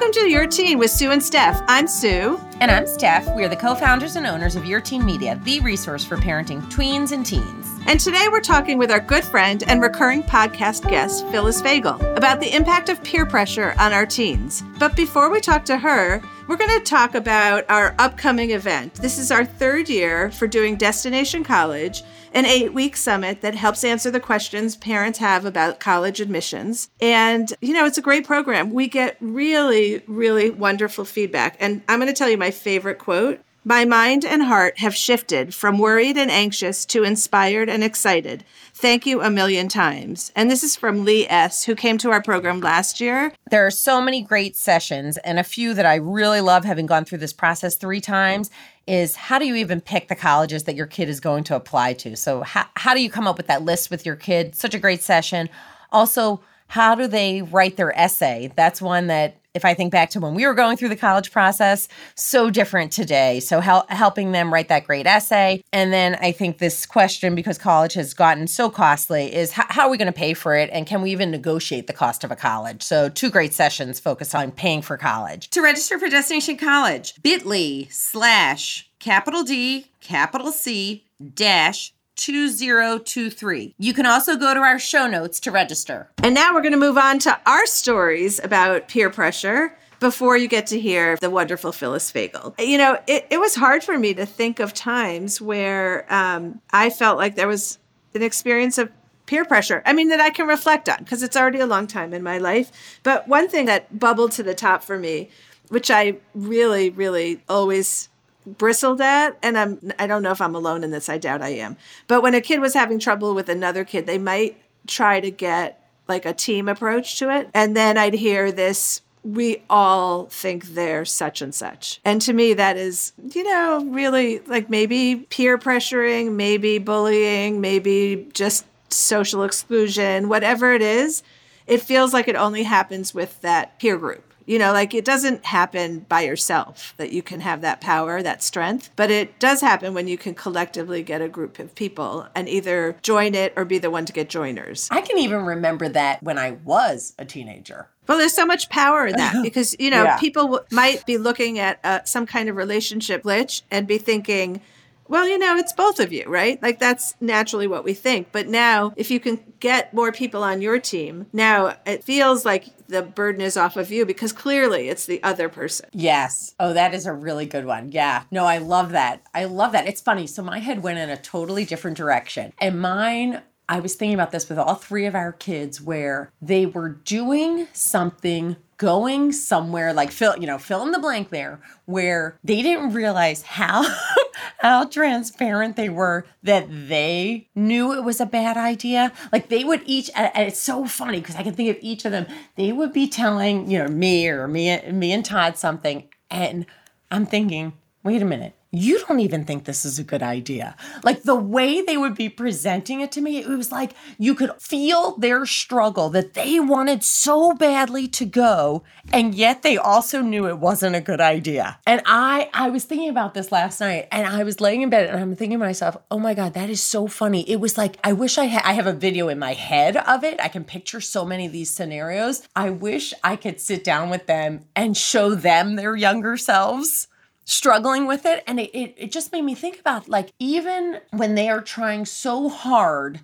Welcome 0.00 0.22
to 0.22 0.30
Your 0.30 0.46
Teen 0.46 0.78
with 0.78 0.90
Sue 0.90 1.10
and 1.10 1.22
Steph. 1.22 1.62
I'm 1.68 1.86
Sue. 1.86 2.40
And 2.60 2.70
I'm 2.70 2.86
Steph. 2.86 3.36
We 3.36 3.44
are 3.44 3.48
the 3.48 3.54
co 3.54 3.74
founders 3.74 4.16
and 4.16 4.26
owners 4.26 4.56
of 4.56 4.64
Your 4.64 4.80
Teen 4.80 5.04
Media, 5.04 5.38
the 5.44 5.60
resource 5.60 6.06
for 6.06 6.16
parenting 6.16 6.62
tweens 6.72 7.12
and 7.12 7.24
teens. 7.24 7.68
And 7.86 8.00
today 8.00 8.28
we're 8.32 8.40
talking 8.40 8.78
with 8.78 8.90
our 8.90 8.98
good 8.98 9.24
friend 9.24 9.62
and 9.66 9.82
recurring 9.82 10.22
podcast 10.22 10.88
guest, 10.88 11.26
Phyllis 11.28 11.60
Fagell, 11.60 12.16
about 12.16 12.40
the 12.40 12.50
impact 12.56 12.88
of 12.88 13.04
peer 13.04 13.26
pressure 13.26 13.74
on 13.78 13.92
our 13.92 14.06
teens. 14.06 14.64
But 14.78 14.96
before 14.96 15.28
we 15.28 15.38
talk 15.38 15.66
to 15.66 15.76
her, 15.76 16.22
we're 16.50 16.56
going 16.56 16.80
to 16.80 16.84
talk 16.84 17.14
about 17.14 17.64
our 17.70 17.94
upcoming 18.00 18.50
event. 18.50 18.94
This 18.94 19.18
is 19.18 19.30
our 19.30 19.44
third 19.44 19.88
year 19.88 20.32
for 20.32 20.48
doing 20.48 20.74
Destination 20.74 21.44
College, 21.44 22.02
an 22.34 22.44
eight 22.44 22.74
week 22.74 22.96
summit 22.96 23.40
that 23.42 23.54
helps 23.54 23.84
answer 23.84 24.10
the 24.10 24.18
questions 24.18 24.76
parents 24.76 25.20
have 25.20 25.44
about 25.44 25.78
college 25.78 26.20
admissions. 26.20 26.90
And, 27.00 27.52
you 27.60 27.72
know, 27.72 27.86
it's 27.86 27.98
a 27.98 28.02
great 28.02 28.26
program. 28.26 28.72
We 28.72 28.88
get 28.88 29.16
really, 29.20 30.02
really 30.08 30.50
wonderful 30.50 31.04
feedback. 31.04 31.56
And 31.60 31.82
I'm 31.88 32.00
going 32.00 32.12
to 32.12 32.18
tell 32.18 32.28
you 32.28 32.36
my 32.36 32.50
favorite 32.50 32.98
quote 32.98 33.38
my 33.64 33.84
mind 33.84 34.24
and 34.24 34.42
heart 34.42 34.78
have 34.78 34.94
shifted 34.94 35.54
from 35.54 35.76
worried 35.76 36.16
and 36.16 36.30
anxious 36.30 36.86
to 36.86 37.02
inspired 37.02 37.68
and 37.68 37.84
excited. 37.84 38.42
Thank 38.72 39.04
you 39.04 39.20
a 39.20 39.28
million 39.28 39.68
times. 39.68 40.32
And 40.34 40.50
this 40.50 40.64
is 40.64 40.76
from 40.76 41.04
Lee 41.04 41.26
S., 41.28 41.64
who 41.64 41.74
came 41.74 41.98
to 41.98 42.10
our 42.10 42.22
program 42.22 42.60
last 42.60 43.00
year. 43.00 43.32
There 43.50 43.66
are 43.66 43.70
so 43.70 44.00
many 44.00 44.22
great 44.22 44.56
sessions, 44.56 45.18
and 45.18 45.38
a 45.38 45.44
few 45.44 45.74
that 45.74 45.84
I 45.84 45.96
really 45.96 46.40
love 46.40 46.64
having 46.64 46.86
gone 46.86 47.04
through 47.04 47.18
this 47.18 47.34
process 47.34 47.76
three 47.76 48.00
times 48.00 48.50
is 48.86 49.14
how 49.14 49.38
do 49.38 49.46
you 49.46 49.56
even 49.56 49.82
pick 49.82 50.08
the 50.08 50.16
colleges 50.16 50.64
that 50.64 50.74
your 50.74 50.86
kid 50.86 51.10
is 51.10 51.20
going 51.20 51.44
to 51.44 51.54
apply 51.54 51.92
to? 51.92 52.16
So, 52.16 52.40
how, 52.40 52.64
how 52.76 52.94
do 52.94 53.02
you 53.02 53.10
come 53.10 53.26
up 53.26 53.36
with 53.36 53.48
that 53.48 53.62
list 53.62 53.90
with 53.90 54.06
your 54.06 54.16
kid? 54.16 54.54
Such 54.54 54.74
a 54.74 54.78
great 54.78 55.02
session. 55.02 55.50
Also, 55.92 56.40
how 56.68 56.94
do 56.94 57.06
they 57.06 57.42
write 57.42 57.76
their 57.76 57.96
essay? 57.98 58.50
That's 58.56 58.80
one 58.80 59.08
that 59.08 59.39
if 59.54 59.64
I 59.64 59.74
think 59.74 59.90
back 59.90 60.10
to 60.10 60.20
when 60.20 60.34
we 60.34 60.46
were 60.46 60.54
going 60.54 60.76
through 60.76 60.90
the 60.90 60.96
college 60.96 61.32
process, 61.32 61.88
so 62.14 62.50
different 62.50 62.92
today. 62.92 63.40
So 63.40 63.60
hel- 63.60 63.86
helping 63.88 64.32
them 64.32 64.52
write 64.52 64.68
that 64.68 64.86
great 64.86 65.06
essay. 65.06 65.62
And 65.72 65.92
then 65.92 66.16
I 66.20 66.32
think 66.32 66.58
this 66.58 66.86
question, 66.86 67.34
because 67.34 67.58
college 67.58 67.94
has 67.94 68.14
gotten 68.14 68.46
so 68.46 68.70
costly, 68.70 69.34
is 69.34 69.50
h- 69.50 69.66
how 69.68 69.86
are 69.86 69.90
we 69.90 69.98
going 69.98 70.06
to 70.06 70.12
pay 70.12 70.34
for 70.34 70.54
it? 70.54 70.70
And 70.72 70.86
can 70.86 71.02
we 71.02 71.10
even 71.10 71.30
negotiate 71.30 71.86
the 71.86 71.92
cost 71.92 72.22
of 72.22 72.30
a 72.30 72.36
college? 72.36 72.82
So 72.82 73.08
two 73.08 73.30
great 73.30 73.52
sessions 73.52 73.98
focused 73.98 74.34
on 74.34 74.52
paying 74.52 74.82
for 74.82 74.96
college. 74.96 75.50
To 75.50 75.62
register 75.62 75.98
for 75.98 76.08
Destination 76.08 76.56
College, 76.56 77.14
bit.ly 77.22 77.88
slash 77.90 78.88
capital 78.98 79.42
D, 79.42 79.86
capital 80.00 80.52
C, 80.52 81.04
dash 81.34 81.92
2023. 82.20 83.74
You 83.78 83.94
can 83.94 84.06
also 84.06 84.36
go 84.36 84.52
to 84.52 84.60
our 84.60 84.78
show 84.78 85.06
notes 85.06 85.40
to 85.40 85.50
register. 85.50 86.10
And 86.22 86.34
now 86.34 86.52
we're 86.52 86.60
going 86.60 86.72
to 86.72 86.78
move 86.78 86.98
on 86.98 87.18
to 87.20 87.40
our 87.46 87.64
stories 87.64 88.38
about 88.44 88.88
peer 88.88 89.08
pressure 89.08 89.74
before 90.00 90.36
you 90.36 90.46
get 90.46 90.66
to 90.68 90.78
hear 90.78 91.16
the 91.16 91.30
wonderful 91.30 91.72
Phyllis 91.72 92.12
Fagell. 92.12 92.54
You 92.58 92.78
know, 92.78 92.98
it, 93.06 93.26
it 93.30 93.40
was 93.40 93.54
hard 93.54 93.82
for 93.82 93.98
me 93.98 94.12
to 94.14 94.26
think 94.26 94.60
of 94.60 94.74
times 94.74 95.40
where 95.40 96.06
um, 96.12 96.60
I 96.72 96.90
felt 96.90 97.16
like 97.16 97.36
there 97.36 97.48
was 97.48 97.78
an 98.14 98.22
experience 98.22 98.76
of 98.76 98.90
peer 99.24 99.44
pressure. 99.46 99.82
I 99.86 99.94
mean, 99.94 100.08
that 100.08 100.20
I 100.20 100.28
can 100.28 100.46
reflect 100.46 100.88
on 100.88 100.98
because 100.98 101.22
it's 101.22 101.36
already 101.36 101.60
a 101.60 101.66
long 101.66 101.86
time 101.86 102.12
in 102.12 102.22
my 102.22 102.36
life. 102.36 103.00
But 103.02 103.28
one 103.28 103.48
thing 103.48 103.64
that 103.66 103.98
bubbled 103.98 104.32
to 104.32 104.42
the 104.42 104.54
top 104.54 104.82
for 104.82 104.98
me, 104.98 105.30
which 105.68 105.90
I 105.90 106.16
really, 106.34 106.90
really 106.90 107.42
always 107.48 108.09
bristled 108.46 109.00
at 109.00 109.36
and 109.42 109.58
i'm 109.58 109.92
i 109.98 110.06
don't 110.06 110.22
know 110.22 110.30
if 110.30 110.40
i'm 110.40 110.54
alone 110.54 110.82
in 110.82 110.90
this 110.90 111.08
i 111.08 111.18
doubt 111.18 111.42
i 111.42 111.50
am. 111.50 111.76
But 112.06 112.22
when 112.22 112.34
a 112.34 112.40
kid 112.40 112.60
was 112.60 112.74
having 112.74 112.98
trouble 112.98 113.34
with 113.34 113.48
another 113.48 113.84
kid 113.84 114.06
they 114.06 114.18
might 114.18 114.60
try 114.86 115.20
to 115.20 115.30
get 115.30 115.88
like 116.08 116.24
a 116.24 116.32
team 116.32 116.68
approach 116.68 117.18
to 117.18 117.30
it. 117.30 117.48
And 117.54 117.76
then 117.76 117.98
i'd 117.98 118.14
hear 118.14 118.50
this 118.50 119.02
we 119.22 119.62
all 119.68 120.24
think 120.26 120.68
they're 120.68 121.04
such 121.04 121.42
and 121.42 121.54
such. 121.54 122.00
And 122.06 122.22
to 122.22 122.32
me 122.32 122.54
that 122.54 122.76
is 122.76 123.12
you 123.34 123.44
know 123.44 123.84
really 123.86 124.40
like 124.40 124.70
maybe 124.70 125.16
peer 125.16 125.58
pressuring 125.58 126.32
maybe 126.32 126.78
bullying 126.78 127.60
maybe 127.60 128.28
just 128.32 128.64
social 128.92 129.44
exclusion 129.44 130.28
whatever 130.28 130.72
it 130.72 130.82
is 130.82 131.22
it 131.66 131.80
feels 131.80 132.12
like 132.12 132.26
it 132.26 132.34
only 132.34 132.64
happens 132.64 133.14
with 133.14 133.40
that 133.42 133.78
peer 133.78 133.96
group 133.96 134.29
you 134.46 134.58
know, 134.58 134.72
like 134.72 134.94
it 134.94 135.04
doesn't 135.04 135.44
happen 135.44 136.00
by 136.08 136.22
yourself 136.22 136.94
that 136.96 137.12
you 137.12 137.22
can 137.22 137.40
have 137.40 137.60
that 137.60 137.80
power, 137.80 138.22
that 138.22 138.42
strength, 138.42 138.90
but 138.96 139.10
it 139.10 139.38
does 139.38 139.60
happen 139.60 139.94
when 139.94 140.08
you 140.08 140.18
can 140.18 140.34
collectively 140.34 141.02
get 141.02 141.22
a 141.22 141.28
group 141.28 141.58
of 141.58 141.74
people 141.74 142.26
and 142.34 142.48
either 142.48 142.96
join 143.02 143.34
it 143.34 143.52
or 143.56 143.64
be 143.64 143.78
the 143.78 143.90
one 143.90 144.04
to 144.06 144.12
get 144.12 144.28
joiners. 144.28 144.88
I 144.90 145.00
can 145.00 145.18
even 145.18 145.44
remember 145.44 145.88
that 145.88 146.22
when 146.22 146.38
I 146.38 146.52
was 146.64 147.14
a 147.18 147.24
teenager. 147.24 147.88
Well, 148.08 148.18
there's 148.18 148.34
so 148.34 148.46
much 148.46 148.68
power 148.70 149.06
in 149.06 149.16
that 149.16 149.36
because, 149.42 149.76
you 149.78 149.90
know, 149.90 150.04
yeah. 150.04 150.18
people 150.18 150.42
w- 150.44 150.64
might 150.72 151.06
be 151.06 151.16
looking 151.16 151.58
at 151.58 151.78
uh, 151.84 152.02
some 152.04 152.26
kind 152.26 152.48
of 152.48 152.56
relationship 152.56 153.22
glitch 153.22 153.62
and 153.70 153.86
be 153.86 153.98
thinking, 153.98 154.60
well, 155.10 155.28
you 155.28 155.38
know, 155.38 155.56
it's 155.56 155.72
both 155.72 155.98
of 155.98 156.12
you, 156.12 156.24
right? 156.28 156.62
Like 156.62 156.78
that's 156.78 157.16
naturally 157.20 157.66
what 157.66 157.84
we 157.84 157.94
think. 157.94 158.28
But 158.30 158.46
now, 158.46 158.92
if 158.96 159.10
you 159.10 159.18
can 159.18 159.40
get 159.58 159.92
more 159.92 160.12
people 160.12 160.44
on 160.44 160.62
your 160.62 160.78
team, 160.78 161.26
now 161.32 161.76
it 161.84 162.04
feels 162.04 162.44
like 162.44 162.66
the 162.86 163.02
burden 163.02 163.40
is 163.40 163.56
off 163.56 163.76
of 163.76 163.90
you 163.90 164.06
because 164.06 164.32
clearly 164.32 164.88
it's 164.88 165.06
the 165.06 165.22
other 165.22 165.48
person. 165.48 165.88
Yes. 165.92 166.54
Oh, 166.60 166.72
that 166.72 166.94
is 166.94 167.06
a 167.06 167.12
really 167.12 167.46
good 167.46 167.64
one. 167.64 167.90
Yeah. 167.90 168.22
No, 168.30 168.44
I 168.44 168.58
love 168.58 168.90
that. 168.90 169.22
I 169.34 169.44
love 169.44 169.72
that. 169.72 169.88
It's 169.88 170.00
funny. 170.00 170.26
So 170.26 170.42
my 170.42 170.58
head 170.58 170.82
went 170.82 170.98
in 170.98 171.10
a 171.10 171.16
totally 171.16 171.64
different 171.64 171.96
direction. 171.96 172.52
And 172.58 172.80
mine 172.80 173.42
I 173.70 173.78
was 173.78 173.94
thinking 173.94 174.14
about 174.14 174.32
this 174.32 174.48
with 174.48 174.58
all 174.58 174.74
three 174.74 175.06
of 175.06 175.14
our 175.14 175.30
kids 175.30 175.80
where 175.80 176.32
they 176.42 176.66
were 176.66 176.88
doing 176.88 177.68
something 177.72 178.56
going 178.78 179.30
somewhere 179.30 179.92
like 179.92 180.10
fill 180.10 180.36
you 180.38 180.46
know 180.46 180.56
fill 180.56 180.82
in 180.82 180.90
the 180.90 180.98
blank 180.98 181.28
there 181.28 181.60
where 181.84 182.38
they 182.42 182.62
didn't 182.62 182.94
realize 182.94 183.42
how 183.42 183.86
how 184.58 184.86
transparent 184.86 185.76
they 185.76 185.88
were 185.88 186.24
that 186.42 186.66
they 186.88 187.46
knew 187.54 187.92
it 187.92 188.02
was 188.02 188.20
a 188.20 188.26
bad 188.26 188.56
idea. 188.56 189.12
Like 189.30 189.50
they 189.50 189.62
would 189.62 189.82
each 189.84 190.10
and 190.16 190.32
it's 190.34 190.58
so 190.58 190.86
funny 190.86 191.20
because 191.20 191.36
i 191.36 191.42
can 191.42 191.54
think 191.54 191.70
of 191.70 191.80
each 191.80 192.04
of 192.04 192.10
them. 192.10 192.26
They 192.56 192.72
would 192.72 192.92
be 192.92 193.06
telling 193.06 193.70
you 193.70 193.78
know 193.78 193.88
me 193.88 194.28
or 194.28 194.48
me 194.48 194.80
me 194.90 195.12
and 195.12 195.24
todd 195.24 195.56
something 195.56 196.08
and 196.30 196.66
i'm 197.10 197.26
thinking 197.26 197.74
wait 198.02 198.22
a 198.22 198.24
minute 198.24 198.54
you 198.72 199.00
don't 199.00 199.20
even 199.20 199.44
think 199.44 199.64
this 199.64 199.84
is 199.84 199.98
a 199.98 200.04
good 200.04 200.22
idea. 200.22 200.76
Like 201.02 201.24
the 201.24 201.34
way 201.34 201.82
they 201.82 201.96
would 201.96 202.14
be 202.14 202.28
presenting 202.28 203.00
it 203.00 203.10
to 203.12 203.20
me, 203.20 203.38
it 203.38 203.48
was 203.48 203.72
like 203.72 203.94
you 204.16 204.34
could 204.34 204.52
feel 204.60 205.16
their 205.16 205.44
struggle 205.44 206.08
that 206.10 206.34
they 206.34 206.60
wanted 206.60 207.02
so 207.02 207.52
badly 207.52 208.06
to 208.08 208.24
go, 208.24 208.84
and 209.12 209.34
yet 209.34 209.62
they 209.62 209.76
also 209.76 210.20
knew 210.20 210.46
it 210.46 210.58
wasn't 210.58 210.94
a 210.94 211.00
good 211.00 211.20
idea. 211.20 211.78
And 211.84 212.00
I 212.06 212.48
I 212.54 212.70
was 212.70 212.84
thinking 212.84 213.08
about 213.08 213.34
this 213.34 213.50
last 213.50 213.80
night 213.80 214.06
and 214.12 214.26
I 214.26 214.44
was 214.44 214.60
laying 214.60 214.82
in 214.82 214.90
bed 214.90 215.08
and 215.08 215.18
I'm 215.18 215.34
thinking 215.34 215.58
to 215.58 215.64
myself, 215.64 215.96
"Oh 216.10 216.20
my 216.20 216.34
god, 216.34 216.54
that 216.54 216.70
is 216.70 216.82
so 216.82 217.08
funny." 217.08 217.48
It 217.50 217.60
was 217.60 217.76
like 217.76 217.98
I 218.04 218.12
wish 218.12 218.38
I 218.38 218.44
had 218.44 218.62
I 218.64 218.74
have 218.74 218.86
a 218.86 218.92
video 218.92 219.28
in 219.28 219.38
my 219.38 219.54
head 219.54 219.96
of 219.96 220.22
it. 220.22 220.40
I 220.40 220.48
can 220.48 220.62
picture 220.62 221.00
so 221.00 221.24
many 221.24 221.46
of 221.46 221.52
these 221.52 221.70
scenarios. 221.70 222.42
I 222.54 222.70
wish 222.70 223.12
I 223.24 223.34
could 223.34 223.60
sit 223.60 223.82
down 223.82 224.10
with 224.10 224.26
them 224.26 224.60
and 224.76 224.96
show 224.96 225.34
them 225.34 225.74
their 225.74 225.96
younger 225.96 226.36
selves 226.36 227.08
struggling 227.50 228.06
with 228.06 228.24
it. 228.24 228.44
And 228.46 228.60
it, 228.60 228.70
it, 228.72 228.94
it 228.96 229.12
just 229.12 229.32
made 229.32 229.42
me 229.42 229.54
think 229.54 229.80
about 229.80 230.08
like, 230.08 230.32
even 230.38 231.00
when 231.10 231.34
they 231.34 231.48
are 231.48 231.60
trying 231.60 232.06
so 232.06 232.48
hard 232.48 233.20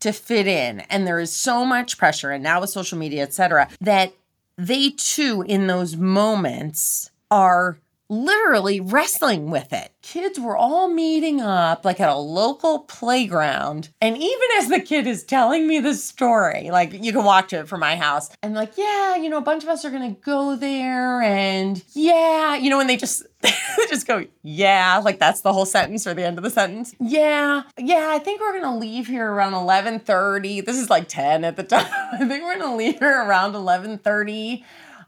to 0.00 0.12
fit 0.12 0.46
in 0.46 0.80
and 0.80 1.06
there 1.06 1.18
is 1.18 1.32
so 1.32 1.64
much 1.64 1.98
pressure, 1.98 2.30
and 2.30 2.42
now 2.42 2.60
with 2.60 2.70
social 2.70 2.98
media, 2.98 3.22
etc., 3.22 3.68
that 3.80 4.12
they 4.56 4.90
too, 4.90 5.42
in 5.46 5.66
those 5.66 5.96
moments, 5.96 7.10
are 7.30 7.78
literally 8.10 8.80
wrestling 8.80 9.50
with 9.50 9.72
it. 9.72 9.92
Kids 10.02 10.38
were 10.38 10.56
all 10.56 10.88
meeting 10.88 11.40
up 11.40 11.84
like 11.84 12.00
at 12.00 12.08
a 12.08 12.16
local 12.16 12.80
playground. 12.80 13.90
And 14.00 14.16
even 14.16 14.48
as 14.58 14.68
the 14.68 14.80
kid 14.80 15.06
is 15.06 15.24
telling 15.24 15.66
me 15.66 15.78
the 15.80 15.94
story, 15.94 16.70
like 16.70 16.92
you 16.92 17.12
can 17.12 17.24
watch 17.24 17.52
it 17.52 17.68
from 17.68 17.80
my 17.80 17.96
house, 17.96 18.28
and 18.42 18.54
like, 18.54 18.76
yeah, 18.76 19.16
you 19.16 19.30
know, 19.30 19.38
a 19.38 19.42
bunch 19.42 19.62
of 19.62 19.68
us 19.68 19.84
are 19.84 19.90
gonna 19.90 20.16
go 20.24 20.56
there, 20.56 21.22
and 21.22 21.82
yeah, 21.94 22.56
you 22.56 22.68
know, 22.68 22.80
and 22.80 22.90
they 22.90 22.96
just 22.96 23.22
they 23.40 23.52
just 23.88 24.06
go, 24.06 24.26
yeah, 24.42 24.98
like 24.98 25.18
that's 25.18 25.40
the 25.42 25.52
whole 25.52 25.64
sentence 25.66 26.06
or 26.06 26.12
the 26.14 26.24
end 26.26 26.36
of 26.36 26.44
the 26.44 26.50
sentence. 26.50 26.94
Yeah, 26.98 27.62
yeah, 27.78 28.08
I 28.10 28.18
think 28.18 28.40
we're 28.40 28.60
gonna 28.60 28.76
leave 28.76 29.06
here 29.06 29.30
around 29.30 29.52
11:30. 29.52 30.64
This 30.64 30.76
is 30.76 30.90
like 30.90 31.08
10 31.08 31.44
at 31.44 31.56
the 31.56 31.62
time. 31.70 31.86
I 32.12 32.18
think 32.18 32.42
we're 32.42 32.58
gonna 32.58 32.76
leave 32.76 32.98
here 32.98 33.22
around 33.24 33.52
11:30. 33.54 34.64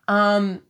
Um, 0.08 0.62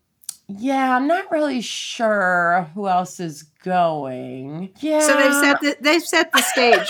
yeah, 0.58 0.96
I'm 0.96 1.06
not 1.06 1.30
really 1.30 1.60
sure 1.60 2.70
who 2.74 2.88
else 2.88 3.20
is 3.20 3.44
going. 3.64 4.70
Yeah. 4.80 5.00
So 5.00 5.16
they've 5.16 5.34
set 5.34 5.60
the 5.60 5.76
they've 5.80 6.02
set 6.02 6.32
the 6.32 6.42
stage. 6.42 6.88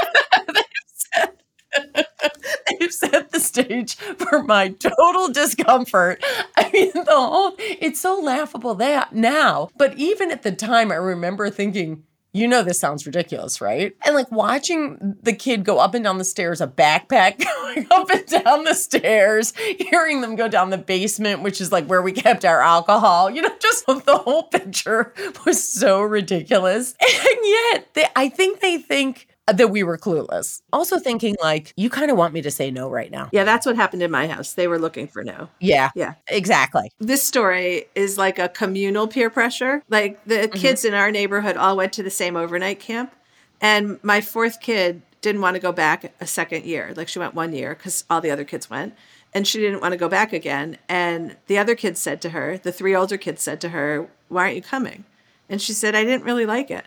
they've, 2.78 2.92
set, 2.92 3.30
the 3.30 3.40
stage 3.40 3.94
for 3.94 4.42
my 4.42 4.68
total 4.70 5.28
discomfort. 5.28 6.22
I 6.56 6.70
mean, 6.72 6.92
the 6.92 7.04
whole 7.08 7.54
it's 7.58 8.00
so 8.00 8.18
laughable 8.20 8.74
that 8.76 9.14
now, 9.14 9.68
but 9.76 9.96
even 9.98 10.30
at 10.30 10.42
the 10.42 10.52
time, 10.52 10.92
I 10.92 10.96
remember 10.96 11.50
thinking, 11.50 12.04
You 12.34 12.48
know 12.48 12.62
this 12.62 12.80
sounds 12.80 13.04
ridiculous, 13.04 13.60
right? 13.60 13.94
And 14.06 14.14
like 14.14 14.32
watching 14.32 15.16
the 15.22 15.34
kid 15.34 15.64
go 15.64 15.78
up 15.78 15.94
and 15.94 16.02
down 16.02 16.16
the 16.16 16.24
stairs, 16.24 16.62
a 16.62 16.66
backpack 16.66 17.38
going 17.44 17.86
up 17.90 18.08
and 18.08 18.26
down 18.26 18.64
the 18.64 18.74
stairs, 18.74 19.52
hearing 19.78 20.22
them 20.22 20.34
go 20.34 20.48
down 20.48 20.70
the 20.70 20.78
basement, 20.78 21.42
which 21.42 21.60
is 21.60 21.70
like 21.70 21.86
where 21.86 22.00
we 22.00 22.12
kept 22.12 22.46
our 22.46 22.62
alcohol. 22.62 23.28
You 23.28 23.42
know, 23.42 23.54
just 23.60 23.84
the 24.06 24.16
whole 24.24 24.44
picture 24.44 25.12
was 25.44 25.62
so 25.62 26.00
ridiculous. 26.00 26.94
And 27.02 27.38
yet, 27.44 27.88
they, 27.92 28.06
I 28.16 28.30
think 28.30 28.60
they 28.60 28.78
think 28.78 29.28
that 29.46 29.70
we 29.70 29.82
were 29.82 29.98
clueless. 29.98 30.62
Also 30.72 30.98
thinking 30.98 31.36
like, 31.42 31.72
you 31.76 31.90
kind 31.90 32.10
of 32.10 32.16
want 32.16 32.32
me 32.32 32.42
to 32.42 32.50
say 32.50 32.70
no 32.70 32.88
right 32.88 33.10
now. 33.10 33.28
Yeah, 33.32 33.44
that's 33.44 33.66
what 33.66 33.76
happened 33.76 34.02
in 34.02 34.10
my 34.10 34.28
house. 34.28 34.54
They 34.54 34.68
were 34.68 34.78
looking 34.78 35.08
for 35.08 35.24
no. 35.24 35.48
Yeah. 35.60 35.90
Yeah. 35.94 36.14
Exactly. 36.28 36.90
This 37.00 37.22
story 37.22 37.86
is 37.94 38.18
like 38.18 38.38
a 38.38 38.48
communal 38.48 39.08
peer 39.08 39.30
pressure. 39.30 39.82
Like 39.88 40.24
the 40.24 40.34
mm-hmm. 40.34 40.58
kids 40.58 40.84
in 40.84 40.94
our 40.94 41.10
neighborhood 41.10 41.56
all 41.56 41.76
went 41.76 41.92
to 41.94 42.02
the 42.02 42.10
same 42.10 42.36
overnight 42.36 42.80
camp. 42.80 43.12
And 43.60 44.02
my 44.02 44.20
fourth 44.20 44.60
kid 44.60 45.02
didn't 45.20 45.40
want 45.40 45.54
to 45.54 45.60
go 45.60 45.72
back 45.72 46.12
a 46.20 46.26
second 46.26 46.64
year. 46.64 46.92
Like 46.96 47.08
she 47.08 47.18
went 47.18 47.34
one 47.34 47.52
year 47.52 47.74
because 47.74 48.04
all 48.08 48.20
the 48.20 48.30
other 48.30 48.44
kids 48.44 48.70
went. 48.70 48.94
And 49.34 49.48
she 49.48 49.60
didn't 49.60 49.80
want 49.80 49.92
to 49.92 49.98
go 49.98 50.08
back 50.08 50.32
again. 50.32 50.76
And 50.88 51.36
the 51.46 51.58
other 51.58 51.74
kids 51.74 51.98
said 51.98 52.20
to 52.22 52.30
her, 52.30 52.58
the 52.58 52.72
three 52.72 52.94
older 52.94 53.16
kids 53.16 53.42
said 53.42 53.60
to 53.62 53.70
her, 53.70 54.08
Why 54.28 54.42
aren't 54.42 54.56
you 54.56 54.62
coming? 54.62 55.04
And 55.48 55.60
she 55.60 55.72
said, 55.72 55.94
I 55.94 56.04
didn't 56.04 56.24
really 56.24 56.46
like 56.46 56.70
it. 56.70 56.84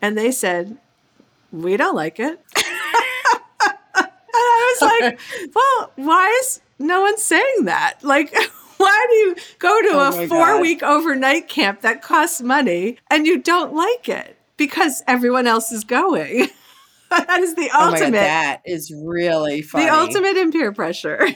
And 0.00 0.16
they 0.16 0.30
said, 0.30 0.78
We 1.52 1.76
don't 1.76 1.94
like 1.94 2.18
it. 2.20 2.40
and 3.96 4.06
I 4.34 4.76
was 4.80 4.90
like, 5.00 5.18
Well, 5.54 5.92
why 5.96 6.28
is 6.42 6.60
no 6.78 7.00
one 7.02 7.16
saying 7.18 7.64
that? 7.64 7.98
Like, 8.02 8.34
why 8.76 9.06
do 9.08 9.14
you 9.16 9.36
go 9.58 9.82
to 9.82 9.88
Oh 9.92 10.24
a 10.24 10.28
four 10.28 10.46
God. 10.46 10.60
week 10.60 10.82
overnight 10.82 11.48
camp 11.48 11.80
that 11.82 12.02
costs 12.02 12.40
money 12.42 12.98
and 13.10 13.26
you 13.26 13.38
don't 13.40 13.74
like 13.74 14.08
it 14.08 14.36
because 14.56 15.02
everyone 15.06 15.46
else 15.46 15.72
is 15.72 15.84
going? 15.84 16.48
that 17.10 17.40
is 17.40 17.54
the 17.54 17.70
Oh 17.72 17.90
God, 17.90 17.92
ultimate. 17.94 18.12
that 18.12 18.60
is 18.64 18.92
really 18.94 19.62
funny. 19.62 19.86
The 19.86 19.94
ultimate 19.94 20.36
in 20.36 20.52
peer 20.52 20.72
pressure. 20.72 21.28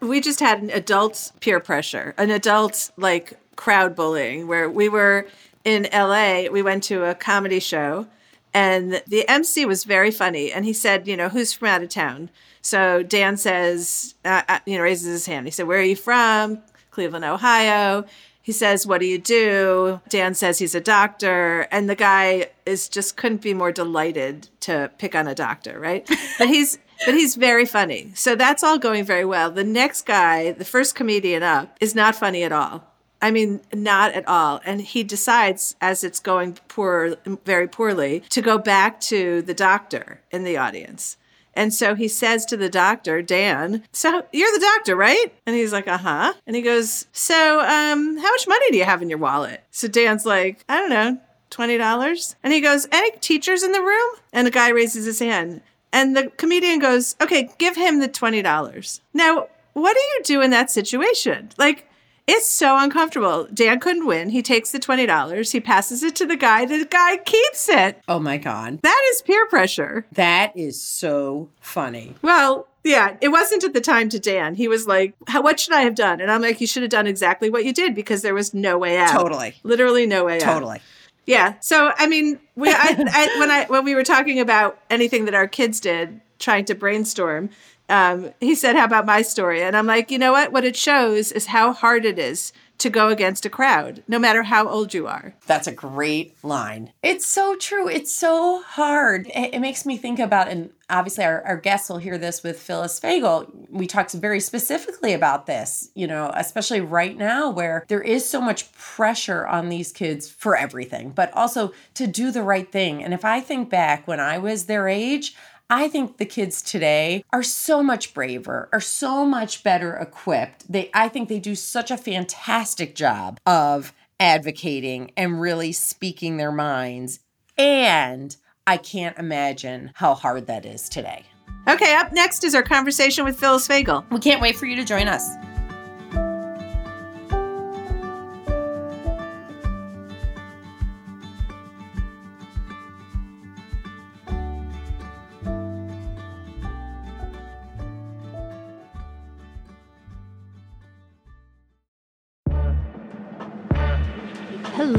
we 0.00 0.20
just 0.20 0.40
had 0.40 0.62
an 0.62 0.70
adult 0.70 1.32
peer 1.40 1.60
pressure, 1.60 2.14
an 2.18 2.30
adult 2.30 2.90
like 2.96 3.32
crowd 3.56 3.94
bullying 3.96 4.46
where 4.46 4.68
we 4.70 4.88
were 4.88 5.26
in 5.64 5.88
LA. 5.92 6.44
We 6.50 6.62
went 6.62 6.82
to 6.84 7.04
a 7.04 7.14
comedy 7.14 7.60
show 7.60 8.06
and 8.52 9.02
the 9.06 9.28
MC 9.28 9.64
was 9.64 9.84
very 9.84 10.10
funny. 10.10 10.52
And 10.52 10.64
he 10.64 10.72
said, 10.72 11.06
you 11.06 11.16
know, 11.16 11.28
who's 11.28 11.52
from 11.52 11.68
out 11.68 11.82
of 11.82 11.88
town? 11.88 12.30
So 12.62 13.02
Dan 13.02 13.36
says, 13.36 14.14
uh, 14.24 14.42
uh, 14.48 14.58
you 14.66 14.76
know, 14.76 14.82
raises 14.82 15.06
his 15.06 15.26
hand. 15.26 15.46
He 15.46 15.50
said, 15.50 15.66
where 15.66 15.78
are 15.78 15.84
you 15.84 15.96
from? 15.96 16.62
Cleveland, 16.90 17.24
Ohio. 17.24 18.04
He 18.42 18.52
says, 18.52 18.86
What 18.86 19.00
do 19.00 19.06
you 19.06 19.18
do? 19.18 20.00
Dan 20.08 20.34
says 20.34 20.58
he's 20.58 20.74
a 20.74 20.80
doctor. 20.80 21.68
And 21.70 21.88
the 21.88 21.94
guy 21.94 22.50
is 22.66 22.88
just 22.88 23.16
couldn't 23.16 23.42
be 23.42 23.54
more 23.54 23.70
delighted 23.70 24.48
to 24.60 24.90
pick 24.98 25.14
on 25.14 25.28
a 25.28 25.34
doctor, 25.34 25.78
right? 25.78 26.08
But 26.38 26.48
he's 26.48 26.78
but 27.04 27.14
he's 27.14 27.36
very 27.36 27.64
funny. 27.64 28.12
So 28.14 28.34
that's 28.34 28.62
all 28.62 28.78
going 28.78 29.04
very 29.04 29.24
well. 29.24 29.50
The 29.50 29.64
next 29.64 30.02
guy, 30.02 30.52
the 30.52 30.64
first 30.64 30.94
comedian 30.94 31.42
up, 31.42 31.76
is 31.80 31.94
not 31.94 32.16
funny 32.16 32.42
at 32.42 32.52
all. 32.52 32.89
I 33.22 33.30
mean, 33.30 33.60
not 33.72 34.12
at 34.12 34.26
all. 34.26 34.60
And 34.64 34.80
he 34.80 35.04
decides, 35.04 35.76
as 35.80 36.02
it's 36.04 36.20
going 36.20 36.58
poor, 36.68 37.16
very 37.44 37.68
poorly, 37.68 38.20
to 38.30 38.40
go 38.40 38.58
back 38.58 39.00
to 39.02 39.42
the 39.42 39.54
doctor 39.54 40.20
in 40.30 40.44
the 40.44 40.56
audience. 40.56 41.16
And 41.54 41.74
so 41.74 41.94
he 41.94 42.08
says 42.08 42.46
to 42.46 42.56
the 42.56 42.68
doctor, 42.68 43.22
Dan, 43.22 43.82
so 43.92 44.24
you're 44.32 44.52
the 44.52 44.66
doctor, 44.76 44.94
right? 44.96 45.32
And 45.46 45.56
he's 45.56 45.72
like, 45.72 45.88
uh 45.88 45.98
huh. 45.98 46.32
And 46.46 46.54
he 46.56 46.62
goes, 46.62 47.06
so 47.12 47.60
um, 47.60 48.16
how 48.16 48.30
much 48.30 48.48
money 48.48 48.70
do 48.70 48.78
you 48.78 48.84
have 48.84 49.02
in 49.02 49.10
your 49.10 49.18
wallet? 49.18 49.62
So 49.70 49.88
Dan's 49.88 50.24
like, 50.24 50.64
I 50.68 50.78
don't 50.78 50.90
know, 50.90 51.18
$20. 51.50 52.34
And 52.42 52.52
he 52.52 52.60
goes, 52.60 52.86
any 52.92 53.10
teachers 53.18 53.62
in 53.62 53.72
the 53.72 53.82
room? 53.82 54.10
And 54.32 54.46
the 54.46 54.52
guy 54.52 54.70
raises 54.70 55.04
his 55.04 55.18
hand. 55.18 55.62
And 55.92 56.16
the 56.16 56.28
comedian 56.36 56.78
goes, 56.78 57.16
okay, 57.20 57.50
give 57.58 57.76
him 57.76 57.98
the 57.98 58.08
$20. 58.08 59.00
Now, 59.12 59.48
what 59.72 59.94
do 59.94 60.00
you 60.00 60.20
do 60.24 60.40
in 60.40 60.50
that 60.50 60.70
situation? 60.70 61.50
Like, 61.58 61.89
it's 62.30 62.46
so 62.48 62.78
uncomfortable. 62.78 63.46
Dan 63.52 63.80
couldn't 63.80 64.06
win. 64.06 64.30
He 64.30 64.42
takes 64.42 64.70
the 64.70 64.78
$20. 64.78 65.52
He 65.52 65.60
passes 65.60 66.02
it 66.02 66.14
to 66.16 66.26
the 66.26 66.36
guy. 66.36 66.64
The 66.64 66.84
guy 66.84 67.16
keeps 67.18 67.68
it. 67.68 68.00
oh 68.08 68.18
my 68.18 68.36
God. 68.38 68.80
That 68.82 69.02
is 69.12 69.22
peer 69.22 69.46
pressure. 69.46 70.06
That 70.12 70.56
is 70.56 70.80
so 70.80 71.48
funny. 71.60 72.14
Well, 72.22 72.66
yeah, 72.84 73.16
it 73.20 73.28
wasn't 73.28 73.64
at 73.64 73.74
the 73.74 73.80
time 73.80 74.08
to 74.10 74.18
Dan. 74.18 74.54
He 74.54 74.68
was 74.68 74.86
like, 74.86 75.14
What 75.32 75.60
should 75.60 75.74
I 75.74 75.82
have 75.82 75.94
done? 75.94 76.20
And 76.20 76.30
I'm 76.30 76.40
like, 76.40 76.60
You 76.60 76.66
should 76.66 76.82
have 76.82 76.90
done 76.90 77.06
exactly 77.06 77.50
what 77.50 77.64
you 77.64 77.72
did 77.72 77.94
because 77.94 78.22
there 78.22 78.34
was 78.34 78.54
no 78.54 78.78
way 78.78 78.96
out. 78.96 79.10
Totally. 79.10 79.54
Literally 79.62 80.06
no 80.06 80.24
way 80.24 80.36
out. 80.36 80.52
Totally. 80.52 80.80
Yeah. 81.26 81.54
So 81.60 81.92
I 81.96 82.06
mean, 82.06 82.40
we 82.56 82.70
I, 82.70 82.74
I, 83.12 83.38
when 83.38 83.50
I 83.50 83.64
when 83.66 83.84
we 83.84 83.94
were 83.94 84.02
talking 84.04 84.40
about 84.40 84.78
anything 84.88 85.26
that 85.26 85.34
our 85.34 85.46
kids 85.46 85.78
did, 85.78 86.20
trying 86.38 86.64
to 86.66 86.74
brainstorm, 86.74 87.50
um, 87.90 88.32
he 88.40 88.54
said, 88.54 88.76
"How 88.76 88.84
about 88.84 89.06
my 89.06 89.22
story?" 89.22 89.62
And 89.62 89.76
I'm 89.76 89.86
like, 89.86 90.10
you 90.10 90.18
know 90.18 90.32
what? 90.32 90.52
What 90.52 90.64
it 90.64 90.76
shows 90.76 91.32
is 91.32 91.46
how 91.46 91.72
hard 91.72 92.04
it 92.04 92.18
is 92.18 92.52
to 92.80 92.90
go 92.90 93.08
against 93.08 93.44
a 93.44 93.50
crowd, 93.50 94.02
no 94.08 94.18
matter 94.18 94.42
how 94.42 94.66
old 94.66 94.94
you 94.94 95.06
are. 95.06 95.34
That's 95.46 95.66
a 95.66 95.72
great 95.72 96.42
line. 96.42 96.92
It's 97.02 97.26
so 97.26 97.54
true. 97.54 97.88
It's 97.88 98.10
so 98.10 98.62
hard. 98.62 99.26
It, 99.26 99.54
it 99.54 99.58
makes 99.60 99.84
me 99.84 99.98
think 99.98 100.18
about, 100.18 100.48
and 100.48 100.70
obviously 100.88 101.24
our, 101.24 101.42
our 101.42 101.58
guests 101.58 101.90
will 101.90 101.98
hear 101.98 102.16
this 102.16 102.42
with 102.42 102.58
Phyllis 102.58 102.98
Fagell. 102.98 103.50
We 103.68 103.86
talked 103.86 104.12
very 104.12 104.40
specifically 104.40 105.12
about 105.12 105.44
this, 105.44 105.90
you 105.94 106.06
know, 106.06 106.32
especially 106.34 106.80
right 106.80 107.16
now 107.16 107.50
where 107.50 107.84
there 107.88 108.00
is 108.00 108.26
so 108.26 108.40
much 108.40 108.72
pressure 108.72 109.46
on 109.46 109.68
these 109.68 109.92
kids 109.92 110.30
for 110.30 110.56
everything, 110.56 111.10
but 111.10 111.30
also 111.34 111.72
to 111.94 112.06
do 112.06 112.30
the 112.30 112.42
right 112.42 112.72
thing. 112.72 113.04
And 113.04 113.12
if 113.12 113.26
I 113.26 113.40
think 113.40 113.68
back 113.68 114.08
when 114.08 114.20
I 114.20 114.38
was 114.38 114.64
their 114.64 114.88
age, 114.88 115.36
I 115.72 115.86
think 115.86 116.16
the 116.16 116.26
kids 116.26 116.62
today 116.62 117.24
are 117.32 117.44
so 117.44 117.80
much 117.80 118.12
braver, 118.12 118.68
are 118.72 118.80
so 118.80 119.24
much 119.24 119.62
better 119.62 119.94
equipped. 119.94 120.70
They 120.70 120.90
I 120.92 121.08
think 121.08 121.28
they 121.28 121.38
do 121.38 121.54
such 121.54 121.92
a 121.92 121.96
fantastic 121.96 122.96
job 122.96 123.38
of 123.46 123.94
advocating 124.18 125.12
and 125.16 125.40
really 125.40 125.70
speaking 125.70 126.36
their 126.36 126.50
minds. 126.50 127.20
And 127.56 128.36
I 128.66 128.78
can't 128.78 129.16
imagine 129.16 129.92
how 129.94 130.14
hard 130.14 130.48
that 130.48 130.66
is 130.66 130.88
today. 130.88 131.24
Okay, 131.68 131.94
up 131.94 132.12
next 132.12 132.42
is 132.42 132.54
our 132.56 132.62
conversation 132.62 133.24
with 133.24 133.38
Phyllis 133.38 133.68
Fagell. 133.68 134.10
We 134.10 134.18
can't 134.18 134.40
wait 134.40 134.56
for 134.56 134.66
you 134.66 134.74
to 134.74 134.84
join 134.84 135.06
us. 135.06 135.36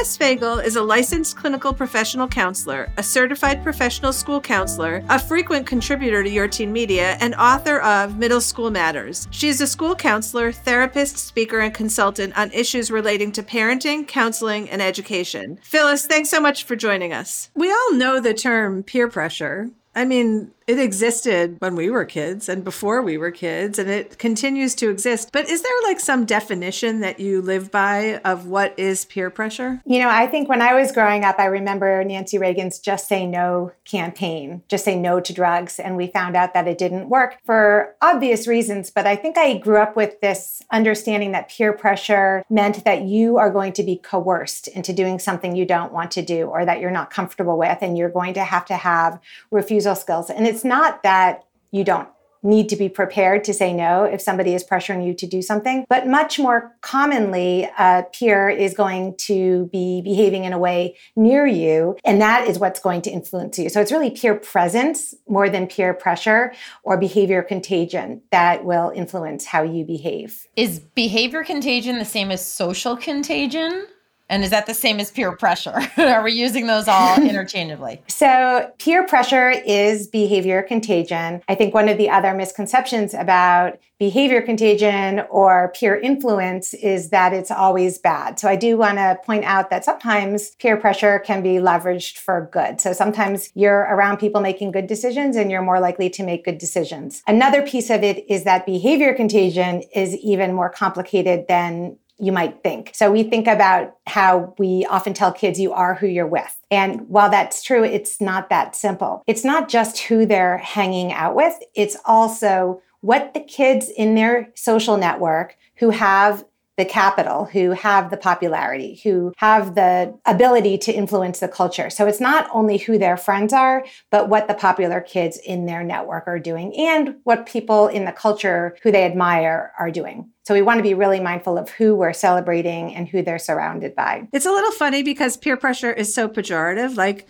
Phyllis 0.00 0.16
Fagell 0.16 0.64
is 0.64 0.76
a 0.76 0.82
licensed 0.82 1.36
clinical 1.36 1.74
professional 1.74 2.26
counselor, 2.26 2.90
a 2.96 3.02
certified 3.02 3.62
professional 3.62 4.14
school 4.14 4.40
counselor, 4.40 5.04
a 5.10 5.18
frequent 5.18 5.66
contributor 5.66 6.22
to 6.22 6.30
Your 6.30 6.48
Teen 6.48 6.72
Media, 6.72 7.18
and 7.20 7.34
author 7.34 7.80
of 7.80 8.16
Middle 8.16 8.40
School 8.40 8.70
Matters. 8.70 9.28
She 9.30 9.50
is 9.50 9.60
a 9.60 9.66
school 9.66 9.94
counselor, 9.94 10.52
therapist, 10.52 11.18
speaker, 11.18 11.60
and 11.60 11.74
consultant 11.74 12.34
on 12.38 12.50
issues 12.52 12.90
relating 12.90 13.30
to 13.32 13.42
parenting, 13.42 14.08
counseling, 14.08 14.70
and 14.70 14.80
education. 14.80 15.58
Phyllis, 15.62 16.06
thanks 16.06 16.30
so 16.30 16.40
much 16.40 16.64
for 16.64 16.76
joining 16.76 17.12
us. 17.12 17.50
We 17.54 17.70
all 17.70 17.92
know 17.92 18.20
the 18.20 18.32
term 18.32 18.82
peer 18.82 19.06
pressure. 19.06 19.68
I 19.94 20.06
mean, 20.06 20.52
it 20.70 20.78
existed 20.78 21.56
when 21.58 21.74
we 21.74 21.90
were 21.90 22.04
kids 22.04 22.48
and 22.48 22.62
before 22.62 23.02
we 23.02 23.18
were 23.18 23.32
kids, 23.32 23.78
and 23.78 23.90
it 23.90 24.18
continues 24.18 24.74
to 24.76 24.88
exist. 24.88 25.30
But 25.32 25.48
is 25.48 25.62
there 25.62 25.72
like 25.82 25.98
some 25.98 26.24
definition 26.24 27.00
that 27.00 27.18
you 27.18 27.42
live 27.42 27.72
by 27.72 28.20
of 28.24 28.46
what 28.46 28.78
is 28.78 29.04
peer 29.04 29.30
pressure? 29.30 29.82
You 29.84 29.98
know, 29.98 30.08
I 30.08 30.28
think 30.28 30.48
when 30.48 30.62
I 30.62 30.74
was 30.74 30.92
growing 30.92 31.24
up, 31.24 31.40
I 31.40 31.46
remember 31.46 32.04
Nancy 32.04 32.38
Reagan's 32.38 32.78
Just 32.78 33.08
Say 33.08 33.26
No 33.26 33.72
campaign, 33.84 34.62
just 34.68 34.84
say 34.84 34.96
no 34.96 35.18
to 35.18 35.32
drugs. 35.32 35.80
And 35.80 35.96
we 35.96 36.06
found 36.06 36.36
out 36.36 36.54
that 36.54 36.68
it 36.68 36.78
didn't 36.78 37.08
work 37.08 37.38
for 37.44 37.96
obvious 38.00 38.46
reasons. 38.46 38.90
But 38.90 39.06
I 39.06 39.16
think 39.16 39.36
I 39.36 39.56
grew 39.56 39.78
up 39.78 39.96
with 39.96 40.20
this 40.20 40.62
understanding 40.70 41.32
that 41.32 41.50
peer 41.50 41.72
pressure 41.72 42.44
meant 42.48 42.84
that 42.84 43.02
you 43.02 43.38
are 43.38 43.50
going 43.50 43.72
to 43.72 43.82
be 43.82 43.96
coerced 43.96 44.68
into 44.68 44.92
doing 44.92 45.18
something 45.18 45.56
you 45.56 45.66
don't 45.66 45.92
want 45.92 46.12
to 46.12 46.22
do 46.22 46.44
or 46.44 46.64
that 46.64 46.78
you're 46.80 46.92
not 46.92 47.10
comfortable 47.10 47.58
with, 47.58 47.78
and 47.82 47.98
you're 47.98 48.08
going 48.08 48.34
to 48.34 48.44
have 48.44 48.64
to 48.66 48.76
have 48.76 49.18
refusal 49.50 49.96
skills. 49.96 50.30
And 50.30 50.46
it's 50.46 50.59
it's 50.60 50.64
not 50.66 51.02
that 51.04 51.46
you 51.70 51.84
don't 51.84 52.06
need 52.42 52.68
to 52.68 52.76
be 52.76 52.86
prepared 52.86 53.44
to 53.44 53.54
say 53.54 53.72
no 53.72 54.04
if 54.04 54.20
somebody 54.20 54.54
is 54.54 54.62
pressuring 54.62 55.06
you 55.06 55.14
to 55.14 55.26
do 55.26 55.40
something. 55.40 55.86
But 55.88 56.06
much 56.06 56.38
more 56.38 56.76
commonly, 56.82 57.64
a 57.78 58.04
peer 58.12 58.50
is 58.50 58.74
going 58.74 59.16
to 59.28 59.70
be 59.72 60.02
behaving 60.02 60.44
in 60.44 60.52
a 60.52 60.58
way 60.58 60.96
near 61.16 61.46
you, 61.46 61.96
and 62.04 62.20
that 62.20 62.46
is 62.46 62.58
what's 62.58 62.78
going 62.78 63.00
to 63.02 63.10
influence 63.10 63.58
you. 63.58 63.70
So 63.70 63.80
it's 63.80 63.90
really 63.90 64.10
peer 64.10 64.34
presence 64.34 65.14
more 65.28 65.48
than 65.48 65.66
peer 65.66 65.94
pressure 65.94 66.52
or 66.82 66.98
behavior 66.98 67.42
contagion 67.42 68.20
that 68.30 68.64
will 68.64 68.90
influence 68.94 69.46
how 69.46 69.62
you 69.62 69.86
behave. 69.86 70.46
Is 70.56 70.78
behavior 70.78 71.42
contagion 71.42 71.98
the 71.98 72.04
same 72.04 72.30
as 72.30 72.44
social 72.44 72.98
contagion? 72.98 73.86
And 74.30 74.44
is 74.44 74.50
that 74.50 74.66
the 74.66 74.74
same 74.74 75.00
as 75.00 75.10
peer 75.10 75.32
pressure? 75.32 75.74
Are 75.98 76.22
we 76.22 76.32
using 76.32 76.68
those 76.68 76.86
all 76.86 77.20
interchangeably? 77.22 78.00
So, 78.06 78.70
peer 78.78 79.04
pressure 79.04 79.50
is 79.50 80.06
behavior 80.06 80.62
contagion. 80.62 81.42
I 81.48 81.56
think 81.56 81.74
one 81.74 81.88
of 81.88 81.98
the 81.98 82.08
other 82.08 82.32
misconceptions 82.32 83.12
about 83.12 83.80
behavior 83.98 84.40
contagion 84.40 85.20
or 85.30 85.72
peer 85.74 85.96
influence 85.96 86.72
is 86.74 87.10
that 87.10 87.32
it's 87.34 87.50
always 87.50 87.98
bad. 87.98 88.38
So, 88.38 88.48
I 88.48 88.54
do 88.54 88.76
want 88.76 88.98
to 88.98 89.18
point 89.24 89.44
out 89.44 89.68
that 89.70 89.84
sometimes 89.84 90.50
peer 90.60 90.76
pressure 90.76 91.18
can 91.18 91.42
be 91.42 91.56
leveraged 91.56 92.16
for 92.18 92.48
good. 92.52 92.80
So, 92.80 92.92
sometimes 92.92 93.50
you're 93.54 93.80
around 93.80 94.18
people 94.18 94.40
making 94.40 94.70
good 94.70 94.86
decisions 94.86 95.34
and 95.34 95.50
you're 95.50 95.60
more 95.60 95.80
likely 95.80 96.08
to 96.10 96.22
make 96.22 96.44
good 96.44 96.58
decisions. 96.58 97.24
Another 97.26 97.62
piece 97.62 97.90
of 97.90 98.04
it 98.04 98.24
is 98.30 98.44
that 98.44 98.64
behavior 98.64 99.12
contagion 99.12 99.82
is 99.92 100.14
even 100.18 100.54
more 100.54 100.70
complicated 100.70 101.46
than 101.48 101.96
you 102.20 102.32
might 102.32 102.62
think. 102.62 102.90
So 102.94 103.10
we 103.10 103.22
think 103.22 103.46
about 103.46 103.94
how 104.06 104.54
we 104.58 104.86
often 104.86 105.14
tell 105.14 105.32
kids 105.32 105.58
you 105.58 105.72
are 105.72 105.94
who 105.94 106.06
you're 106.06 106.26
with. 106.26 106.56
And 106.70 107.08
while 107.08 107.30
that's 107.30 107.62
true, 107.62 107.82
it's 107.84 108.20
not 108.20 108.50
that 108.50 108.76
simple. 108.76 109.22
It's 109.26 109.44
not 109.44 109.68
just 109.68 109.98
who 110.00 110.26
they're 110.26 110.58
hanging 110.58 111.12
out 111.12 111.34
with, 111.34 111.54
it's 111.74 111.96
also 112.04 112.82
what 113.00 113.32
the 113.32 113.40
kids 113.40 113.88
in 113.88 114.14
their 114.14 114.50
social 114.54 114.96
network 114.96 115.56
who 115.76 115.90
have 115.90 116.44
the 116.80 116.84
capital, 116.86 117.44
who 117.44 117.72
have 117.72 118.10
the 118.10 118.16
popularity, 118.16 118.98
who 119.04 119.34
have 119.36 119.74
the 119.74 120.18
ability 120.24 120.78
to 120.78 120.90
influence 120.90 121.38
the 121.38 121.46
culture. 121.46 121.90
So 121.90 122.06
it's 122.06 122.20
not 122.20 122.48
only 122.54 122.78
who 122.78 122.96
their 122.96 123.18
friends 123.18 123.52
are, 123.52 123.84
but 124.10 124.30
what 124.30 124.48
the 124.48 124.54
popular 124.54 125.02
kids 125.02 125.36
in 125.36 125.66
their 125.66 125.84
network 125.84 126.26
are 126.26 126.38
doing 126.38 126.74
and 126.74 127.16
what 127.24 127.44
people 127.44 127.88
in 127.88 128.06
the 128.06 128.12
culture 128.12 128.78
who 128.82 128.90
they 128.90 129.04
admire 129.04 129.72
are 129.78 129.90
doing. 129.90 130.30
So 130.44 130.54
we 130.54 130.62
want 130.62 130.78
to 130.78 130.82
be 130.82 130.94
really 130.94 131.20
mindful 131.20 131.58
of 131.58 131.68
who 131.68 131.94
we're 131.94 132.14
celebrating 132.14 132.94
and 132.94 133.06
who 133.06 133.20
they're 133.20 133.38
surrounded 133.38 133.94
by. 133.94 134.26
It's 134.32 134.46
a 134.46 134.50
little 134.50 134.72
funny 134.72 135.02
because 135.02 135.36
peer 135.36 135.58
pressure 135.58 135.92
is 135.92 136.14
so 136.14 136.28
pejorative. 136.28 136.96
Like, 136.96 137.28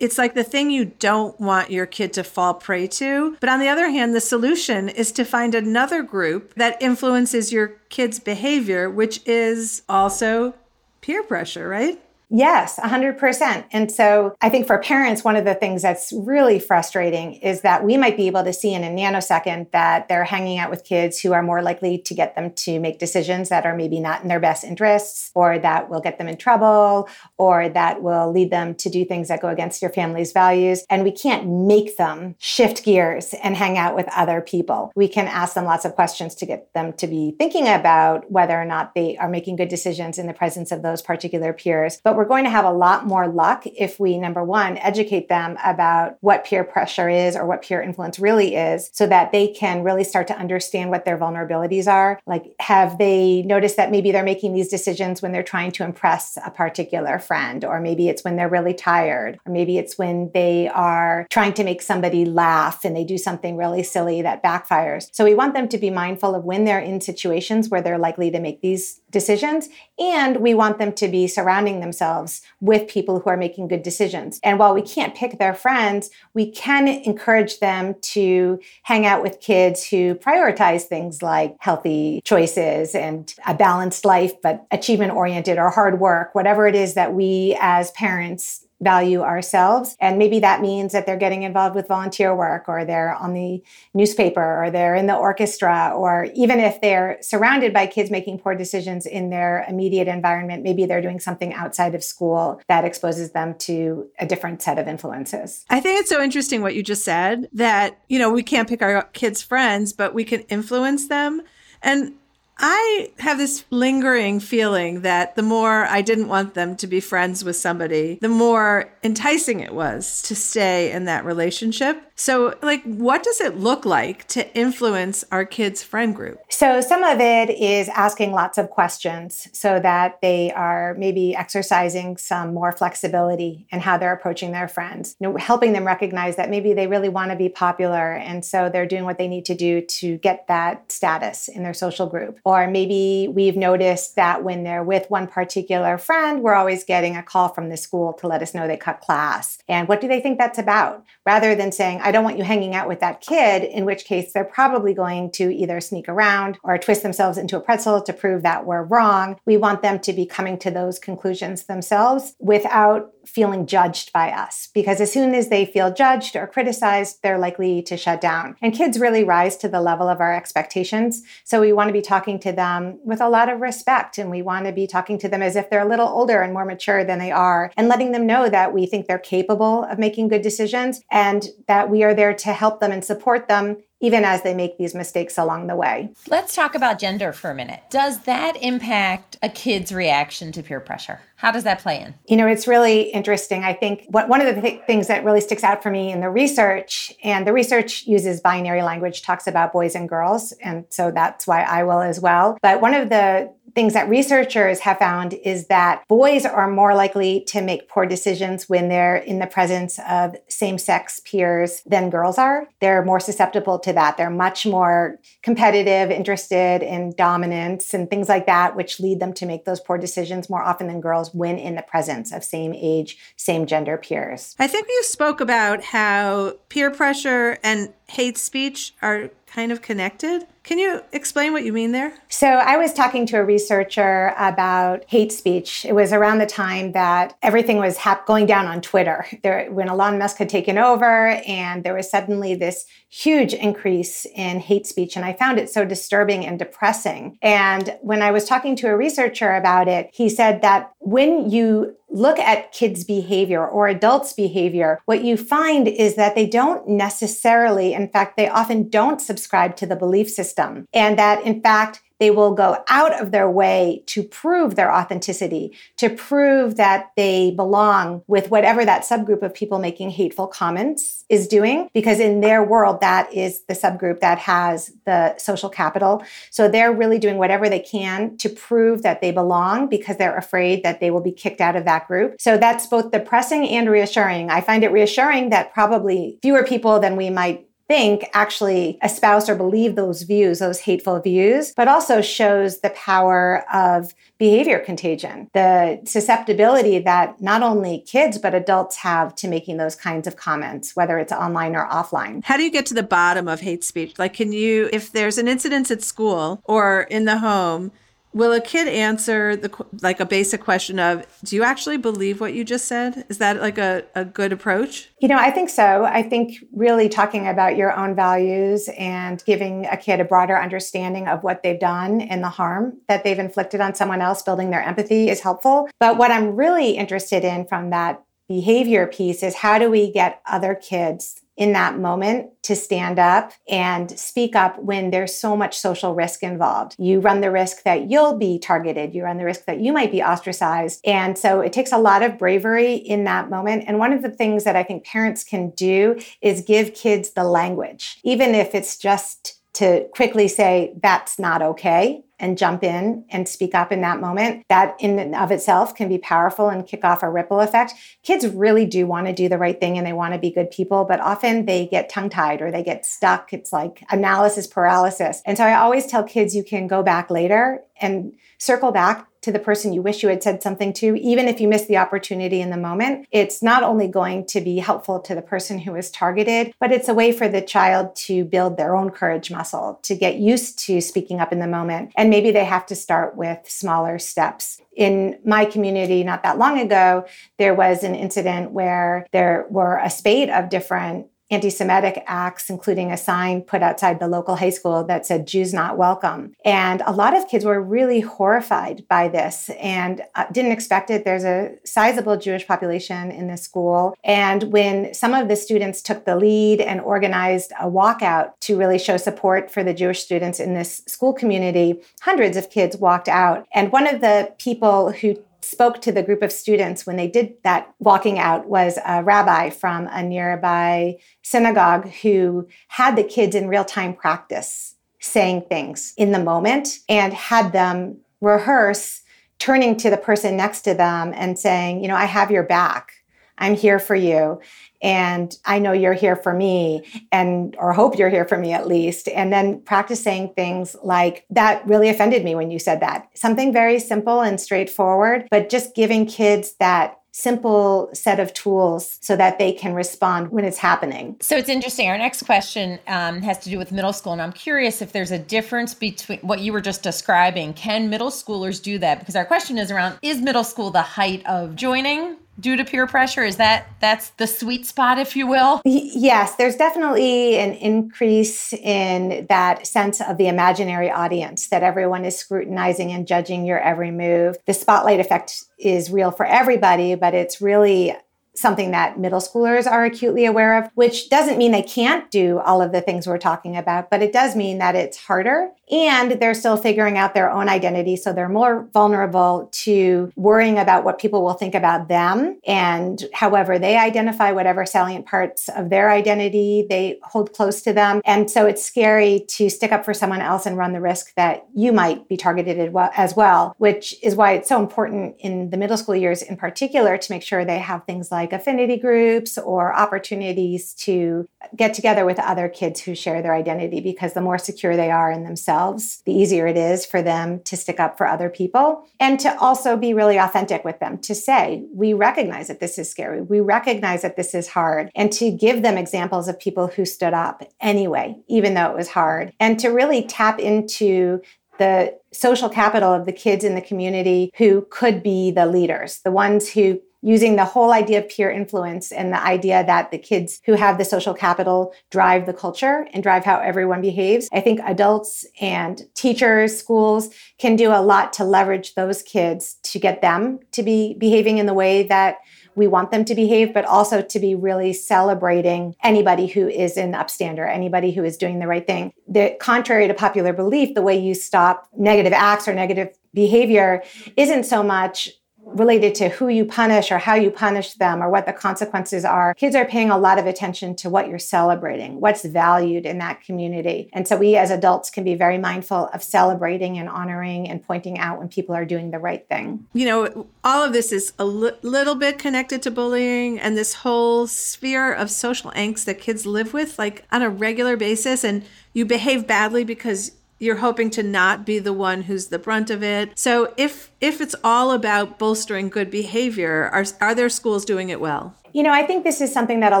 it's 0.00 0.18
like 0.18 0.34
the 0.34 0.44
thing 0.44 0.70
you 0.70 0.84
don't 0.84 1.38
want 1.40 1.70
your 1.70 1.86
kid 1.86 2.12
to 2.14 2.24
fall 2.24 2.54
prey 2.54 2.86
to. 2.88 3.36
But 3.40 3.48
on 3.48 3.60
the 3.60 3.68
other 3.68 3.88
hand, 3.88 4.14
the 4.14 4.20
solution 4.20 4.88
is 4.88 5.12
to 5.12 5.24
find 5.24 5.54
another 5.54 6.02
group 6.02 6.54
that 6.54 6.80
influences 6.80 7.52
your 7.52 7.68
kid's 7.88 8.18
behavior, 8.18 8.90
which 8.90 9.20
is 9.26 9.82
also 9.88 10.54
peer 11.00 11.22
pressure, 11.22 11.68
right? 11.68 12.00
Yes, 12.36 12.80
100%. 12.80 13.64
And 13.70 13.92
so 13.92 14.34
I 14.40 14.48
think 14.48 14.66
for 14.66 14.76
parents, 14.78 15.22
one 15.22 15.36
of 15.36 15.44
the 15.44 15.54
things 15.54 15.82
that's 15.82 16.12
really 16.12 16.58
frustrating 16.58 17.34
is 17.34 17.60
that 17.60 17.84
we 17.84 17.96
might 17.96 18.16
be 18.16 18.26
able 18.26 18.42
to 18.42 18.52
see 18.52 18.74
in 18.74 18.82
a 18.82 18.88
nanosecond 18.88 19.70
that 19.70 20.08
they're 20.08 20.24
hanging 20.24 20.58
out 20.58 20.68
with 20.68 20.82
kids 20.82 21.20
who 21.20 21.32
are 21.32 21.44
more 21.44 21.62
likely 21.62 21.96
to 21.96 22.12
get 22.12 22.34
them 22.34 22.52
to 22.54 22.80
make 22.80 22.98
decisions 22.98 23.50
that 23.50 23.64
are 23.64 23.76
maybe 23.76 24.00
not 24.00 24.22
in 24.22 24.28
their 24.28 24.40
best 24.40 24.64
interests, 24.64 25.30
or 25.36 25.60
that 25.60 25.88
will 25.88 26.00
get 26.00 26.18
them 26.18 26.26
in 26.26 26.36
trouble, 26.36 27.08
or 27.38 27.68
that 27.68 28.02
will 28.02 28.32
lead 28.32 28.50
them 28.50 28.74
to 28.74 28.90
do 28.90 29.04
things 29.04 29.28
that 29.28 29.40
go 29.40 29.46
against 29.46 29.80
your 29.80 29.92
family's 29.92 30.32
values. 30.32 30.84
And 30.90 31.04
we 31.04 31.12
can't 31.12 31.46
make 31.46 31.96
them 31.98 32.34
shift 32.40 32.82
gears 32.82 33.32
and 33.44 33.56
hang 33.56 33.78
out 33.78 33.94
with 33.94 34.08
other 34.08 34.40
people. 34.40 34.90
We 34.96 35.06
can 35.06 35.28
ask 35.28 35.54
them 35.54 35.66
lots 35.66 35.84
of 35.84 35.94
questions 35.94 36.34
to 36.34 36.46
get 36.46 36.72
them 36.74 36.94
to 36.94 37.06
be 37.06 37.36
thinking 37.38 37.68
about 37.68 38.28
whether 38.28 38.60
or 38.60 38.64
not 38.64 38.96
they 38.96 39.16
are 39.18 39.28
making 39.28 39.54
good 39.54 39.68
decisions 39.68 40.18
in 40.18 40.26
the 40.26 40.34
presence 40.34 40.72
of 40.72 40.82
those 40.82 41.00
particular 41.00 41.52
peers. 41.52 42.00
But 42.02 42.16
we're 42.16 42.23
going 42.24 42.44
to 42.44 42.50
have 42.50 42.64
a 42.64 42.72
lot 42.72 43.06
more 43.06 43.28
luck 43.28 43.64
if 43.66 43.98
we, 44.00 44.18
number 44.18 44.42
one, 44.44 44.76
educate 44.78 45.28
them 45.28 45.56
about 45.64 46.16
what 46.20 46.44
peer 46.44 46.64
pressure 46.64 47.08
is 47.08 47.36
or 47.36 47.46
what 47.46 47.62
peer 47.62 47.82
influence 47.82 48.18
really 48.18 48.56
is 48.56 48.90
so 48.92 49.06
that 49.06 49.32
they 49.32 49.48
can 49.48 49.82
really 49.82 50.04
start 50.04 50.26
to 50.28 50.36
understand 50.36 50.90
what 50.90 51.04
their 51.04 51.18
vulnerabilities 51.18 51.90
are. 51.90 52.20
Like, 52.26 52.54
have 52.60 52.98
they 52.98 53.42
noticed 53.42 53.76
that 53.76 53.90
maybe 53.90 54.12
they're 54.12 54.22
making 54.22 54.54
these 54.54 54.68
decisions 54.68 55.22
when 55.22 55.32
they're 55.32 55.42
trying 55.42 55.72
to 55.72 55.84
impress 55.84 56.38
a 56.44 56.50
particular 56.50 57.18
friend, 57.18 57.64
or 57.64 57.80
maybe 57.80 58.08
it's 58.08 58.24
when 58.24 58.36
they're 58.36 58.48
really 58.48 58.74
tired, 58.74 59.38
or 59.46 59.52
maybe 59.52 59.78
it's 59.78 59.98
when 59.98 60.30
they 60.34 60.68
are 60.68 61.26
trying 61.30 61.52
to 61.54 61.64
make 61.64 61.82
somebody 61.82 62.24
laugh 62.24 62.84
and 62.84 62.96
they 62.96 63.04
do 63.04 63.18
something 63.18 63.56
really 63.56 63.82
silly 63.82 64.22
that 64.22 64.42
backfires. 64.42 65.08
So 65.12 65.24
we 65.24 65.34
want 65.34 65.54
them 65.54 65.68
to 65.68 65.78
be 65.78 65.90
mindful 65.90 66.34
of 66.34 66.44
when 66.44 66.64
they're 66.64 66.78
in 66.78 67.00
situations 67.00 67.68
where 67.68 67.82
they're 67.82 67.98
likely 67.98 68.30
to 68.30 68.40
make 68.40 68.60
these 68.60 69.00
decisions. 69.14 69.70
And 69.98 70.38
we 70.38 70.52
want 70.52 70.78
them 70.78 70.92
to 70.92 71.08
be 71.08 71.26
surrounding 71.26 71.80
themselves 71.80 72.42
with 72.60 72.86
people 72.86 73.20
who 73.20 73.30
are 73.30 73.36
making 73.38 73.68
good 73.68 73.82
decisions. 73.82 74.38
And 74.42 74.58
while 74.58 74.74
we 74.74 74.82
can't 74.82 75.14
pick 75.14 75.38
their 75.38 75.54
friends, 75.54 76.10
we 76.34 76.50
can 76.50 76.86
encourage 76.86 77.60
them 77.60 77.94
to 78.12 78.60
hang 78.82 79.06
out 79.06 79.22
with 79.22 79.40
kids 79.40 79.88
who 79.88 80.16
prioritize 80.16 80.82
things 80.82 81.22
like 81.22 81.56
healthy 81.60 82.20
choices 82.24 82.94
and 82.94 83.34
a 83.46 83.54
balanced 83.54 84.04
life, 84.04 84.32
but 84.42 84.66
achievement 84.70 85.12
oriented 85.12 85.56
or 85.56 85.70
hard 85.70 85.98
work, 86.00 86.34
whatever 86.34 86.66
it 86.66 86.74
is 86.74 86.92
that 86.94 87.14
we 87.14 87.56
as 87.60 87.90
parents 87.92 88.63
value 88.80 89.22
ourselves. 89.22 89.96
And 90.00 90.18
maybe 90.18 90.40
that 90.40 90.60
means 90.60 90.92
that 90.92 91.06
they're 91.06 91.16
getting 91.16 91.42
involved 91.42 91.74
with 91.74 91.88
volunteer 91.88 92.34
work 92.34 92.68
or 92.68 92.84
they're 92.84 93.14
on 93.14 93.32
the 93.32 93.62
newspaper 93.94 94.62
or 94.62 94.70
they're 94.70 94.94
in 94.94 95.06
the 95.06 95.14
orchestra, 95.14 95.92
or 95.94 96.28
even 96.34 96.60
if 96.60 96.80
they're 96.80 97.18
surrounded 97.20 97.72
by 97.72 97.86
kids 97.86 98.10
making 98.10 98.38
poor 98.38 98.54
decisions 98.54 99.06
in 99.06 99.30
their 99.30 99.64
immediate 99.68 100.08
environment, 100.08 100.62
maybe 100.62 100.86
they're 100.86 101.00
doing 101.00 101.20
something 101.20 101.54
outside 101.54 101.94
of 101.94 102.04
school 102.04 102.60
that 102.68 102.84
exposes 102.84 103.30
them 103.30 103.54
to 103.58 104.08
a 104.18 104.26
different 104.26 104.60
set 104.60 104.78
of 104.78 104.88
influences. 104.88 105.64
I 105.70 105.80
think 105.80 106.00
it's 106.00 106.10
so 106.10 106.22
interesting 106.22 106.60
what 106.60 106.74
you 106.74 106.82
just 106.82 107.04
said 107.04 107.48
that, 107.52 107.98
you 108.08 108.18
know, 108.18 108.32
we 108.32 108.42
can't 108.42 108.68
pick 108.68 108.82
our 108.82 109.04
kids' 109.12 109.40
friends, 109.40 109.92
but 109.92 110.14
we 110.14 110.24
can 110.24 110.40
influence 110.42 111.08
them. 111.08 111.42
And 111.82 112.14
I 112.58 113.10
have 113.18 113.38
this 113.38 113.64
lingering 113.70 114.40
feeling 114.40 115.02
that 115.02 115.34
the 115.36 115.42
more 115.42 115.86
I 115.86 116.02
didn't 116.02 116.28
want 116.28 116.54
them 116.54 116.76
to 116.76 116.86
be 116.86 117.00
friends 117.00 117.44
with 117.44 117.56
somebody, 117.56 118.18
the 118.20 118.28
more 118.28 118.92
enticing 119.02 119.60
it 119.60 119.74
was 119.74 120.22
to 120.22 120.36
stay 120.36 120.92
in 120.92 121.06
that 121.06 121.24
relationship. 121.24 122.02
So, 122.16 122.54
like, 122.62 122.82
what 122.84 123.24
does 123.24 123.40
it 123.40 123.58
look 123.58 123.84
like 123.84 124.28
to 124.28 124.56
influence 124.56 125.24
our 125.32 125.44
kids' 125.44 125.82
friend 125.82 126.14
group? 126.14 126.38
So, 126.48 126.80
some 126.80 127.02
of 127.02 127.18
it 127.20 127.50
is 127.50 127.88
asking 127.88 128.30
lots 128.30 128.56
of 128.56 128.70
questions 128.70 129.48
so 129.52 129.80
that 129.80 130.20
they 130.22 130.52
are 130.52 130.94
maybe 130.94 131.34
exercising 131.34 132.16
some 132.16 132.54
more 132.54 132.70
flexibility 132.70 133.66
in 133.72 133.80
how 133.80 133.98
they're 133.98 134.12
approaching 134.12 134.52
their 134.52 134.68
friends, 134.68 135.16
you 135.18 135.28
know, 135.28 135.36
helping 135.36 135.72
them 135.72 135.84
recognize 135.84 136.36
that 136.36 136.50
maybe 136.50 136.72
they 136.72 136.86
really 136.86 137.08
want 137.08 137.32
to 137.32 137.36
be 137.36 137.48
popular. 137.48 138.12
And 138.12 138.44
so 138.44 138.68
they're 138.68 138.86
doing 138.86 139.04
what 139.04 139.18
they 139.18 139.26
need 139.26 139.44
to 139.46 139.54
do 139.56 139.80
to 139.80 140.16
get 140.18 140.46
that 140.46 140.92
status 140.92 141.48
in 141.48 141.64
their 141.64 141.74
social 141.74 142.06
group. 142.06 142.38
Or 142.44 142.68
maybe 142.68 143.26
we've 143.32 143.56
noticed 143.56 144.16
that 144.16 144.44
when 144.44 144.64
they're 144.64 144.84
with 144.84 145.10
one 145.10 145.26
particular 145.26 145.96
friend, 145.96 146.42
we're 146.42 146.54
always 146.54 146.84
getting 146.84 147.16
a 147.16 147.22
call 147.22 147.48
from 147.48 147.70
the 147.70 147.76
school 147.76 148.12
to 148.14 148.26
let 148.26 148.42
us 148.42 148.54
know 148.54 148.66
they 148.66 148.76
cut 148.76 149.00
class. 149.00 149.58
And 149.66 149.88
what 149.88 150.00
do 150.00 150.08
they 150.08 150.20
think 150.20 150.38
that's 150.38 150.58
about? 150.58 151.04
Rather 151.24 151.54
than 151.54 151.72
saying, 151.72 152.00
I 152.02 152.12
don't 152.12 152.24
want 152.24 152.36
you 152.36 152.44
hanging 152.44 152.74
out 152.74 152.86
with 152.86 153.00
that 153.00 153.22
kid, 153.22 153.64
in 153.64 153.86
which 153.86 154.04
case 154.04 154.32
they're 154.32 154.44
probably 154.44 154.92
going 154.92 155.30
to 155.32 155.54
either 155.54 155.80
sneak 155.80 156.08
around 156.08 156.58
or 156.62 156.76
twist 156.76 157.02
themselves 157.02 157.38
into 157.38 157.56
a 157.56 157.60
pretzel 157.60 158.02
to 158.02 158.12
prove 158.12 158.42
that 158.42 158.66
we're 158.66 158.82
wrong. 158.82 159.38
We 159.46 159.56
want 159.56 159.80
them 159.80 159.98
to 160.00 160.12
be 160.12 160.26
coming 160.26 160.58
to 160.58 160.70
those 160.70 160.98
conclusions 160.98 161.64
themselves 161.64 162.34
without 162.38 163.13
feeling 163.26 163.66
judged 163.66 164.12
by 164.12 164.30
us. 164.30 164.68
Because 164.72 165.00
as 165.00 165.12
soon 165.12 165.34
as 165.34 165.48
they 165.48 165.64
feel 165.64 165.92
judged 165.92 166.36
or 166.36 166.46
criticized, 166.46 167.18
they're 167.22 167.38
likely 167.38 167.82
to 167.82 167.96
shut 167.96 168.20
down. 168.20 168.56
And 168.62 168.74
kids 168.74 168.98
really 168.98 169.24
rise 169.24 169.56
to 169.58 169.68
the 169.68 169.80
level 169.80 170.08
of 170.08 170.20
our 170.20 170.34
expectations. 170.34 171.22
So 171.44 171.60
we 171.60 171.72
want 171.72 171.88
to 171.88 171.92
be 171.92 172.02
talking 172.02 172.38
to 172.40 172.52
them 172.52 172.98
with 173.04 173.20
a 173.20 173.28
lot 173.28 173.48
of 173.48 173.60
respect 173.60 174.18
and 174.18 174.30
we 174.30 174.42
want 174.42 174.66
to 174.66 174.72
be 174.72 174.86
talking 174.86 175.18
to 175.18 175.28
them 175.28 175.42
as 175.42 175.56
if 175.56 175.70
they're 175.70 175.86
a 175.86 175.88
little 175.88 176.08
older 176.08 176.42
and 176.42 176.52
more 176.52 176.64
mature 176.64 177.04
than 177.04 177.18
they 177.18 177.30
are 177.30 177.70
and 177.76 177.88
letting 177.88 178.12
them 178.12 178.26
know 178.26 178.48
that 178.48 178.72
we 178.72 178.86
think 178.86 179.06
they're 179.06 179.18
capable 179.18 179.84
of 179.84 179.98
making 179.98 180.28
good 180.28 180.42
decisions 180.42 181.00
and 181.10 181.48
that 181.68 181.90
we 181.90 182.02
are 182.02 182.14
there 182.14 182.34
to 182.34 182.52
help 182.52 182.80
them 182.80 182.92
and 182.92 183.04
support 183.04 183.48
them 183.48 183.76
even 184.04 184.22
as 184.24 184.42
they 184.42 184.54
make 184.54 184.76
these 184.76 184.94
mistakes 184.94 185.38
along 185.38 185.66
the 185.66 185.76
way. 185.76 186.10
Let's 186.28 186.54
talk 186.54 186.74
about 186.74 186.98
gender 186.98 187.32
for 187.32 187.50
a 187.50 187.54
minute. 187.54 187.80
Does 187.88 188.20
that 188.20 188.56
impact 188.62 189.38
a 189.42 189.48
kid's 189.48 189.92
reaction 189.92 190.52
to 190.52 190.62
peer 190.62 190.78
pressure? 190.78 191.20
How 191.36 191.50
does 191.50 191.64
that 191.64 191.80
play 191.80 192.00
in? 192.00 192.14
You 192.26 192.36
know, 192.36 192.46
it's 192.46 192.66
really 192.66 193.02
interesting. 193.02 193.64
I 193.64 193.72
think 193.72 194.04
what, 194.08 194.28
one 194.28 194.40
of 194.40 194.54
the 194.54 194.60
th- 194.60 194.82
things 194.86 195.08
that 195.08 195.24
really 195.24 195.40
sticks 195.40 195.64
out 195.64 195.82
for 195.82 195.90
me 195.90 196.12
in 196.12 196.20
the 196.20 196.30
research, 196.30 197.12
and 197.22 197.46
the 197.46 197.52
research 197.52 198.06
uses 198.06 198.40
binary 198.40 198.82
language, 198.82 199.22
talks 199.22 199.46
about 199.46 199.72
boys 199.72 199.94
and 199.94 200.08
girls, 200.08 200.52
and 200.62 200.84
so 200.90 201.10
that's 201.10 201.46
why 201.46 201.62
I 201.62 201.82
will 201.84 202.00
as 202.00 202.20
well. 202.20 202.58
But 202.62 202.80
one 202.80 202.94
of 202.94 203.08
the 203.08 203.52
things 203.74 203.92
that 203.94 204.08
researchers 204.08 204.80
have 204.80 204.98
found 204.98 205.34
is 205.44 205.66
that 205.66 206.04
boys 206.08 206.44
are 206.44 206.70
more 206.70 206.94
likely 206.94 207.44
to 207.48 207.60
make 207.60 207.88
poor 207.88 208.06
decisions 208.06 208.68
when 208.68 208.88
they're 208.88 209.16
in 209.16 209.38
the 209.38 209.46
presence 209.46 209.98
of 210.08 210.36
same 210.48 210.78
sex 210.78 211.20
peers 211.24 211.82
than 211.86 212.10
girls 212.10 212.38
are. 212.38 212.68
They're 212.80 213.04
more 213.04 213.20
susceptible 213.20 213.78
to 213.80 213.92
that. 213.92 214.16
They're 214.16 214.30
much 214.30 214.66
more 214.66 215.18
competitive, 215.42 216.10
interested 216.10 216.82
in 216.82 217.14
dominance 217.16 217.94
and 217.94 218.08
things 218.08 218.28
like 218.28 218.46
that, 218.46 218.76
which 218.76 219.00
lead 219.00 219.20
them 219.20 219.32
to 219.34 219.46
make 219.46 219.64
those 219.64 219.80
poor 219.80 219.98
decisions 219.98 220.48
more 220.48 220.62
often 220.62 220.86
than 220.86 221.00
girls 221.00 221.34
when 221.34 221.58
in 221.58 221.74
the 221.74 221.82
presence 221.82 222.32
of 222.32 222.44
same 222.44 222.74
age, 222.74 223.18
same 223.36 223.66
gender 223.66 223.96
peers. 223.96 224.54
I 224.58 224.68
think 224.68 224.86
you 224.88 225.02
spoke 225.04 225.40
about 225.40 225.82
how 225.82 226.54
peer 226.68 226.90
pressure 226.90 227.58
and 227.62 227.92
hate 228.08 228.38
speech 228.38 228.94
are 229.02 229.30
kind 229.46 229.72
of 229.72 229.82
connected. 229.82 230.46
Can 230.64 230.78
you 230.78 231.02
explain 231.12 231.52
what 231.52 231.64
you 231.64 231.74
mean 231.74 231.92
there? 231.92 232.14
So, 232.30 232.46
I 232.46 232.78
was 232.78 232.94
talking 232.94 233.26
to 233.26 233.36
a 233.36 233.44
researcher 233.44 234.34
about 234.38 235.04
hate 235.08 235.30
speech. 235.30 235.84
It 235.84 235.92
was 235.92 236.10
around 236.10 236.38
the 236.38 236.46
time 236.46 236.92
that 236.92 237.36
everything 237.42 237.76
was 237.76 237.98
hap- 237.98 238.26
going 238.26 238.46
down 238.46 238.66
on 238.66 238.80
Twitter, 238.80 239.26
there, 239.42 239.70
when 239.70 239.90
Elon 239.90 240.18
Musk 240.18 240.38
had 240.38 240.48
taken 240.48 240.78
over, 240.78 241.28
and 241.46 241.84
there 241.84 241.92
was 241.92 242.10
suddenly 242.10 242.54
this 242.54 242.86
huge 243.10 243.52
increase 243.52 244.26
in 244.34 244.58
hate 244.58 244.86
speech. 244.86 245.16
And 245.16 245.24
I 245.24 245.34
found 245.34 245.58
it 245.58 245.68
so 245.68 245.84
disturbing 245.84 246.46
and 246.46 246.58
depressing. 246.58 247.38
And 247.42 247.96
when 248.00 248.22
I 248.22 248.30
was 248.30 248.46
talking 248.46 248.74
to 248.76 248.88
a 248.88 248.96
researcher 248.96 249.52
about 249.52 249.86
it, 249.86 250.08
he 250.12 250.30
said 250.30 250.62
that 250.62 250.92
when 250.98 251.50
you 251.50 251.94
look 252.14 252.38
at 252.38 252.72
kids' 252.72 253.04
behavior 253.04 253.66
or 253.66 253.88
adults' 253.88 254.32
behavior, 254.32 255.00
what 255.04 255.24
you 255.24 255.36
find 255.36 255.88
is 255.88 256.14
that 256.14 256.36
they 256.36 256.46
don't 256.46 256.88
necessarily, 256.88 257.92
in 257.92 258.08
fact, 258.08 258.36
they 258.36 258.48
often 258.48 258.88
don't 258.88 259.20
subscribe 259.20 259.74
to 259.76 259.86
the 259.86 259.96
belief 259.96 260.30
system. 260.30 260.53
And 260.92 261.18
that, 261.18 261.44
in 261.44 261.60
fact, 261.60 262.00
they 262.20 262.30
will 262.30 262.54
go 262.54 262.82
out 262.88 263.20
of 263.20 263.32
their 263.32 263.50
way 263.50 264.02
to 264.06 264.22
prove 264.22 264.76
their 264.76 264.92
authenticity, 264.94 265.76
to 265.96 266.08
prove 266.08 266.76
that 266.76 267.10
they 267.16 267.50
belong 267.50 268.22
with 268.28 268.50
whatever 268.50 268.84
that 268.84 269.02
subgroup 269.02 269.42
of 269.42 269.52
people 269.52 269.80
making 269.80 270.10
hateful 270.10 270.46
comments 270.46 271.24
is 271.28 271.48
doing, 271.48 271.88
because 271.92 272.20
in 272.20 272.40
their 272.40 272.62
world, 272.62 273.00
that 273.00 273.32
is 273.34 273.62
the 273.64 273.74
subgroup 273.74 274.20
that 274.20 274.38
has 274.38 274.92
the 275.04 275.36
social 275.38 275.68
capital. 275.68 276.24
So 276.50 276.68
they're 276.68 276.92
really 276.92 277.18
doing 277.18 277.36
whatever 277.36 277.68
they 277.68 277.80
can 277.80 278.36
to 278.38 278.48
prove 278.48 279.02
that 279.02 279.20
they 279.20 279.32
belong 279.32 279.88
because 279.88 280.16
they're 280.16 280.36
afraid 280.36 280.84
that 280.84 281.00
they 281.00 281.10
will 281.10 281.20
be 281.20 281.32
kicked 281.32 281.60
out 281.60 281.74
of 281.74 281.84
that 281.84 282.06
group. 282.06 282.40
So 282.40 282.56
that's 282.56 282.86
both 282.86 283.10
depressing 283.10 283.68
and 283.68 283.90
reassuring. 283.90 284.50
I 284.50 284.60
find 284.60 284.84
it 284.84 284.92
reassuring 284.92 285.50
that 285.50 285.74
probably 285.74 286.38
fewer 286.42 286.62
people 286.62 287.00
than 287.00 287.16
we 287.16 287.28
might 287.28 287.68
think 287.88 288.28
actually 288.32 288.98
espouse 289.02 289.48
or 289.48 289.54
believe 289.54 289.94
those 289.94 290.22
views, 290.22 290.58
those 290.58 290.80
hateful 290.80 291.20
views, 291.20 291.72
but 291.76 291.88
also 291.88 292.20
shows 292.20 292.80
the 292.80 292.90
power 292.90 293.64
of 293.72 294.14
behavior 294.38 294.78
contagion, 294.78 295.48
the 295.54 296.00
susceptibility 296.04 296.98
that 296.98 297.40
not 297.40 297.62
only 297.62 298.00
kids, 298.00 298.38
but 298.38 298.54
adults 298.54 298.96
have 298.96 299.34
to 299.34 299.48
making 299.48 299.76
those 299.76 299.94
kinds 299.94 300.26
of 300.26 300.36
comments, 300.36 300.96
whether 300.96 301.18
it's 301.18 301.32
online 301.32 301.76
or 301.76 301.86
offline. 301.88 302.42
How 302.44 302.56
do 302.56 302.62
you 302.62 302.70
get 302.70 302.86
to 302.86 302.94
the 302.94 303.02
bottom 303.02 303.48
of 303.48 303.60
hate 303.60 303.84
speech? 303.84 304.18
Like, 304.18 304.34
can 304.34 304.52
you, 304.52 304.88
if 304.92 305.12
there's 305.12 305.38
an 305.38 305.48
incident 305.48 305.90
at 305.90 306.02
school 306.02 306.60
or 306.64 307.02
in 307.02 307.24
the 307.24 307.38
home, 307.38 307.92
will 308.34 308.52
a 308.52 308.60
kid 308.60 308.88
answer 308.88 309.56
the 309.56 309.70
like 310.02 310.20
a 310.20 310.26
basic 310.26 310.60
question 310.60 310.98
of 310.98 311.24
do 311.44 311.56
you 311.56 311.62
actually 311.62 311.96
believe 311.96 312.40
what 312.40 312.52
you 312.52 312.64
just 312.64 312.86
said? 312.86 313.24
Is 313.28 313.38
that 313.38 313.60
like 313.60 313.78
a, 313.78 314.04
a 314.14 314.24
good 314.24 314.52
approach? 314.52 315.08
You 315.20 315.28
know 315.28 315.38
i 315.38 315.50
think 315.50 315.70
so. 315.70 316.04
I 316.04 316.22
think 316.22 316.56
really 316.72 317.08
talking 317.08 317.46
about 317.46 317.76
your 317.76 317.96
own 317.96 318.14
values 318.14 318.90
and 318.98 319.42
giving 319.46 319.86
a 319.86 319.96
kid 319.96 320.20
a 320.20 320.24
broader 320.24 320.58
understanding 320.58 321.28
of 321.28 321.42
what 321.42 321.62
they've 321.62 321.80
done 321.80 322.20
and 322.20 322.42
the 322.42 322.48
harm 322.48 322.98
that 323.08 323.24
they've 323.24 323.38
inflicted 323.38 323.80
on 323.80 323.94
someone 323.94 324.20
else 324.20 324.42
building 324.42 324.70
their 324.70 324.82
empathy 324.82 325.30
is 325.30 325.40
helpful. 325.40 325.88
But 326.00 326.18
what 326.18 326.30
i'm 326.30 326.56
really 326.56 326.90
interested 326.92 327.44
in 327.44 327.66
from 327.66 327.90
that 327.90 328.22
behavior 328.48 329.06
piece 329.06 329.42
is 329.42 329.54
how 329.54 329.78
do 329.78 329.90
we 329.90 330.12
get 330.12 330.42
other 330.46 330.74
kids 330.74 331.40
in 331.56 331.72
that 331.72 331.98
moment 331.98 332.50
to 332.62 332.74
stand 332.74 333.18
up 333.18 333.52
and 333.68 334.18
speak 334.18 334.56
up 334.56 334.78
when 334.82 335.10
there's 335.10 335.34
so 335.34 335.56
much 335.56 335.78
social 335.78 336.14
risk 336.14 336.42
involved. 336.42 336.96
You 336.98 337.20
run 337.20 337.40
the 337.40 337.50
risk 337.50 337.82
that 337.84 338.10
you'll 338.10 338.36
be 338.36 338.58
targeted, 338.58 339.14
you 339.14 339.24
run 339.24 339.38
the 339.38 339.44
risk 339.44 339.66
that 339.66 339.80
you 339.80 339.92
might 339.92 340.10
be 340.10 340.22
ostracized. 340.22 341.00
And 341.04 341.38
so 341.38 341.60
it 341.60 341.72
takes 341.72 341.92
a 341.92 341.98
lot 341.98 342.22
of 342.22 342.38
bravery 342.38 342.94
in 342.94 343.24
that 343.24 343.50
moment. 343.50 343.84
And 343.86 343.98
one 343.98 344.12
of 344.12 344.22
the 344.22 344.30
things 344.30 344.64
that 344.64 344.76
I 344.76 344.82
think 344.82 345.04
parents 345.04 345.44
can 345.44 345.70
do 345.70 346.18
is 346.40 346.62
give 346.62 346.94
kids 346.94 347.30
the 347.30 347.44
language, 347.44 348.18
even 348.24 348.54
if 348.54 348.74
it's 348.74 348.96
just 348.96 349.60
to 349.74 350.08
quickly 350.14 350.48
say, 350.48 350.94
that's 351.02 351.38
not 351.38 351.62
okay 351.62 352.24
and 352.38 352.58
jump 352.58 352.82
in 352.82 353.24
and 353.30 353.48
speak 353.48 353.74
up 353.74 353.92
in 353.92 354.00
that 354.00 354.20
moment, 354.20 354.64
that 354.68 354.96
in 354.98 355.18
and 355.18 355.34
of 355.34 355.50
itself 355.52 355.94
can 355.94 356.08
be 356.08 356.18
powerful 356.18 356.68
and 356.68 356.86
kick 356.86 357.04
off 357.04 357.22
a 357.22 357.30
ripple 357.30 357.60
effect. 357.60 357.94
Kids 358.22 358.46
really 358.48 358.84
do 358.84 359.06
want 359.06 359.26
to 359.26 359.32
do 359.32 359.48
the 359.48 359.58
right 359.58 359.78
thing 359.78 359.96
and 359.96 360.06
they 360.06 360.12
want 360.12 360.34
to 360.34 360.40
be 360.40 360.50
good 360.50 360.70
people, 360.70 361.04
but 361.04 361.20
often 361.20 361.64
they 361.64 361.86
get 361.86 362.08
tongue 362.08 362.28
tied 362.28 362.60
or 362.60 362.70
they 362.70 362.82
get 362.82 363.06
stuck. 363.06 363.52
It's 363.52 363.72
like 363.72 364.04
analysis 364.10 364.66
paralysis. 364.66 365.42
And 365.46 365.56
so 365.56 365.64
I 365.64 365.74
always 365.74 366.06
tell 366.06 366.24
kids 366.24 366.56
you 366.56 366.64
can 366.64 366.86
go 366.86 367.02
back 367.02 367.30
later 367.30 367.80
and 368.00 368.32
circle 368.58 368.90
back 368.90 369.26
to 369.44 369.52
the 369.52 369.58
person 369.58 369.92
you 369.92 370.02
wish 370.02 370.22
you 370.22 370.28
had 370.30 370.42
said 370.42 370.62
something 370.62 370.92
to, 370.94 371.14
even 371.16 371.48
if 371.48 371.60
you 371.60 371.68
miss 371.68 371.84
the 371.84 371.98
opportunity 371.98 372.60
in 372.60 372.70
the 372.70 372.76
moment. 372.76 373.26
It's 373.30 373.62
not 373.62 373.82
only 373.82 374.08
going 374.08 374.46
to 374.46 374.60
be 374.60 374.78
helpful 374.78 375.20
to 375.20 375.34
the 375.34 375.42
person 375.42 375.78
who 375.78 375.94
is 375.94 376.10
targeted, 376.10 376.74
but 376.80 376.92
it's 376.92 377.08
a 377.08 377.14
way 377.14 377.30
for 377.30 377.46
the 377.46 377.60
child 377.60 378.16
to 378.16 378.44
build 378.44 378.76
their 378.76 378.96
own 378.96 379.10
courage 379.10 379.50
muscle, 379.50 380.00
to 380.02 380.14
get 380.14 380.36
used 380.36 380.78
to 380.80 381.00
speaking 381.00 381.40
up 381.40 381.52
in 381.52 381.58
the 381.58 381.66
moment. 381.66 382.12
And 382.16 382.30
maybe 382.30 382.50
they 382.50 382.64
have 382.64 382.86
to 382.86 382.96
start 382.96 383.36
with 383.36 383.58
smaller 383.68 384.18
steps 384.18 384.80
in 384.96 385.38
my 385.44 385.64
community 385.64 386.22
not 386.22 386.42
that 386.42 386.58
long 386.58 386.78
ago, 386.78 387.26
there 387.58 387.74
was 387.74 388.04
an 388.04 388.14
incident 388.14 388.70
where 388.70 389.26
there 389.32 389.66
were 389.68 389.98
a 389.98 390.10
spate 390.10 390.50
of 390.50 390.68
different 390.68 391.26
anti 391.50 391.70
Semitic 391.70 392.22
acts, 392.26 392.70
including 392.70 393.12
a 393.12 393.16
sign 393.16 393.62
put 393.62 393.82
outside 393.82 394.18
the 394.18 394.28
local 394.28 394.56
high 394.56 394.70
school 394.70 395.04
that 395.04 395.26
said, 395.26 395.46
Jews 395.46 395.74
not 395.74 395.98
welcome. 395.98 396.54
And 396.64 397.02
a 397.06 397.12
lot 397.12 397.36
of 397.36 397.48
kids 397.48 397.64
were 397.64 397.80
really 397.80 398.20
horrified 398.20 399.06
by 399.08 399.28
this 399.28 399.70
and 399.80 400.22
uh, 400.34 400.46
didn't 400.52 400.72
expect 400.72 401.10
it. 401.10 401.24
There's 401.24 401.44
a 401.44 401.72
sizable 401.84 402.36
Jewish 402.36 402.66
population 402.66 403.30
in 403.30 403.48
this 403.48 403.62
school. 403.62 404.16
And 404.24 404.64
when 404.64 405.12
some 405.12 405.34
of 405.34 405.48
the 405.48 405.56
students 405.56 406.00
took 406.00 406.24
the 406.24 406.36
lead 406.36 406.80
and 406.80 407.00
organized 407.00 407.72
a 407.80 407.90
walkout 407.90 408.52
to 408.60 408.78
really 408.78 408.98
show 408.98 409.16
support 409.16 409.70
for 409.70 409.84
the 409.84 409.94
Jewish 409.94 410.22
students 410.22 410.60
in 410.60 410.74
this 410.74 411.02
school 411.06 411.32
community, 411.32 412.00
hundreds 412.22 412.56
of 412.56 412.70
kids 412.70 412.96
walked 412.96 413.28
out. 413.28 413.66
And 413.74 413.92
one 413.92 414.06
of 414.06 414.20
the 414.20 414.52
people 414.58 415.12
who 415.12 415.36
spoke 415.74 416.00
to 416.00 416.12
the 416.12 416.22
group 416.22 416.40
of 416.40 416.52
students 416.52 417.04
when 417.04 417.16
they 417.16 417.26
did 417.26 417.54
that 417.64 417.92
walking 417.98 418.38
out 418.38 418.68
was 418.68 418.96
a 419.04 419.24
rabbi 419.24 419.70
from 419.70 420.06
a 420.12 420.22
nearby 420.22 421.16
synagogue 421.42 422.08
who 422.22 422.68
had 422.86 423.16
the 423.16 423.24
kids 423.24 423.56
in 423.56 423.66
real 423.66 423.84
time 423.84 424.14
practice 424.14 424.94
saying 425.18 425.62
things 425.68 426.14
in 426.16 426.30
the 426.30 426.38
moment 426.38 427.00
and 427.08 427.34
had 427.34 427.72
them 427.72 428.18
rehearse 428.40 429.22
turning 429.58 429.96
to 429.96 430.10
the 430.10 430.16
person 430.16 430.56
next 430.56 430.82
to 430.82 430.94
them 430.94 431.32
and 431.34 431.58
saying, 431.58 432.02
You 432.02 432.08
know, 432.08 432.16
I 432.16 432.26
have 432.26 432.52
your 432.52 432.62
back. 432.62 433.12
I'm 433.58 433.74
here 433.74 433.98
for 433.98 434.14
you 434.14 434.60
and 435.02 435.56
I 435.64 435.78
know 435.78 435.92
you're 435.92 436.14
here 436.14 436.36
for 436.36 436.52
me 436.52 437.04
and 437.30 437.76
or 437.78 437.92
hope 437.92 438.18
you're 438.18 438.30
here 438.30 438.46
for 438.46 438.58
me 438.58 438.72
at 438.72 438.88
least 438.88 439.28
and 439.28 439.52
then 439.52 439.80
practicing 439.82 440.52
things 440.54 440.96
like 441.02 441.44
that 441.50 441.86
really 441.86 442.08
offended 442.08 442.44
me 442.44 442.54
when 442.54 442.70
you 442.70 442.78
said 442.78 443.00
that 443.00 443.28
something 443.34 443.72
very 443.72 444.00
simple 444.00 444.40
and 444.40 444.60
straightforward 444.60 445.46
but 445.50 445.68
just 445.68 445.94
giving 445.94 446.26
kids 446.26 446.74
that 446.80 447.20
simple 447.36 448.08
set 448.12 448.38
of 448.38 448.54
tools 448.54 449.18
so 449.20 449.34
that 449.34 449.58
they 449.58 449.72
can 449.72 449.92
respond 449.92 450.52
when 450.52 450.64
it's 450.64 450.78
happening. 450.78 451.36
So 451.40 451.56
it's 451.56 451.68
interesting. 451.68 452.08
Our 452.08 452.16
next 452.16 452.44
question 452.44 453.00
um, 453.08 453.42
has 453.42 453.58
to 453.64 453.70
do 453.70 453.76
with 453.76 453.90
middle 453.90 454.12
school. 454.12 454.32
And 454.32 454.40
I'm 454.40 454.52
curious 454.52 455.02
if 455.02 455.10
there's 455.10 455.32
a 455.32 455.38
difference 455.38 455.94
between 455.94 456.38
what 456.42 456.60
you 456.60 456.72
were 456.72 456.80
just 456.80 457.02
describing. 457.02 457.74
Can 457.74 458.08
middle 458.08 458.30
schoolers 458.30 458.80
do 458.80 458.98
that? 458.98 459.18
Because 459.18 459.34
our 459.34 459.44
question 459.44 459.78
is 459.78 459.90
around 459.90 460.16
is 460.22 460.40
middle 460.40 460.62
school 460.62 460.92
the 460.92 461.02
height 461.02 461.44
of 461.44 461.74
joining 461.74 462.36
due 462.58 462.76
to 462.76 462.84
peer 462.84 463.06
pressure? 463.06 463.44
Is 463.44 463.56
that 463.56 463.86
that's 464.00 464.30
the 464.30 464.46
sweet 464.46 464.86
spot 464.86 465.18
if 465.18 465.36
you 465.36 465.46
will? 465.46 465.80
Yes 465.84 466.54
there's 466.56 466.76
definitely 466.76 467.56
an 467.56 467.72
increase 467.74 468.72
in 468.72 469.46
that 469.48 469.86
sense 469.86 470.20
of 470.20 470.38
the 470.38 470.48
imaginary 470.48 471.10
audience 471.10 471.68
that 471.68 471.82
everyone 471.82 472.24
is 472.24 472.38
scrutinizing 472.38 473.12
and 473.12 473.26
judging 473.26 473.64
your 473.64 473.80
every 473.80 474.10
move. 474.10 474.56
The 474.66 474.74
spotlight 474.74 475.20
effect 475.20 475.64
is 475.78 476.10
real 476.10 476.30
for 476.30 476.46
everybody 476.46 477.14
but 477.14 477.34
it's 477.34 477.60
really 477.60 478.14
something 478.54 478.92
that 478.92 479.18
middle 479.18 479.40
schoolers 479.40 479.90
are 479.90 480.04
acutely 480.04 480.44
aware 480.46 480.78
of, 480.82 480.90
which 480.94 481.28
doesn't 481.28 481.58
mean 481.58 481.72
they 481.72 481.82
can't 481.82 482.30
do 482.30 482.58
all 482.60 482.80
of 482.80 482.92
the 482.92 483.00
things 483.00 483.26
we're 483.26 483.38
talking 483.38 483.76
about, 483.76 484.10
but 484.10 484.22
it 484.22 484.32
does 484.32 484.54
mean 484.54 484.78
that 484.78 484.94
it's 484.94 485.16
harder 485.16 485.70
and 485.90 486.32
they're 486.32 486.54
still 486.54 486.76
figuring 486.76 487.18
out 487.18 487.34
their 487.34 487.50
own 487.50 487.68
identity. 487.68 488.16
So 488.16 488.32
they're 488.32 488.48
more 488.48 488.88
vulnerable 488.92 489.68
to 489.72 490.32
worrying 490.36 490.78
about 490.78 491.04
what 491.04 491.18
people 491.18 491.42
will 491.42 491.54
think 491.54 491.74
about 491.74 492.08
them. 492.08 492.58
And 492.66 493.22
however 493.32 493.78
they 493.78 493.96
identify 493.96 494.52
whatever 494.52 494.86
salient 494.86 495.26
parts 495.26 495.68
of 495.68 495.90
their 495.90 496.10
identity 496.10 496.86
they 496.88 497.18
hold 497.22 497.52
close 497.52 497.82
to 497.82 497.92
them. 497.92 498.22
And 498.24 498.50
so 498.50 498.66
it's 498.66 498.84
scary 498.84 499.44
to 499.48 499.68
stick 499.68 499.92
up 499.92 500.04
for 500.04 500.14
someone 500.14 500.40
else 500.40 500.64
and 500.64 500.78
run 500.78 500.92
the 500.92 501.00
risk 501.00 501.34
that 501.34 501.66
you 501.74 501.92
might 501.92 502.28
be 502.28 502.36
targeted 502.36 502.94
as 503.16 503.36
well, 503.36 503.74
which 503.78 504.14
is 504.22 504.34
why 504.34 504.52
it's 504.52 504.68
so 504.68 504.80
important 504.80 505.36
in 505.40 505.70
the 505.70 505.76
middle 505.76 505.96
school 505.96 506.16
years 506.16 506.42
in 506.42 506.56
particular 506.56 507.18
to 507.18 507.32
make 507.32 507.42
sure 507.42 507.64
they 507.64 507.78
have 507.78 508.04
things 508.04 508.30
like 508.30 508.43
affinity 508.52 508.96
groups 508.96 509.58
or 509.58 509.94
opportunities 509.94 510.94
to 510.94 511.48
get 511.74 511.94
together 511.94 512.24
with 512.24 512.38
other 512.38 512.68
kids 512.68 513.00
who 513.00 513.14
share 513.14 513.42
their 513.42 513.54
identity 513.54 514.00
because 514.00 514.34
the 514.34 514.40
more 514.40 514.58
secure 514.58 514.96
they 514.96 515.10
are 515.10 515.30
in 515.30 515.44
themselves 515.44 515.54
themselves, 515.64 516.22
the 516.26 516.32
easier 516.32 516.66
it 516.66 516.76
is 516.76 517.06
for 517.06 517.22
them 517.22 517.60
to 517.64 517.76
stick 517.76 518.00
up 518.00 518.18
for 518.18 518.26
other 518.26 518.50
people 518.50 519.06
and 519.20 519.40
to 519.40 519.58
also 519.60 519.96
be 519.96 520.12
really 520.12 520.36
authentic 520.36 520.84
with 520.84 520.98
them 521.00 521.18
to 521.18 521.34
say, 521.34 521.84
we 521.92 522.12
recognize 522.12 522.68
that 522.68 522.80
this 522.80 522.98
is 522.98 523.10
scary. 523.10 523.40
We 523.40 523.60
recognize 523.60 524.22
that 524.22 524.36
this 524.36 524.54
is 524.54 524.68
hard 524.68 525.10
and 525.14 525.32
to 525.32 525.50
give 525.50 525.82
them 525.82 525.96
examples 525.96 526.48
of 526.48 526.58
people 526.58 526.88
who 526.88 527.04
stood 527.04 527.34
up 527.34 527.62
anyway, 527.80 528.36
even 528.48 528.74
though 528.74 528.90
it 528.90 528.96
was 528.96 529.08
hard 529.08 529.52
and 529.60 529.78
to 529.80 529.88
really 529.88 530.22
tap 530.22 530.58
into 530.58 531.40
the 531.78 532.16
social 532.32 532.68
capital 532.68 533.12
of 533.12 533.26
the 533.26 533.32
kids 533.32 533.64
in 533.64 533.74
the 533.74 533.80
community 533.80 534.50
who 534.56 534.86
could 534.90 535.22
be 535.22 535.50
the 535.50 535.66
leaders, 535.66 536.20
the 536.24 536.30
ones 536.30 536.70
who 536.70 537.00
using 537.24 537.56
the 537.56 537.64
whole 537.64 537.90
idea 537.90 538.18
of 538.18 538.28
peer 538.28 538.50
influence 538.50 539.10
and 539.10 539.32
the 539.32 539.42
idea 539.42 539.82
that 539.86 540.10
the 540.10 540.18
kids 540.18 540.60
who 540.66 540.74
have 540.74 540.98
the 540.98 541.04
social 541.06 541.32
capital 541.32 541.94
drive 542.10 542.44
the 542.44 542.52
culture 542.52 543.08
and 543.14 543.22
drive 543.22 543.42
how 543.44 543.58
everyone 543.60 544.02
behaves. 544.02 544.46
I 544.52 544.60
think 544.60 544.78
adults 544.84 545.46
and 545.58 546.02
teachers, 546.14 546.76
schools 546.76 547.30
can 547.58 547.76
do 547.76 547.92
a 547.92 548.02
lot 548.02 548.34
to 548.34 548.44
leverage 548.44 548.94
those 548.94 549.22
kids 549.22 549.78
to 549.84 549.98
get 549.98 550.20
them 550.20 550.60
to 550.72 550.82
be 550.82 551.14
behaving 551.14 551.56
in 551.56 551.64
the 551.64 551.72
way 551.72 552.02
that 552.08 552.36
we 552.76 552.86
want 552.86 553.10
them 553.10 553.24
to 553.24 553.34
behave, 553.34 553.72
but 553.72 553.84
also 553.86 554.20
to 554.20 554.38
be 554.38 554.54
really 554.54 554.92
celebrating 554.92 555.94
anybody 556.02 556.46
who 556.46 556.68
is 556.68 556.96
an 556.98 557.12
upstander, 557.12 557.72
anybody 557.72 558.10
who 558.10 558.24
is 558.24 558.36
doing 558.36 558.58
the 558.58 558.66
right 558.66 558.86
thing. 558.86 559.12
The 559.28 559.56
contrary 559.60 560.08
to 560.08 560.14
popular 560.14 560.52
belief, 560.52 560.94
the 560.94 561.00
way 561.00 561.18
you 561.18 561.34
stop 561.34 561.88
negative 561.96 562.32
acts 562.32 562.68
or 562.68 562.74
negative 562.74 563.16
behavior 563.32 564.02
isn't 564.36 564.64
so 564.64 564.82
much 564.82 565.30
related 565.66 566.14
to 566.16 566.28
who 566.28 566.48
you 566.48 566.64
punish 566.64 567.10
or 567.10 567.18
how 567.18 567.34
you 567.34 567.50
punish 567.50 567.94
them 567.94 568.22
or 568.22 568.28
what 568.28 568.46
the 568.46 568.52
consequences 568.52 569.24
are. 569.24 569.54
Kids 569.54 569.74
are 569.74 569.84
paying 569.84 570.10
a 570.10 570.18
lot 570.18 570.38
of 570.38 570.46
attention 570.46 570.94
to 570.96 571.10
what 571.10 571.28
you're 571.28 571.38
celebrating, 571.38 572.20
what's 572.20 572.44
valued 572.44 573.06
in 573.06 573.18
that 573.18 573.42
community. 573.42 574.08
And 574.12 574.26
so 574.26 574.36
we 574.36 574.56
as 574.56 574.70
adults 574.70 575.10
can 575.10 575.24
be 575.24 575.34
very 575.34 575.58
mindful 575.58 576.08
of 576.12 576.22
celebrating 576.22 576.98
and 576.98 577.08
honoring 577.08 577.68
and 577.68 577.82
pointing 577.82 578.18
out 578.18 578.38
when 578.38 578.48
people 578.48 578.74
are 578.74 578.84
doing 578.84 579.10
the 579.10 579.18
right 579.18 579.46
thing. 579.48 579.86
You 579.92 580.06
know, 580.06 580.46
all 580.62 580.84
of 580.84 580.92
this 580.92 581.12
is 581.12 581.32
a 581.38 581.44
li- 581.44 581.72
little 581.82 582.14
bit 582.14 582.38
connected 582.38 582.82
to 582.82 582.90
bullying 582.90 583.58
and 583.58 583.76
this 583.76 583.94
whole 583.94 584.46
sphere 584.46 585.12
of 585.12 585.30
social 585.30 585.70
angst 585.72 586.04
that 586.04 586.20
kids 586.20 586.46
live 586.46 586.72
with 586.72 586.98
like 586.98 587.24
on 587.32 587.42
a 587.42 587.50
regular 587.50 587.96
basis 587.96 588.44
and 588.44 588.64
you 588.92 589.04
behave 589.04 589.46
badly 589.46 589.84
because 589.84 590.32
you're 590.58 590.76
hoping 590.76 591.10
to 591.10 591.22
not 591.22 591.66
be 591.66 591.78
the 591.78 591.92
one 591.92 592.22
who's 592.22 592.46
the 592.46 592.58
brunt 592.58 592.90
of 592.90 593.02
it. 593.02 593.38
So 593.38 593.72
if 593.76 594.10
if 594.20 594.40
it's 594.40 594.54
all 594.64 594.92
about 594.92 595.38
bolstering 595.38 595.88
good 595.88 596.10
behavior, 596.10 596.88
are 596.92 597.04
are 597.20 597.34
there 597.34 597.48
schools 597.48 597.84
doing 597.84 598.08
it 598.08 598.20
well? 598.20 598.54
You 598.72 598.82
know, 598.82 598.92
I 598.92 599.06
think 599.06 599.22
this 599.22 599.40
is 599.40 599.52
something 599.52 599.80
that 599.80 599.92
a 599.92 600.00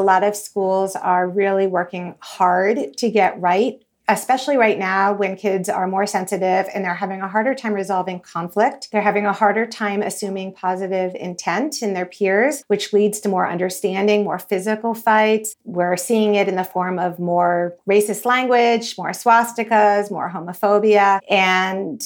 lot 0.00 0.24
of 0.24 0.34
schools 0.34 0.96
are 0.96 1.28
really 1.28 1.66
working 1.66 2.16
hard 2.20 2.96
to 2.98 3.10
get 3.10 3.40
right 3.40 3.83
especially 4.08 4.56
right 4.56 4.78
now 4.78 5.12
when 5.12 5.36
kids 5.36 5.68
are 5.68 5.86
more 5.86 6.06
sensitive 6.06 6.68
and 6.74 6.84
they're 6.84 6.94
having 6.94 7.22
a 7.22 7.28
harder 7.28 7.54
time 7.54 7.72
resolving 7.72 8.20
conflict. 8.20 8.88
They're 8.92 9.02
having 9.02 9.24
a 9.24 9.32
harder 9.32 9.66
time 9.66 10.02
assuming 10.02 10.52
positive 10.52 11.14
intent 11.14 11.82
in 11.82 11.94
their 11.94 12.06
peers, 12.06 12.64
which 12.66 12.92
leads 12.92 13.20
to 13.20 13.28
more 13.28 13.48
understanding, 13.48 14.24
more 14.24 14.38
physical 14.38 14.94
fights. 14.94 15.56
We're 15.64 15.96
seeing 15.96 16.34
it 16.34 16.48
in 16.48 16.56
the 16.56 16.64
form 16.64 16.98
of 16.98 17.18
more 17.18 17.76
racist 17.88 18.24
language, 18.26 18.96
more 18.98 19.10
swastikas, 19.10 20.10
more 20.10 20.30
homophobia. 20.30 21.20
And 21.30 22.02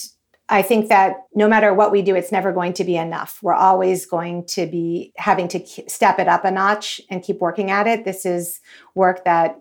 I 0.48 0.62
think 0.62 0.88
that 0.88 1.24
no 1.34 1.46
matter 1.46 1.74
what 1.74 1.92
we 1.92 2.00
do, 2.00 2.14
it's 2.14 2.32
never 2.32 2.52
going 2.52 2.72
to 2.74 2.84
be 2.84 2.96
enough. 2.96 3.38
We're 3.42 3.54
always 3.54 4.06
going 4.06 4.46
to 4.46 4.66
be 4.66 5.12
having 5.16 5.48
to 5.48 5.66
step 5.88 6.18
it 6.18 6.28
up 6.28 6.44
a 6.44 6.50
notch 6.50 7.00
and 7.10 7.22
keep 7.22 7.40
working 7.40 7.70
at 7.70 7.86
it. 7.86 8.04
This 8.04 8.24
is 8.24 8.60
work 8.94 9.24
that 9.24 9.60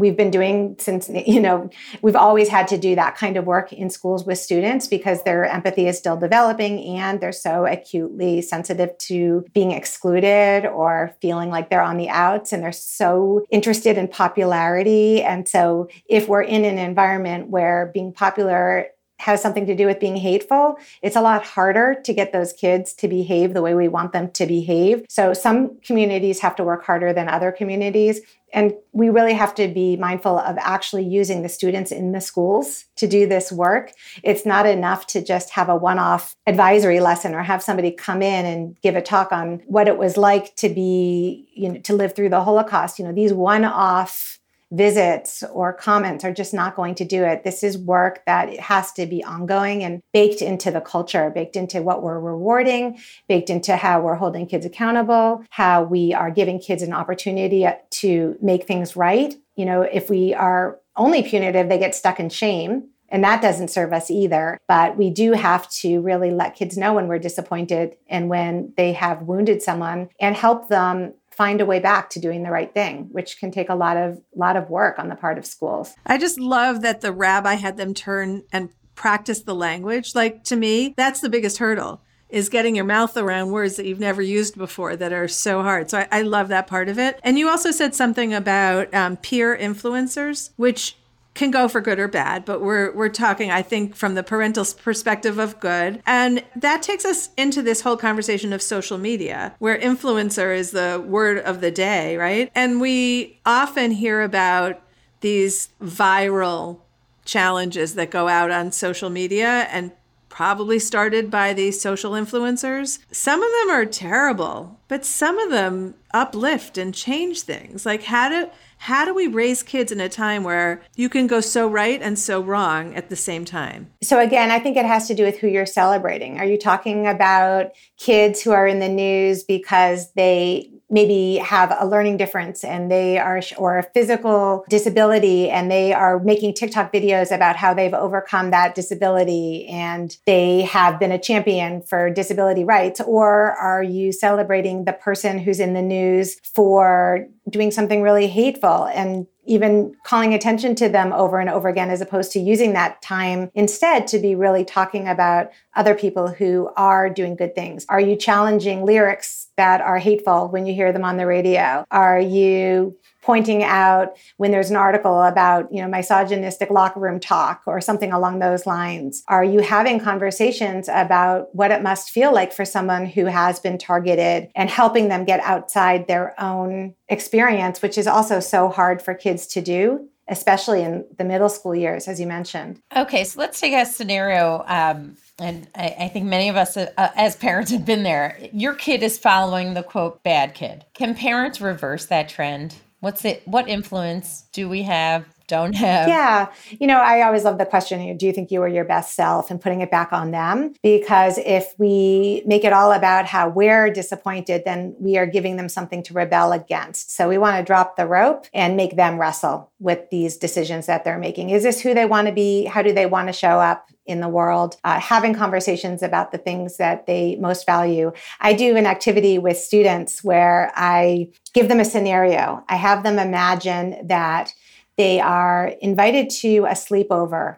we've 0.00 0.16
been 0.16 0.30
doing 0.30 0.74
since 0.78 1.08
you 1.26 1.40
know 1.40 1.70
we've 2.02 2.16
always 2.16 2.48
had 2.48 2.66
to 2.66 2.78
do 2.78 2.94
that 2.96 3.16
kind 3.16 3.36
of 3.36 3.44
work 3.44 3.72
in 3.72 3.90
schools 3.90 4.24
with 4.24 4.38
students 4.38 4.88
because 4.88 5.22
their 5.22 5.44
empathy 5.44 5.86
is 5.86 5.96
still 5.96 6.16
developing 6.16 6.82
and 6.96 7.20
they're 7.20 7.30
so 7.30 7.66
acutely 7.66 8.40
sensitive 8.40 8.96
to 8.98 9.44
being 9.52 9.70
excluded 9.70 10.66
or 10.66 11.14
feeling 11.20 11.50
like 11.50 11.70
they're 11.70 11.82
on 11.82 11.98
the 11.98 12.08
outs 12.08 12.52
and 12.52 12.62
they're 12.62 12.72
so 12.72 13.44
interested 13.50 13.96
in 13.96 14.08
popularity 14.08 15.22
and 15.22 15.46
so 15.46 15.88
if 16.08 16.26
we're 16.26 16.42
in 16.42 16.64
an 16.64 16.78
environment 16.78 17.48
where 17.48 17.90
being 17.92 18.12
popular 18.12 18.86
has 19.20 19.42
something 19.42 19.66
to 19.66 19.76
do 19.76 19.86
with 19.86 20.00
being 20.00 20.16
hateful, 20.16 20.78
it's 21.02 21.14
a 21.14 21.20
lot 21.20 21.44
harder 21.44 21.94
to 22.04 22.14
get 22.14 22.32
those 22.32 22.54
kids 22.54 22.94
to 22.94 23.06
behave 23.06 23.52
the 23.52 23.60
way 23.60 23.74
we 23.74 23.86
want 23.86 24.12
them 24.12 24.30
to 24.30 24.46
behave. 24.46 25.04
So 25.10 25.34
some 25.34 25.78
communities 25.80 26.40
have 26.40 26.56
to 26.56 26.64
work 26.64 26.84
harder 26.84 27.12
than 27.12 27.28
other 27.28 27.52
communities. 27.52 28.20
And 28.52 28.74
we 28.92 29.10
really 29.10 29.34
have 29.34 29.54
to 29.56 29.68
be 29.68 29.96
mindful 29.96 30.38
of 30.38 30.56
actually 30.58 31.04
using 31.04 31.42
the 31.42 31.48
students 31.48 31.92
in 31.92 32.12
the 32.12 32.20
schools 32.20 32.84
to 32.96 33.06
do 33.06 33.26
this 33.26 33.52
work. 33.52 33.92
It's 34.24 34.44
not 34.44 34.66
enough 34.66 35.06
to 35.08 35.22
just 35.24 35.50
have 35.50 35.68
a 35.68 35.76
one 35.76 35.98
off 35.98 36.34
advisory 36.46 37.00
lesson 37.00 37.34
or 37.34 37.42
have 37.42 37.62
somebody 37.62 37.92
come 37.92 38.22
in 38.22 38.46
and 38.46 38.76
give 38.82 38.96
a 38.96 39.02
talk 39.02 39.32
on 39.32 39.62
what 39.66 39.88
it 39.88 39.98
was 39.98 40.16
like 40.16 40.56
to 40.56 40.68
be, 40.68 41.48
you 41.54 41.72
know, 41.72 41.80
to 41.80 41.94
live 41.94 42.14
through 42.16 42.30
the 42.30 42.42
Holocaust. 42.42 42.98
You 42.98 43.04
know, 43.04 43.12
these 43.12 43.32
one 43.32 43.64
off 43.64 44.39
visits 44.72 45.42
or 45.52 45.72
comments 45.72 46.24
are 46.24 46.32
just 46.32 46.54
not 46.54 46.76
going 46.76 46.94
to 46.94 47.04
do 47.04 47.24
it. 47.24 47.42
This 47.42 47.62
is 47.62 47.76
work 47.76 48.22
that 48.26 48.58
has 48.60 48.92
to 48.92 49.06
be 49.06 49.24
ongoing 49.24 49.82
and 49.82 50.00
baked 50.12 50.42
into 50.42 50.70
the 50.70 50.80
culture, 50.80 51.30
baked 51.30 51.56
into 51.56 51.82
what 51.82 52.02
we're 52.02 52.20
rewarding, 52.20 52.98
baked 53.28 53.50
into 53.50 53.76
how 53.76 54.00
we're 54.00 54.14
holding 54.14 54.46
kids 54.46 54.64
accountable, 54.64 55.44
how 55.50 55.82
we 55.82 56.14
are 56.14 56.30
giving 56.30 56.60
kids 56.60 56.82
an 56.82 56.92
opportunity 56.92 57.66
to 57.90 58.36
make 58.40 58.66
things 58.66 58.94
right. 58.96 59.34
You 59.56 59.64
know, 59.66 59.82
if 59.82 60.08
we 60.08 60.34
are 60.34 60.78
only 60.96 61.22
punitive, 61.22 61.68
they 61.68 61.78
get 61.78 61.94
stuck 61.94 62.20
in 62.20 62.28
shame. 62.28 62.88
And 63.12 63.24
that 63.24 63.42
doesn't 63.42 63.68
serve 63.68 63.92
us 63.92 64.08
either. 64.08 64.56
But 64.68 64.96
we 64.96 65.10
do 65.10 65.32
have 65.32 65.68
to 65.80 66.00
really 66.00 66.30
let 66.30 66.54
kids 66.54 66.78
know 66.78 66.94
when 66.94 67.08
we're 67.08 67.18
disappointed 67.18 67.96
and 68.08 68.28
when 68.28 68.72
they 68.76 68.92
have 68.92 69.22
wounded 69.22 69.62
someone 69.62 70.10
and 70.20 70.36
help 70.36 70.68
them 70.68 71.14
find 71.40 71.62
a 71.62 71.64
way 71.64 71.80
back 71.80 72.10
to 72.10 72.20
doing 72.20 72.42
the 72.42 72.50
right 72.50 72.74
thing, 72.74 73.08
which 73.12 73.40
can 73.40 73.50
take 73.50 73.70
a 73.70 73.74
lot 73.74 73.96
of 73.96 74.20
lot 74.36 74.58
of 74.58 74.68
work 74.68 74.98
on 74.98 75.08
the 75.08 75.14
part 75.14 75.38
of 75.38 75.46
schools. 75.46 75.94
I 76.04 76.18
just 76.18 76.38
love 76.38 76.82
that 76.82 77.00
the 77.00 77.12
rabbi 77.12 77.54
had 77.54 77.78
them 77.78 77.94
turn 77.94 78.42
and 78.52 78.68
practice 78.94 79.40
the 79.40 79.54
language. 79.54 80.14
Like 80.14 80.44
to 80.44 80.56
me, 80.56 80.92
that's 80.98 81.22
the 81.22 81.30
biggest 81.30 81.56
hurdle 81.56 82.02
is 82.28 82.50
getting 82.50 82.76
your 82.76 82.84
mouth 82.84 83.16
around 83.16 83.52
words 83.52 83.76
that 83.76 83.86
you've 83.86 83.98
never 83.98 84.20
used 84.20 84.58
before 84.58 84.96
that 84.96 85.14
are 85.14 85.28
so 85.28 85.62
hard. 85.62 85.88
So 85.88 86.00
I, 86.00 86.08
I 86.12 86.22
love 86.22 86.48
that 86.48 86.66
part 86.66 86.90
of 86.90 86.98
it. 86.98 87.18
And 87.24 87.38
you 87.38 87.48
also 87.48 87.70
said 87.70 87.94
something 87.94 88.34
about 88.34 88.92
um, 88.92 89.16
peer 89.16 89.56
influencers, 89.56 90.50
which 90.56 90.96
can 91.40 91.50
go 91.50 91.68
for 91.68 91.80
good 91.80 91.98
or 91.98 92.06
bad, 92.06 92.44
but 92.44 92.60
we're 92.60 92.94
we're 92.94 93.08
talking 93.08 93.50
I 93.50 93.62
think 93.62 93.96
from 93.96 94.14
the 94.14 94.22
parental 94.22 94.66
perspective 94.82 95.38
of 95.38 95.58
good. 95.58 96.02
And 96.04 96.44
that 96.54 96.82
takes 96.82 97.06
us 97.06 97.30
into 97.38 97.62
this 97.62 97.80
whole 97.80 97.96
conversation 97.96 98.52
of 98.52 98.60
social 98.60 98.98
media 98.98 99.54
where 99.58 99.78
influencer 99.78 100.54
is 100.54 100.72
the 100.72 101.02
word 101.04 101.38
of 101.38 101.62
the 101.62 101.70
day, 101.70 102.18
right? 102.18 102.52
And 102.54 102.78
we 102.78 103.40
often 103.46 103.90
hear 103.90 104.20
about 104.20 104.82
these 105.22 105.70
viral 105.82 106.80
challenges 107.24 107.94
that 107.94 108.10
go 108.10 108.28
out 108.28 108.50
on 108.50 108.70
social 108.70 109.08
media 109.08 109.66
and 109.72 109.92
probably 110.28 110.78
started 110.78 111.30
by 111.30 111.54
these 111.54 111.80
social 111.80 112.12
influencers. 112.12 112.98
Some 113.10 113.42
of 113.42 113.50
them 113.60 113.70
are 113.70 113.86
terrible, 113.86 114.78
but 114.88 115.06
some 115.06 115.38
of 115.38 115.50
them 115.50 115.94
uplift 116.12 116.76
and 116.76 116.94
change 116.94 117.42
things. 117.42 117.86
Like 117.86 118.04
how 118.04 118.28
do 118.28 118.50
how 118.80 119.04
do 119.04 119.12
we 119.14 119.26
raise 119.26 119.62
kids 119.62 119.92
in 119.92 120.00
a 120.00 120.08
time 120.08 120.42
where 120.42 120.80
you 120.96 121.10
can 121.10 121.26
go 121.26 121.42
so 121.42 121.68
right 121.68 122.00
and 122.00 122.18
so 122.18 122.40
wrong 122.40 122.94
at 122.94 123.10
the 123.10 123.14
same 123.14 123.44
time? 123.44 123.92
So 124.02 124.18
again, 124.18 124.50
I 124.50 124.58
think 124.58 124.78
it 124.78 124.86
has 124.86 125.06
to 125.08 125.14
do 125.14 125.22
with 125.22 125.38
who 125.38 125.48
you're 125.48 125.66
celebrating. 125.66 126.38
Are 126.38 126.46
you 126.46 126.56
talking 126.56 127.06
about 127.06 127.72
kids 127.98 128.40
who 128.40 128.52
are 128.52 128.66
in 128.66 128.78
the 128.78 128.88
news 128.88 129.44
because 129.44 130.10
they 130.14 130.72
maybe 130.90 131.36
have 131.36 131.74
a 131.78 131.86
learning 131.86 132.16
difference 132.16 132.64
and 132.64 132.90
they 132.90 133.18
are 133.18 133.40
or 133.56 133.78
a 133.78 133.82
physical 133.82 134.64
disability 134.68 135.48
and 135.48 135.70
they 135.70 135.92
are 135.92 136.18
making 136.18 136.54
TikTok 136.54 136.92
videos 136.92 137.34
about 137.34 137.56
how 137.56 137.72
they've 137.72 137.94
overcome 137.94 138.50
that 138.50 138.74
disability 138.74 139.66
and 139.68 140.16
they 140.26 140.62
have 140.62 140.98
been 140.98 141.12
a 141.12 141.18
champion 141.18 141.82
for 141.82 142.10
disability 142.10 142.64
rights 142.64 143.00
or 143.00 143.52
are 143.52 143.82
you 143.82 144.12
celebrating 144.12 144.84
the 144.84 144.92
person 144.92 145.38
who's 145.38 145.60
in 145.60 145.74
the 145.74 145.82
news 145.82 146.40
for 146.42 147.26
doing 147.48 147.70
something 147.70 148.02
really 148.02 148.26
hateful? 148.26 148.86
And 148.86 149.26
even 149.50 149.96
calling 150.04 150.32
attention 150.32 150.76
to 150.76 150.88
them 150.88 151.12
over 151.12 151.40
and 151.40 151.50
over 151.50 151.68
again, 151.68 151.90
as 151.90 152.00
opposed 152.00 152.30
to 152.30 152.38
using 152.38 152.72
that 152.72 153.02
time 153.02 153.50
instead 153.52 154.06
to 154.06 154.20
be 154.20 154.36
really 154.36 154.64
talking 154.64 155.08
about 155.08 155.50
other 155.74 155.94
people 155.96 156.28
who 156.28 156.70
are 156.76 157.10
doing 157.10 157.34
good 157.34 157.54
things? 157.56 157.84
Are 157.88 158.00
you 158.00 158.14
challenging 158.14 158.84
lyrics 158.84 159.48
that 159.56 159.80
are 159.80 159.98
hateful 159.98 160.48
when 160.48 160.66
you 160.66 160.74
hear 160.74 160.92
them 160.92 161.04
on 161.04 161.16
the 161.16 161.26
radio? 161.26 161.84
Are 161.90 162.20
you 162.20 162.96
pointing 163.22 163.62
out 163.62 164.16
when 164.36 164.50
there's 164.50 164.70
an 164.70 164.76
article 164.76 165.22
about 165.22 165.72
you 165.72 165.80
know 165.80 165.88
misogynistic 165.88 166.70
locker 166.70 167.00
room 167.00 167.20
talk 167.20 167.62
or 167.66 167.80
something 167.80 168.12
along 168.12 168.38
those 168.38 168.66
lines. 168.66 169.22
Are 169.28 169.44
you 169.44 169.60
having 169.60 170.00
conversations 170.00 170.88
about 170.88 171.54
what 171.54 171.70
it 171.70 171.82
must 171.82 172.10
feel 172.10 172.32
like 172.32 172.52
for 172.52 172.64
someone 172.64 173.06
who 173.06 173.26
has 173.26 173.60
been 173.60 173.78
targeted 173.78 174.48
and 174.54 174.70
helping 174.70 175.08
them 175.08 175.24
get 175.24 175.40
outside 175.40 176.06
their 176.06 176.40
own 176.40 176.94
experience 177.08 177.82
which 177.82 177.98
is 177.98 178.06
also 178.06 178.40
so 178.40 178.68
hard 178.68 179.02
for 179.02 179.14
kids 179.14 179.46
to 179.48 179.60
do 179.60 180.08
especially 180.28 180.80
in 180.80 181.04
the 181.18 181.24
middle 181.24 181.48
school 181.48 181.74
years 181.74 182.06
as 182.06 182.20
you 182.20 182.26
mentioned? 182.26 182.80
Okay 182.96 183.24
so 183.24 183.40
let's 183.40 183.60
take 183.60 183.74
a 183.74 183.84
scenario 183.84 184.64
um, 184.66 185.16
and 185.38 185.66
I, 185.74 185.96
I, 186.00 186.08
think 186.08 186.26
many 186.26 186.50
of 186.50 186.56
us 186.56 186.76
uh, 186.76 186.88
as 186.96 187.34
parents 187.34 187.70
have 187.70 187.86
been 187.86 188.02
there. 188.02 188.38
Your 188.52 188.74
kid 188.74 189.02
is 189.02 189.16
following 189.16 189.72
the 189.72 189.82
quote 189.82 190.22
bad 190.22 190.54
kid. 190.54 190.84
Can 190.92 191.14
parents 191.14 191.62
reverse 191.62 192.06
that 192.06 192.28
trend 192.28 192.74
What's 193.00 193.24
it? 193.24 193.42
What 193.46 193.68
influence 193.68 194.44
do 194.52 194.68
we 194.68 194.82
have? 194.82 195.24
Don't 195.50 195.74
have? 195.74 196.06
Yeah. 196.08 196.52
You 196.78 196.86
know, 196.86 197.00
I 197.00 197.22
always 197.22 197.42
love 197.42 197.58
the 197.58 197.66
question 197.66 198.16
do 198.16 198.24
you 198.24 198.32
think 198.32 198.52
you 198.52 198.62
are 198.62 198.68
your 198.68 198.84
best 198.84 199.16
self 199.16 199.50
and 199.50 199.60
putting 199.60 199.80
it 199.80 199.90
back 199.90 200.12
on 200.12 200.30
them? 200.30 200.74
Because 200.80 201.38
if 201.38 201.74
we 201.76 202.44
make 202.46 202.62
it 202.62 202.72
all 202.72 202.92
about 202.92 203.26
how 203.26 203.48
we're 203.48 203.90
disappointed, 203.90 204.62
then 204.64 204.94
we 205.00 205.18
are 205.18 205.26
giving 205.26 205.56
them 205.56 205.68
something 205.68 206.04
to 206.04 206.14
rebel 206.14 206.52
against. 206.52 207.10
So 207.16 207.28
we 207.28 207.36
want 207.36 207.56
to 207.56 207.64
drop 207.64 207.96
the 207.96 208.06
rope 208.06 208.46
and 208.54 208.76
make 208.76 208.94
them 208.94 209.18
wrestle 209.18 209.72
with 209.80 210.08
these 210.10 210.36
decisions 210.36 210.86
that 210.86 211.02
they're 211.02 211.18
making. 211.18 211.50
Is 211.50 211.64
this 211.64 211.80
who 211.80 211.94
they 211.94 212.06
want 212.06 212.28
to 212.28 212.32
be? 212.32 212.66
How 212.66 212.82
do 212.82 212.92
they 212.92 213.06
want 213.06 213.26
to 213.26 213.32
show 213.32 213.58
up? 213.58 213.90
in 214.06 214.20
the 214.20 214.28
world, 214.28 214.76
uh, 214.82 214.98
having 214.98 215.32
conversations 215.32 216.02
about 216.02 216.32
the 216.32 216.38
things 216.38 216.78
that 216.78 217.06
they 217.06 217.36
most 217.36 217.64
value. 217.64 218.10
I 218.40 218.54
do 218.54 218.76
an 218.76 218.84
activity 218.84 219.38
with 219.38 219.56
students 219.56 220.24
where 220.24 220.72
I 220.74 221.28
give 221.54 221.68
them 221.68 221.78
a 221.78 221.84
scenario. 221.84 222.64
I 222.68 222.74
have 222.74 223.04
them 223.04 223.20
imagine 223.20 224.08
that 224.08 224.52
they 225.00 225.18
are 225.18 225.68
invited 225.80 226.28
to 226.28 226.66
a 226.66 226.72
sleepover 226.72 227.56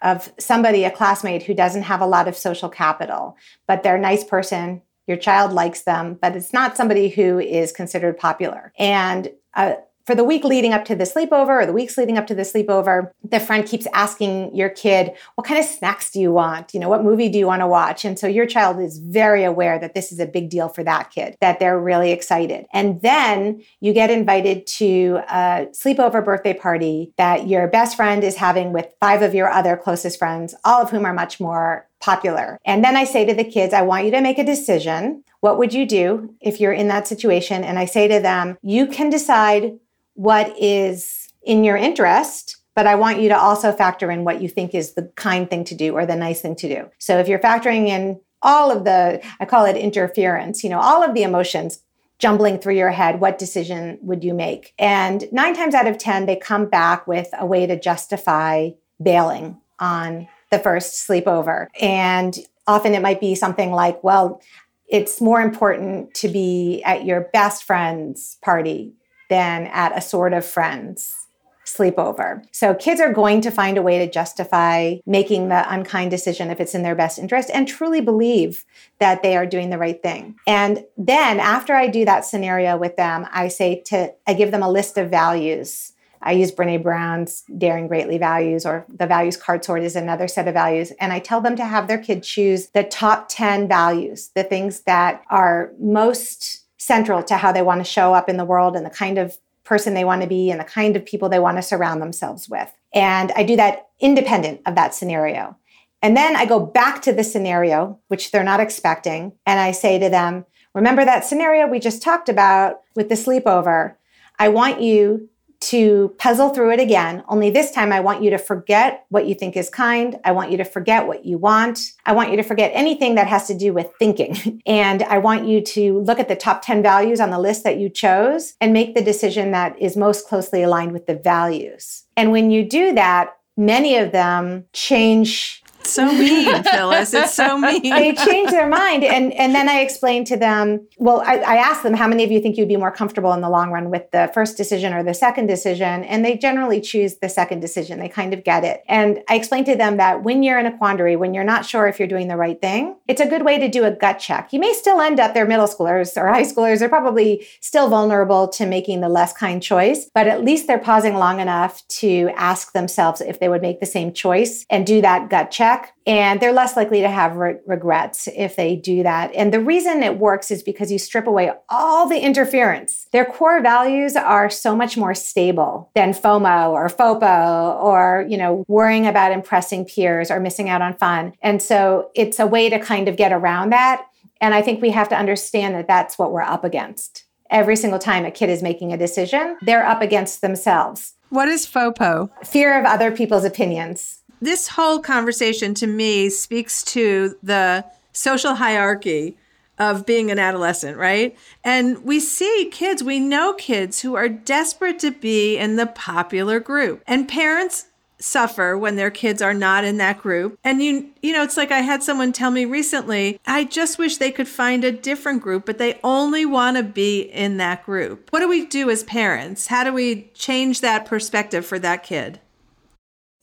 of 0.00 0.32
somebody, 0.38 0.84
a 0.84 0.92
classmate 0.92 1.42
who 1.42 1.52
doesn't 1.52 1.82
have 1.82 2.00
a 2.00 2.06
lot 2.06 2.28
of 2.28 2.36
social 2.36 2.68
capital, 2.68 3.36
but 3.66 3.82
they're 3.82 3.96
a 3.96 4.00
nice 4.00 4.22
person. 4.22 4.80
Your 5.08 5.16
child 5.16 5.52
likes 5.52 5.82
them, 5.82 6.16
but 6.22 6.36
it's 6.36 6.52
not 6.52 6.76
somebody 6.76 7.08
who 7.08 7.40
is 7.40 7.72
considered 7.72 8.16
popular. 8.16 8.72
And 8.78 9.32
uh, 9.54 9.74
for 10.06 10.14
the 10.14 10.24
week 10.24 10.44
leading 10.44 10.72
up 10.72 10.84
to 10.86 10.94
the 10.94 11.04
sleepover 11.04 11.62
or 11.62 11.66
the 11.66 11.72
weeks 11.72 11.96
leading 11.96 12.18
up 12.18 12.26
to 12.26 12.34
the 12.34 12.42
sleepover, 12.42 13.10
the 13.22 13.40
friend 13.40 13.66
keeps 13.66 13.86
asking 13.94 14.54
your 14.54 14.68
kid, 14.68 15.12
What 15.34 15.46
kind 15.46 15.58
of 15.58 15.64
snacks 15.64 16.10
do 16.10 16.20
you 16.20 16.32
want? 16.32 16.74
You 16.74 16.80
know, 16.80 16.88
what 16.88 17.04
movie 17.04 17.28
do 17.28 17.38
you 17.38 17.46
want 17.46 17.60
to 17.60 17.66
watch? 17.66 18.04
And 18.04 18.18
so 18.18 18.26
your 18.26 18.46
child 18.46 18.80
is 18.80 18.98
very 18.98 19.44
aware 19.44 19.78
that 19.78 19.94
this 19.94 20.12
is 20.12 20.20
a 20.20 20.26
big 20.26 20.50
deal 20.50 20.68
for 20.68 20.84
that 20.84 21.10
kid, 21.10 21.36
that 21.40 21.58
they're 21.58 21.80
really 21.80 22.10
excited. 22.10 22.66
And 22.72 23.00
then 23.00 23.62
you 23.80 23.92
get 23.92 24.10
invited 24.10 24.66
to 24.78 25.20
a 25.28 25.66
sleepover 25.72 26.24
birthday 26.24 26.54
party 26.54 27.12
that 27.16 27.48
your 27.48 27.66
best 27.68 27.96
friend 27.96 28.22
is 28.22 28.36
having 28.36 28.72
with 28.72 28.86
five 29.00 29.22
of 29.22 29.34
your 29.34 29.50
other 29.50 29.76
closest 29.76 30.18
friends, 30.18 30.54
all 30.64 30.82
of 30.82 30.90
whom 30.90 31.06
are 31.06 31.14
much 31.14 31.40
more 31.40 31.88
popular. 32.00 32.58
And 32.66 32.84
then 32.84 32.96
I 32.96 33.04
say 33.04 33.24
to 33.24 33.34
the 33.34 33.44
kids, 33.44 33.72
I 33.72 33.80
want 33.80 34.04
you 34.04 34.10
to 34.10 34.20
make 34.20 34.38
a 34.38 34.44
decision. 34.44 35.24
What 35.40 35.56
would 35.58 35.72
you 35.72 35.86
do 35.86 36.34
if 36.40 36.60
you're 36.60 36.72
in 36.72 36.88
that 36.88 37.08
situation? 37.08 37.64
And 37.64 37.78
I 37.78 37.86
say 37.86 38.08
to 38.08 38.20
them, 38.20 38.58
you 38.62 38.86
can 38.86 39.08
decide 39.08 39.78
what 40.14 40.54
is 40.58 41.28
in 41.42 41.64
your 41.64 41.76
interest 41.76 42.56
but 42.74 42.86
I 42.86 42.96
want 42.96 43.20
you 43.20 43.28
to 43.28 43.38
also 43.38 43.72
factor 43.72 44.10
in 44.10 44.24
what 44.24 44.42
you 44.42 44.48
think 44.48 44.74
is 44.74 44.94
the 44.94 45.04
kind 45.14 45.48
thing 45.48 45.64
to 45.64 45.74
do 45.74 45.94
or 45.94 46.06
the 46.06 46.16
nice 46.16 46.40
thing 46.40 46.56
to 46.56 46.68
do. 46.68 46.90
So 46.98 47.18
if 47.18 47.28
you're 47.28 47.38
factoring 47.38 47.88
in 47.88 48.20
all 48.42 48.70
of 48.70 48.84
the, 48.84 49.22
I 49.40 49.44
call 49.44 49.64
it 49.64 49.76
interference, 49.76 50.64
you 50.64 50.70
know, 50.70 50.80
all 50.80 51.02
of 51.02 51.14
the 51.14 51.22
emotions 51.22 51.80
jumbling 52.18 52.58
through 52.58 52.74
your 52.74 52.90
head, 52.90 53.20
what 53.20 53.38
decision 53.38 53.98
would 54.02 54.24
you 54.24 54.34
make? 54.34 54.74
And 54.78 55.24
nine 55.32 55.54
times 55.54 55.74
out 55.74 55.86
of 55.86 55.98
10, 55.98 56.26
they 56.26 56.36
come 56.36 56.66
back 56.66 57.06
with 57.06 57.28
a 57.38 57.46
way 57.46 57.66
to 57.66 57.78
justify 57.78 58.70
bailing 59.02 59.60
on 59.78 60.28
the 60.50 60.58
first 60.58 61.08
sleepover. 61.08 61.68
And 61.80 62.36
often 62.66 62.94
it 62.94 63.02
might 63.02 63.20
be 63.20 63.34
something 63.34 63.72
like, 63.72 64.02
well, 64.02 64.42
it's 64.88 65.20
more 65.20 65.40
important 65.40 66.12
to 66.14 66.28
be 66.28 66.82
at 66.84 67.04
your 67.04 67.22
best 67.32 67.64
friend's 67.64 68.36
party 68.42 68.94
than 69.30 69.66
at 69.68 69.96
a 69.96 70.00
sort 70.00 70.32
of 70.32 70.44
friends 70.44 71.24
sleepover. 71.64 72.44
So 72.52 72.74
kids 72.74 73.00
are 73.00 73.12
going 73.12 73.40
to 73.42 73.50
find 73.50 73.78
a 73.78 73.82
way 73.82 73.98
to 73.98 74.10
justify 74.10 74.96
making 75.06 75.48
the 75.48 75.72
unkind 75.72 76.10
decision 76.10 76.50
if 76.50 76.60
it's 76.60 76.74
in 76.74 76.82
their 76.82 76.94
best 76.94 77.18
interest 77.18 77.50
and 77.52 77.66
truly 77.66 78.00
believe 78.00 78.64
that 78.98 79.22
they 79.22 79.36
are 79.36 79.46
doing 79.46 79.70
the 79.70 79.78
right 79.78 80.02
thing. 80.02 80.36
And 80.46 80.84
then 80.96 81.40
after 81.40 81.74
I 81.74 81.88
do 81.88 82.04
that 82.04 82.24
scenario 82.24 82.76
with 82.76 82.96
them, 82.96 83.26
I 83.32 83.48
say 83.48 83.82
to 83.86 84.12
I 84.26 84.34
give 84.34 84.50
them 84.50 84.62
a 84.62 84.70
list 84.70 84.98
of 84.98 85.10
values. 85.10 85.92
I 86.26 86.32
use 86.32 86.52
Brene 86.52 86.82
Brown's 86.82 87.44
Daring 87.58 87.86
Greatly 87.86 88.16
values, 88.16 88.64
or 88.64 88.86
the 88.88 89.06
values 89.06 89.36
card 89.36 89.62
sort 89.62 89.82
is 89.82 89.94
another 89.94 90.26
set 90.26 90.48
of 90.48 90.54
values. 90.54 90.90
And 90.98 91.12
I 91.12 91.18
tell 91.18 91.42
them 91.42 91.54
to 91.56 91.66
have 91.66 91.86
their 91.86 91.98
kid 91.98 92.22
choose 92.22 92.68
the 92.68 92.82
top 92.82 93.26
10 93.28 93.68
values, 93.68 94.30
the 94.34 94.42
things 94.42 94.80
that 94.82 95.22
are 95.28 95.72
most 95.78 96.63
central 96.84 97.22
to 97.22 97.36
how 97.36 97.50
they 97.50 97.62
want 97.62 97.80
to 97.80 97.90
show 97.90 98.12
up 98.12 98.28
in 98.28 98.36
the 98.36 98.44
world 98.44 98.76
and 98.76 98.84
the 98.84 98.90
kind 98.90 99.18
of 99.18 99.38
person 99.64 99.94
they 99.94 100.04
want 100.04 100.20
to 100.20 100.28
be 100.28 100.50
and 100.50 100.60
the 100.60 100.64
kind 100.64 100.96
of 100.96 101.06
people 101.06 101.28
they 101.28 101.38
want 101.38 101.56
to 101.56 101.62
surround 101.62 102.02
themselves 102.02 102.48
with. 102.48 102.70
And 102.92 103.32
I 103.34 103.42
do 103.42 103.56
that 103.56 103.88
independent 104.00 104.60
of 104.66 104.74
that 104.74 104.94
scenario. 104.94 105.56
And 106.02 106.14
then 106.14 106.36
I 106.36 106.44
go 106.44 106.60
back 106.60 107.00
to 107.02 107.12
the 107.14 107.24
scenario, 107.24 107.98
which 108.08 108.30
they're 108.30 108.44
not 108.44 108.60
expecting, 108.60 109.32
and 109.46 109.58
I 109.58 109.72
say 109.72 109.98
to 109.98 110.10
them, 110.10 110.44
Remember 110.74 111.04
that 111.04 111.24
scenario 111.24 111.66
we 111.66 111.78
just 111.78 112.02
talked 112.02 112.28
about 112.28 112.80
with 112.94 113.08
the 113.08 113.14
sleepover? 113.14 113.94
I 114.38 114.48
want 114.48 114.82
you 114.82 115.30
to 115.64 116.14
puzzle 116.18 116.50
through 116.50 116.72
it 116.72 116.80
again. 116.80 117.24
Only 117.28 117.50
this 117.50 117.70
time, 117.70 117.92
I 117.92 118.00
want 118.00 118.22
you 118.22 118.30
to 118.30 118.38
forget 118.38 119.06
what 119.08 119.26
you 119.26 119.34
think 119.34 119.56
is 119.56 119.70
kind. 119.70 120.20
I 120.24 120.32
want 120.32 120.50
you 120.50 120.56
to 120.58 120.64
forget 120.64 121.06
what 121.06 121.24
you 121.24 121.38
want. 121.38 121.92
I 122.06 122.12
want 122.12 122.30
you 122.30 122.36
to 122.36 122.42
forget 122.42 122.70
anything 122.74 123.14
that 123.14 123.26
has 123.26 123.46
to 123.46 123.54
do 123.56 123.72
with 123.72 123.90
thinking. 123.98 124.62
and 124.66 125.02
I 125.02 125.18
want 125.18 125.46
you 125.46 125.60
to 125.62 126.00
look 126.00 126.20
at 126.20 126.28
the 126.28 126.36
top 126.36 126.62
10 126.62 126.82
values 126.82 127.18
on 127.18 127.30
the 127.30 127.38
list 127.38 127.64
that 127.64 127.78
you 127.78 127.88
chose 127.88 128.54
and 128.60 128.72
make 128.72 128.94
the 128.94 129.02
decision 129.02 129.50
that 129.52 129.80
is 129.80 129.96
most 129.96 130.28
closely 130.28 130.62
aligned 130.62 130.92
with 130.92 131.06
the 131.06 131.16
values. 131.16 132.04
And 132.16 132.30
when 132.30 132.50
you 132.50 132.68
do 132.68 132.94
that, 132.94 133.36
many 133.56 133.96
of 133.96 134.12
them 134.12 134.66
change 134.72 135.63
So 135.86 136.06
mean, 136.06 136.62
Phyllis. 136.64 137.14
It's 137.14 137.34
so 137.34 137.58
mean. 137.58 137.82
they 137.82 138.14
change 138.14 138.50
their 138.50 138.68
mind. 138.68 139.04
And, 139.04 139.32
and 139.34 139.54
then 139.54 139.68
I 139.68 139.80
explained 139.80 140.26
to 140.28 140.36
them, 140.36 140.86
well, 140.98 141.20
I, 141.20 141.36
I 141.36 141.56
asked 141.56 141.82
them, 141.82 141.94
how 141.94 142.08
many 142.08 142.24
of 142.24 142.32
you 142.32 142.40
think 142.40 142.56
you'd 142.56 142.68
be 142.68 142.76
more 142.76 142.90
comfortable 142.90 143.32
in 143.32 143.40
the 143.40 143.50
long 143.50 143.70
run 143.70 143.90
with 143.90 144.10
the 144.10 144.30
first 144.34 144.56
decision 144.56 144.92
or 144.92 145.02
the 145.02 145.14
second 145.14 145.46
decision? 145.46 146.04
And 146.04 146.24
they 146.24 146.36
generally 146.36 146.80
choose 146.80 147.16
the 147.16 147.28
second 147.28 147.60
decision. 147.60 147.98
They 147.98 148.08
kind 148.08 148.32
of 148.32 148.44
get 148.44 148.64
it. 148.64 148.82
And 148.88 149.20
I 149.28 149.36
explained 149.36 149.66
to 149.66 149.76
them 149.76 149.98
that 149.98 150.22
when 150.22 150.42
you're 150.42 150.58
in 150.58 150.66
a 150.66 150.76
quandary, 150.76 151.16
when 151.16 151.34
you're 151.34 151.44
not 151.44 151.66
sure 151.66 151.86
if 151.86 151.98
you're 151.98 152.08
doing 152.08 152.28
the 152.28 152.36
right 152.36 152.60
thing, 152.60 152.96
it's 153.06 153.20
a 153.20 153.26
good 153.26 153.44
way 153.44 153.58
to 153.58 153.68
do 153.68 153.84
a 153.84 153.90
gut 153.90 154.18
check. 154.18 154.52
You 154.52 154.60
may 154.60 154.72
still 154.72 155.00
end 155.00 155.20
up, 155.20 155.34
they're 155.34 155.46
middle 155.46 155.66
schoolers 155.66 156.16
or 156.16 156.28
high 156.28 156.42
schoolers, 156.42 156.78
they're 156.78 156.88
probably 156.88 157.46
still 157.60 157.88
vulnerable 157.88 158.48
to 158.48 158.66
making 158.66 159.00
the 159.00 159.08
less 159.08 159.32
kind 159.32 159.62
choice, 159.62 160.10
but 160.14 160.26
at 160.26 160.44
least 160.44 160.66
they're 160.66 160.78
pausing 160.78 161.14
long 161.14 161.40
enough 161.40 161.86
to 161.88 162.30
ask 162.36 162.72
themselves 162.72 163.20
if 163.20 163.40
they 163.40 163.48
would 163.48 163.62
make 163.62 163.80
the 163.80 163.86
same 163.86 164.12
choice 164.12 164.64
and 164.70 164.86
do 164.86 165.00
that 165.00 165.28
gut 165.28 165.50
check. 165.50 165.73
And 166.06 166.40
they're 166.40 166.52
less 166.52 166.76
likely 166.76 167.00
to 167.00 167.08
have 167.08 167.36
re- 167.36 167.56
regrets 167.66 168.28
if 168.36 168.56
they 168.56 168.76
do 168.76 169.02
that. 169.02 169.34
And 169.34 169.52
the 169.52 169.60
reason 169.60 170.02
it 170.02 170.18
works 170.18 170.50
is 170.50 170.62
because 170.62 170.92
you 170.92 170.98
strip 170.98 171.26
away 171.26 171.50
all 171.68 172.08
the 172.08 172.18
interference. 172.18 173.06
Their 173.12 173.24
core 173.24 173.62
values 173.62 174.16
are 174.16 174.50
so 174.50 174.76
much 174.76 174.96
more 174.96 175.14
stable 175.14 175.90
than 175.94 176.12
FOMO 176.12 176.70
or 176.70 176.88
FOPO 176.88 177.82
or, 177.82 178.26
you 178.28 178.36
know, 178.36 178.64
worrying 178.68 179.06
about 179.06 179.32
impressing 179.32 179.84
peers 179.84 180.30
or 180.30 180.40
missing 180.40 180.68
out 180.68 180.82
on 180.82 180.94
fun. 180.94 181.32
And 181.42 181.62
so 181.62 182.10
it's 182.14 182.38
a 182.38 182.46
way 182.46 182.68
to 182.68 182.78
kind 182.78 183.08
of 183.08 183.16
get 183.16 183.32
around 183.32 183.70
that. 183.70 184.06
And 184.40 184.54
I 184.54 184.62
think 184.62 184.82
we 184.82 184.90
have 184.90 185.08
to 185.08 185.16
understand 185.16 185.74
that 185.74 185.86
that's 185.86 186.18
what 186.18 186.32
we're 186.32 186.42
up 186.42 186.64
against. 186.64 187.24
Every 187.50 187.76
single 187.76 187.98
time 187.98 188.24
a 188.24 188.30
kid 188.30 188.50
is 188.50 188.62
making 188.62 188.92
a 188.92 188.96
decision, 188.96 189.56
they're 189.62 189.86
up 189.86 190.02
against 190.02 190.40
themselves. 190.40 191.14
What 191.28 191.48
is 191.48 191.66
FOPO? 191.66 192.30
Fear 192.46 192.78
of 192.78 192.84
other 192.84 193.10
people's 193.10 193.44
opinions 193.44 194.20
this 194.44 194.68
whole 194.68 195.00
conversation 195.00 195.74
to 195.74 195.86
me 195.86 196.30
speaks 196.30 196.82
to 196.84 197.36
the 197.42 197.84
social 198.12 198.54
hierarchy 198.54 199.36
of 199.78 200.06
being 200.06 200.30
an 200.30 200.38
adolescent, 200.38 200.96
right? 200.96 201.36
And 201.64 202.04
we 202.04 202.20
see 202.20 202.68
kids, 202.70 203.02
we 203.02 203.18
know 203.18 203.54
kids 203.54 204.02
who 204.02 204.14
are 204.14 204.28
desperate 204.28 204.98
to 205.00 205.10
be 205.10 205.56
in 205.56 205.76
the 205.76 205.86
popular 205.86 206.60
group. 206.60 207.02
And 207.06 207.28
parents 207.28 207.86
suffer 208.20 208.78
when 208.78 208.96
their 208.96 209.10
kids 209.10 209.42
are 209.42 209.52
not 209.52 209.84
in 209.84 209.98
that 209.98 210.18
group. 210.18 210.58
And 210.64 210.82
you 210.82 211.10
you 211.22 211.32
know, 211.32 211.42
it's 211.42 211.56
like 211.56 211.70
I 211.70 211.80
had 211.80 212.02
someone 212.02 212.32
tell 212.32 212.50
me 212.50 212.64
recently, 212.64 213.40
I 213.46 213.64
just 213.64 213.98
wish 213.98 214.16
they 214.16 214.30
could 214.30 214.48
find 214.48 214.84
a 214.84 214.92
different 214.92 215.42
group, 215.42 215.66
but 215.66 215.78
they 215.78 215.98
only 216.04 216.46
want 216.46 216.76
to 216.76 216.82
be 216.82 217.22
in 217.22 217.56
that 217.58 217.84
group. 217.84 218.30
What 218.30 218.40
do 218.40 218.48
we 218.48 218.66
do 218.66 218.88
as 218.90 219.02
parents? 219.04 219.66
How 219.66 219.84
do 219.84 219.92
we 219.92 220.30
change 220.34 220.80
that 220.80 221.06
perspective 221.06 221.66
for 221.66 221.78
that 221.80 222.02
kid? 222.02 222.40